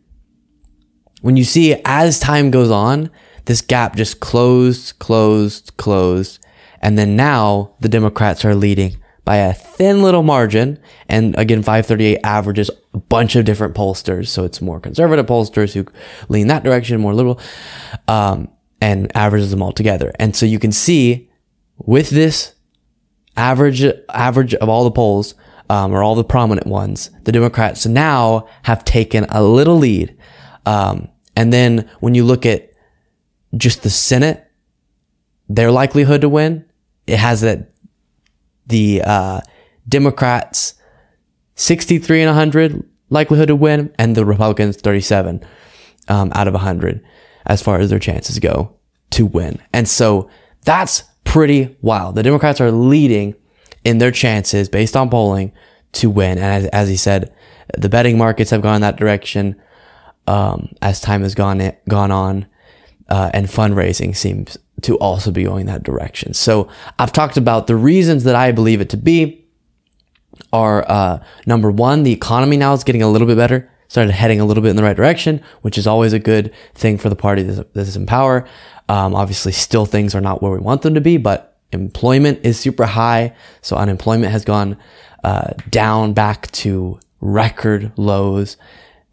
When 1.22 1.38
you 1.38 1.44
see 1.44 1.76
as 1.86 2.20
time 2.20 2.52
goes 2.52 2.70
on, 2.70 3.10
this 3.46 3.62
gap 3.62 3.96
just 3.96 4.20
closed, 4.20 5.00
closed, 5.00 5.76
closed, 5.78 6.40
and 6.82 6.98
then 6.98 7.16
now 7.16 7.76
the 7.80 7.90
Democrats 7.90 8.46
are 8.46 8.56
leading 8.56 8.98
by 9.26 9.38
a 9.38 9.54
thin 9.54 10.02
little 10.02 10.24
margin. 10.24 10.80
And 11.10 11.38
again, 11.38 11.64
538 11.64 12.20
averages 12.24 12.70
a 12.94 12.98
bunch 12.98 13.36
of 13.36 13.44
different 13.44 13.76
pollsters. 13.76 14.28
So 14.28 14.46
it's 14.46 14.62
more 14.62 14.80
conservative 14.80 15.26
pollsters 15.26 15.74
who 15.74 15.86
lean 16.30 16.48
that 16.48 16.64
direction, 16.64 17.02
more 17.02 17.14
liberal, 17.14 17.40
um, 18.08 18.50
and 18.80 19.12
averages 19.16 19.52
them 19.52 19.62
all 19.62 19.72
together. 19.72 20.12
And 20.20 20.36
so 20.36 20.46
you 20.46 20.60
can 20.60 20.72
see 20.72 21.30
with 21.78 22.12
this 22.12 22.54
average, 23.36 23.84
average 24.10 24.54
of 24.56 24.70
all 24.70 24.84
the 24.84 24.92
polls, 24.92 25.34
um, 25.70 25.94
or 25.94 26.04
all 26.04 26.16
the 26.16 26.24
prominent 26.24 26.68
ones, 26.68 27.10
the 27.24 27.32
Democrats 27.32 27.86
now 27.86 28.48
have 28.64 28.86
taken 28.86 29.26
a 29.30 29.44
little 29.44 29.78
lead. 29.78 30.16
Um, 30.66 31.10
and 31.36 31.52
then 31.52 31.90
when 32.00 32.16
you 32.16 32.24
look 32.24 32.46
at 32.46 32.72
just 33.58 33.84
the 33.84 33.90
Senate, 33.90 34.46
their 35.50 35.72
likelihood 35.72 36.22
to 36.22 36.30
win, 36.30 36.66
it 37.08 37.18
has 37.18 37.42
that 37.42 37.72
the 38.68 39.02
uh, 39.04 39.42
Democrats 39.88 40.76
63 41.56 42.22
and 42.22 42.30
100 42.30 42.84
likelihood 43.10 43.48
to 43.48 43.56
win, 43.56 43.94
and 43.98 44.16
the 44.16 44.26
Republicans 44.26 44.78
37 44.78 45.46
um, 46.08 46.32
out 46.36 46.48
of 46.48 46.54
100 46.54 47.04
as 47.46 47.62
far 47.62 47.80
as 47.80 47.90
their 47.90 48.00
chances 48.00 48.40
go 48.40 48.76
to 49.12 49.26
win. 49.26 49.62
And 49.74 49.88
so 49.88 50.30
that's 50.64 51.04
pretty 51.24 51.76
wild. 51.82 52.16
The 52.16 52.24
Democrats 52.24 52.60
are 52.60 52.72
leading 52.72 53.36
in 53.84 54.00
their 54.00 54.12
chances 54.12 54.68
based 54.68 54.96
on 54.98 55.10
polling 55.10 55.54
to 55.94 56.10
win. 56.10 56.38
And 56.38 56.66
as, 56.66 56.66
as 56.68 56.90
he 56.90 56.98
said, 56.98 57.34
the 57.78 57.90
betting 57.90 58.18
markets 58.18 58.52
have 58.52 58.62
gone 58.62 58.82
that 58.82 58.98
direction 58.98 59.62
um, 60.28 60.74
as 60.82 61.00
time 61.00 61.22
has 61.22 61.36
gone 61.36 61.72
gone 61.88 62.12
on, 62.12 62.48
uh, 63.10 63.30
and 63.34 63.48
fundraising 63.48 64.16
seems 64.16 64.58
to 64.86 64.98
also 65.00 65.32
be 65.32 65.44
going 65.44 65.66
that 65.66 65.84
direction. 65.84 66.34
So 66.34 66.70
I've 67.00 67.12
talked 67.12 67.38
about 67.38 67.68
the 67.68 67.76
reasons 67.76 68.24
that 68.24 68.36
I 68.36 68.52
believe 68.52 68.82
it 68.82 68.90
to 68.92 68.98
be 68.98 69.46
are 70.54 70.86
uh, 70.88 71.24
number 71.46 71.72
one, 71.72 72.04
the 72.04 72.12
economy 72.12 72.58
now 72.58 72.74
is 72.74 72.84
getting 72.84 73.02
a 73.02 73.10
little 73.10 73.28
bit 73.28 73.38
better, 73.38 73.70
started 73.88 74.12
heading 74.12 74.40
a 74.40 74.46
little 74.46 74.62
bit 74.62 74.70
in 74.70 74.76
the 74.76 74.84
right 74.84 74.96
direction, 74.96 75.42
which 75.62 75.78
is 75.78 75.88
always 75.88 76.14
a 76.14 76.20
good 76.20 76.54
thing 76.76 76.98
for 76.98 77.10
the 77.10 77.16
party 77.16 77.42
that 77.42 77.76
is 77.76 77.96
in 77.96 78.06
power. 78.06 78.48
Um, 78.88 79.16
obviously, 79.16 79.52
still 79.52 79.86
things 79.86 80.14
are 80.14 80.22
not 80.22 80.42
where 80.42 80.52
we 80.52 80.60
want 80.60 80.84
them 80.84 80.94
to 80.94 81.02
be, 81.02 81.18
but 81.18 81.58
employment 81.72 82.40
is 82.44 82.60
super 82.60 82.86
high, 82.86 83.36
so 83.62 83.76
unemployment 83.76 84.32
has 84.32 84.46
gone 84.46 84.78
uh, 85.24 85.54
down 85.72 86.14
back 86.14 86.52
to 86.52 87.00
record 87.22 87.92
lows. 87.98 88.58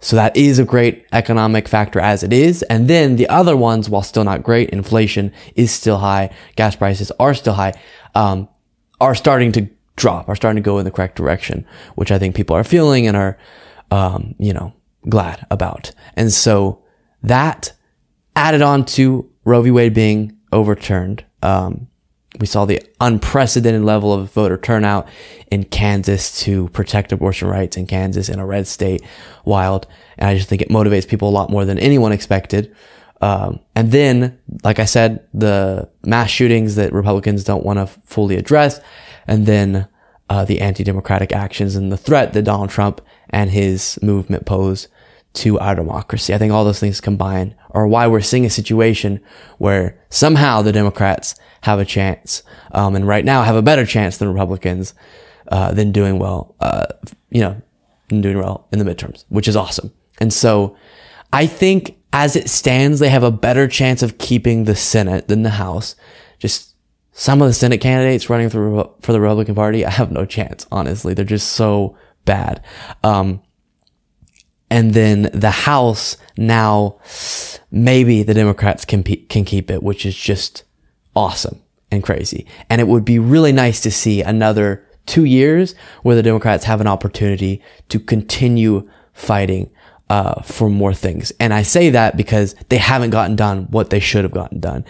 So 0.03 0.17
that 0.17 0.37
is 0.37 0.59
a 0.59 0.65
great 0.65 1.07
economic 1.13 1.69
factor 1.69 2.01
as 2.01 2.25
it 2.25 2.33
is. 2.33 2.63
And 2.65 2.89
then 2.89 3.15
the 3.15 3.29
other 3.29 3.57
ones, 3.57 3.89
while 3.89 4.03
still 4.03 4.25
not 4.25 4.43
great, 4.43 4.71
inflation 4.71 5.33
is 5.55 5.71
still 5.71 5.99
high, 5.99 6.35
gas 6.57 6.75
prices 6.75 7.13
are 7.21 7.35
still 7.35 7.55
high, 7.55 7.73
um, 8.17 8.49
are 9.01 9.15
starting 9.15 9.53
to 9.53 9.69
drop, 9.95 10.29
are 10.29 10.35
starting 10.35 10.61
to 10.61 10.67
go 10.67 10.79
in 10.79 10.85
the 10.85 10.91
correct 10.91 11.15
direction, 11.17 11.65
which 11.95 12.11
I 12.11 12.19
think 12.19 12.35
people 12.35 12.57
are 12.57 12.65
feeling 12.65 13.07
and 13.07 13.17
are, 13.17 13.39
um, 13.93 14.35
you 14.41 14.53
know, 14.53 14.73
glad 15.09 15.47
about. 15.53 15.93
And 16.17 16.33
so 16.33 16.83
that 17.23 17.73
added 18.35 18.61
on 18.61 18.85
to 18.87 19.31
Roe 19.45 19.63
v. 19.63 19.71
Wade 19.71 19.95
being 19.95 20.37
overturned, 20.51 21.25
um, 21.45 21.87
we 22.39 22.47
saw 22.47 22.65
the 22.65 22.83
unprecedented 23.01 23.83
level 23.83 24.13
of 24.13 24.33
voter 24.33 24.57
turnout 24.57 25.07
in 25.51 25.65
Kansas 25.65 26.41
to 26.41 26.69
protect 26.69 27.13
abortion 27.13 27.49
rights 27.49 27.77
in 27.77 27.87
Kansas 27.87 28.29
in 28.29 28.39
a 28.39 28.47
red 28.47 28.67
state. 28.67 29.03
Wild. 29.45 29.87
And 30.17 30.29
I 30.29 30.35
just 30.35 30.49
think 30.49 30.63
it 30.63 30.71
motivates 30.71 31.07
people 31.07 31.29
a 31.29 31.31
lot 31.31 31.51
more 31.51 31.65
than 31.65 31.79
anyone 31.79 32.13
expected. 32.13 32.75
Um, 33.21 33.61
and 33.77 33.93
then, 33.93 34.39
like 34.65 34.79
I 34.79 34.85
said, 34.87 35.27
the 35.33 35.91
mass 36.05 36.31
shootings 36.31 36.75
that 36.77 36.93
Republicans 36.93 37.45
don't 37.45 37.65
want 37.65 37.79
to 37.79 37.87
fully 37.87 38.37
address. 38.37 38.81
And 39.27 39.47
then, 39.47 39.87
uh, 40.29 40.45
the 40.45 40.61
anti-democratic 40.61 41.33
actions 41.33 41.77
and 41.77 41.93
the 41.93 41.97
threat 41.97 42.33
that 42.33 42.43
Donald 42.43 42.71
Trump 42.71 43.01
and 43.29 43.51
his 43.51 43.99
movement 44.03 44.47
pose 44.47 44.89
to 45.35 45.59
our 45.59 45.75
democracy. 45.75 46.35
I 46.35 46.39
think 46.39 46.53
all 46.53 46.65
those 46.65 46.81
things 46.81 47.01
combined 47.01 47.55
are 47.71 47.87
why 47.87 48.07
we're 48.07 48.21
seeing 48.21 48.45
a 48.45 48.51
situation 48.51 49.21
where 49.59 49.99
somehow 50.11 50.63
the 50.63 50.73
Democrats 50.73 51.35
have 51.63 51.79
a 51.79 51.85
chance, 51.85 52.43
um, 52.73 52.95
and 52.97 53.07
right 53.07 53.25
now 53.25 53.43
have 53.43 53.57
a 53.57 53.63
better 53.63 53.87
chance 53.87 54.19
than 54.19 54.29
Republicans, 54.29 54.95
uh, 55.49 55.73
than 55.73 55.93
doing 55.93 56.19
well, 56.19 56.55
uh, 56.61 56.87
you 57.31 57.41
know, 57.41 57.61
than 58.09 58.21
doing 58.21 58.39
well 58.39 58.67
in 58.73 58.79
the 58.79 58.85
midterms, 58.85 59.25
which 59.29 59.49
is 59.49 59.57
awesome. 59.57 59.93
And 60.19 60.33
so 60.33 60.77
I 61.33 61.47
think 61.47 61.97
as 62.13 62.37
it 62.37 62.51
stands, 62.51 62.99
they 62.99 63.09
have 63.09 63.23
a 63.23 63.31
better 63.31 63.67
chance 63.67 64.03
of 64.03 64.19
keeping 64.19 64.65
the 64.65 64.77
Senate 64.77 65.29
than 65.29 65.43
the 65.43 65.51
House. 65.51 65.97
Just 66.39 66.75
some 67.13 67.41
of 67.41 67.49
the 67.49 67.55
Senate 67.55 67.81
candidates 67.81 68.29
running 68.29 68.51
for, 68.51 68.91
the 69.01 69.21
Republican 69.21 69.55
Party, 69.55 69.87
I 69.87 69.91
have 69.91 70.13
no 70.13 70.27
chance, 70.27 70.67
honestly. 70.71 71.15
They're 71.15 71.25
just 71.25 71.53
so 71.53 71.97
bad. 72.25 72.63
Um, 73.03 73.43
and 74.73 74.95
then 74.95 75.29
the 75.35 75.51
House 75.51 76.17
now, 76.39 76.97
maybe 77.71 78.23
the 78.23 78.33
Democrats 78.33 78.87
can, 78.87 79.03
can 79.03 79.45
keep 79.45 79.71
it, 79.71 79.83
which 79.83 80.07
is 80.07 80.17
just 80.17 80.65
awesome 81.15 81.61
and 81.91 82.03
crazy. 82.03 82.47
And 82.71 82.81
it 82.81 82.89
would 82.89 83.05
be 83.05 83.19
really 83.19 83.53
nice 83.53 83.83
to 83.83 83.91
see 83.91 84.23
another 84.23 84.83
two 85.05 85.27
years 85.27 85.75
where 86.03 86.17
the 86.17 86.23
Democrats 86.23 86.65
have 86.65 86.81
an 86.81 86.87
opportunity 86.87 87.63
to 87.91 88.01
continue 88.01 88.89
fighting 89.13 89.71
uh, 90.09 90.41
for 90.41 90.71
more 90.71 90.95
things. 90.95 91.33
And 91.39 91.53
I 91.53 91.61
say 91.61 91.91
that 91.91 92.17
because 92.17 92.55
they 92.71 92.79
haven't 92.79 93.11
gotten 93.11 93.37
done 93.37 93.65
what 93.65 93.91
they 93.91 94.01
should 94.01 94.25
have 94.25 94.33
gotten 94.33 94.59
done. 94.59 94.87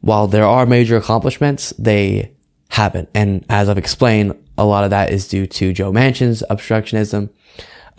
While 0.00 0.28
there 0.28 0.46
are 0.46 0.64
major 0.64 0.96
accomplishments, 0.96 1.74
they 1.78 2.32
haven't. 2.70 3.10
And 3.14 3.44
as 3.50 3.68
I've 3.68 3.76
explained, 3.76 4.32
a 4.56 4.64
lot 4.64 4.84
of 4.84 4.90
that 4.90 5.10
is 5.10 5.28
due 5.28 5.46
to 5.46 5.74
Joe 5.74 5.92
Manchin's 5.92 6.42
obstructionism, 6.48 7.28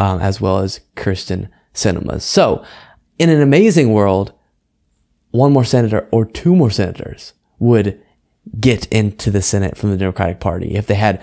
um, 0.02 0.20
as 0.20 0.42
well 0.42 0.58
as 0.58 0.80
Kyrsten 0.96 1.48
Sinema's. 1.76 2.24
So, 2.24 2.66
in 3.20 3.30
an 3.30 3.40
amazing 3.40 3.94
world, 3.94 4.34
one 5.30 5.54
more 5.54 5.64
senator 5.64 6.08
or 6.12 6.26
two 6.26 6.56
more 6.56 6.72
senators 6.72 7.34
would 7.60 8.02
get 8.60 8.88
into 8.88 9.30
the 9.30 9.44
Senate 9.44 9.78
from 9.78 9.92
the 9.92 9.98
Democratic 9.98 10.40
Party. 10.40 10.74
If 10.74 10.88
they 10.88 10.96
had 10.96 11.22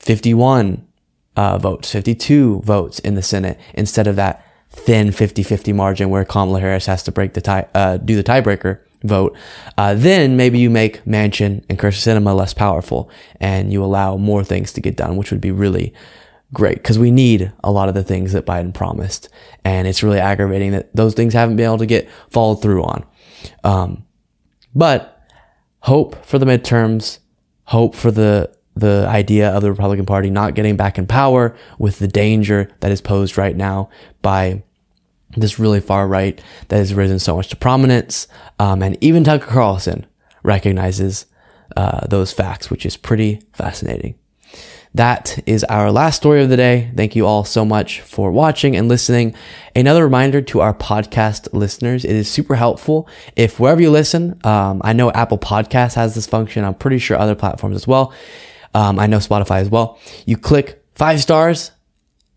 51 0.00 0.84
uh, 1.36 1.58
votes, 1.58 1.92
52 1.92 2.62
votes 2.62 2.98
in 2.98 3.14
the 3.14 3.22
Senate 3.22 3.60
instead 3.74 4.08
of 4.08 4.16
that 4.16 4.44
thin 4.70 5.08
50-50 5.08 5.72
margin 5.72 6.10
where 6.10 6.24
Kamala 6.24 6.58
Harris 6.58 6.86
has 6.86 7.04
to 7.04 7.12
break 7.12 7.34
the 7.34 7.40
tie, 7.40 7.68
uh, 7.74 7.98
do 7.98 8.16
the 8.16 8.24
tiebreaker 8.24 8.80
vote, 9.04 9.36
uh, 9.78 9.94
then 9.94 10.36
maybe 10.36 10.58
you 10.58 10.68
make 10.68 11.04
Manchin 11.04 11.64
and 11.68 11.78
Kyrsten 11.78 12.16
Sinema 12.16 12.34
less 12.34 12.52
powerful 12.52 13.08
and 13.38 13.72
you 13.72 13.84
allow 13.84 14.16
more 14.16 14.42
things 14.42 14.72
to 14.72 14.80
get 14.80 14.96
done, 14.96 15.16
which 15.16 15.30
would 15.30 15.40
be 15.40 15.52
really 15.52 15.94
great 16.52 16.76
because 16.76 16.98
we 16.98 17.10
need 17.10 17.52
a 17.64 17.70
lot 17.70 17.88
of 17.88 17.94
the 17.94 18.04
things 18.04 18.32
that 18.32 18.46
Biden 18.46 18.72
promised. 18.72 19.28
And 19.64 19.86
it's 19.88 20.02
really 20.02 20.20
aggravating 20.20 20.72
that 20.72 20.94
those 20.94 21.14
things 21.14 21.34
haven't 21.34 21.56
been 21.56 21.66
able 21.66 21.78
to 21.78 21.86
get 21.86 22.08
followed 22.30 22.62
through 22.62 22.82
on. 22.82 23.04
Um, 23.64 24.06
but 24.74 25.20
hope 25.80 26.24
for 26.24 26.38
the 26.38 26.46
midterms, 26.46 27.18
hope 27.64 27.94
for 27.94 28.10
the 28.10 28.54
the 28.74 29.06
idea 29.08 29.48
of 29.48 29.62
the 29.62 29.70
Republican 29.70 30.04
Party 30.04 30.28
not 30.28 30.54
getting 30.54 30.76
back 30.76 30.98
in 30.98 31.06
power 31.06 31.56
with 31.78 31.98
the 31.98 32.06
danger 32.06 32.70
that 32.80 32.92
is 32.92 33.00
posed 33.00 33.38
right 33.38 33.56
now 33.56 33.88
by 34.20 34.62
this 35.34 35.58
really 35.58 35.80
far 35.80 36.06
right 36.06 36.42
that 36.68 36.76
has 36.76 36.92
risen 36.92 37.18
so 37.18 37.36
much 37.36 37.48
to 37.48 37.56
prominence. 37.56 38.28
Um, 38.58 38.82
and 38.82 39.02
even 39.02 39.24
Tucker 39.24 39.46
Carlson 39.46 40.04
recognizes 40.42 41.24
uh, 41.74 42.06
those 42.06 42.32
facts, 42.32 42.70
which 42.70 42.84
is 42.84 42.98
pretty 42.98 43.42
fascinating. 43.54 44.18
That 44.96 45.38
is 45.44 45.62
our 45.64 45.92
last 45.92 46.16
story 46.16 46.42
of 46.42 46.48
the 46.48 46.56
day. 46.56 46.90
Thank 46.96 47.14
you 47.14 47.26
all 47.26 47.44
so 47.44 47.66
much 47.66 48.00
for 48.00 48.30
watching 48.32 48.74
and 48.74 48.88
listening. 48.88 49.34
Another 49.74 50.04
reminder 50.04 50.40
to 50.40 50.62
our 50.62 50.72
podcast 50.72 51.52
listeners, 51.52 52.02
it 52.02 52.12
is 52.16 52.30
super 52.30 52.54
helpful 52.54 53.06
if 53.36 53.60
wherever 53.60 53.82
you 53.82 53.90
listen, 53.90 54.40
um, 54.44 54.80
I 54.82 54.94
know 54.94 55.12
Apple 55.12 55.36
Podcast 55.36 55.96
has 55.96 56.14
this 56.14 56.26
function. 56.26 56.64
I'm 56.64 56.74
pretty 56.74 56.98
sure 56.98 57.18
other 57.18 57.34
platforms 57.34 57.76
as 57.76 57.86
well. 57.86 58.14
Um, 58.72 58.98
I 58.98 59.06
know 59.06 59.18
Spotify 59.18 59.60
as 59.60 59.68
well. 59.68 59.98
You 60.24 60.38
click 60.38 60.82
five 60.94 61.20
stars. 61.20 61.72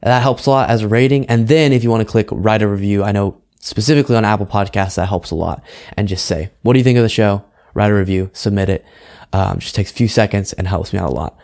That 0.01 0.22
helps 0.22 0.45
a 0.45 0.49
lot 0.49 0.70
as 0.70 0.82
a 0.82 0.88
rating. 0.89 1.28
And 1.28 1.47
then 1.47 1.72
if 1.72 1.82
you 1.82 1.89
want 1.89 2.01
to 2.01 2.12
click 2.12 2.28
write 2.30 2.62
a 2.62 2.68
review, 2.68 3.05
I 3.05 3.14
know 3.14 3.41
specifically 3.62 4.18
on 4.18 4.26
Apple 4.26 4.45
Podcasts, 4.45 4.95
that 4.95 5.07
helps 5.07 5.32
a 5.32 5.36
lot. 5.36 5.64
And 5.95 6.10
just 6.10 6.26
say, 6.26 6.51
what 6.64 6.74
do 6.74 6.80
you 6.80 6.84
think 6.84 6.97
of 6.97 7.03
the 7.03 7.10
show? 7.10 7.45
Write 7.74 7.91
a 7.91 7.95
review, 7.95 8.32
submit 8.34 8.68
it. 8.68 8.86
Um, 9.32 9.60
just 9.60 9.76
takes 9.76 9.91
a 9.91 9.93
few 9.93 10.10
seconds 10.10 10.51
and 10.51 10.68
helps 10.68 10.91
me 10.91 10.99
out 10.99 11.12
a 11.12 11.14
lot. 11.14 11.38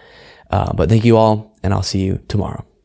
Uh, 0.56 0.72
but 0.72 0.88
thank 0.88 1.04
you 1.04 1.18
all, 1.18 1.54
and 1.64 1.74
I'll 1.74 1.84
see 1.84 2.00
you 2.00 2.18
tomorrow. 2.30 2.64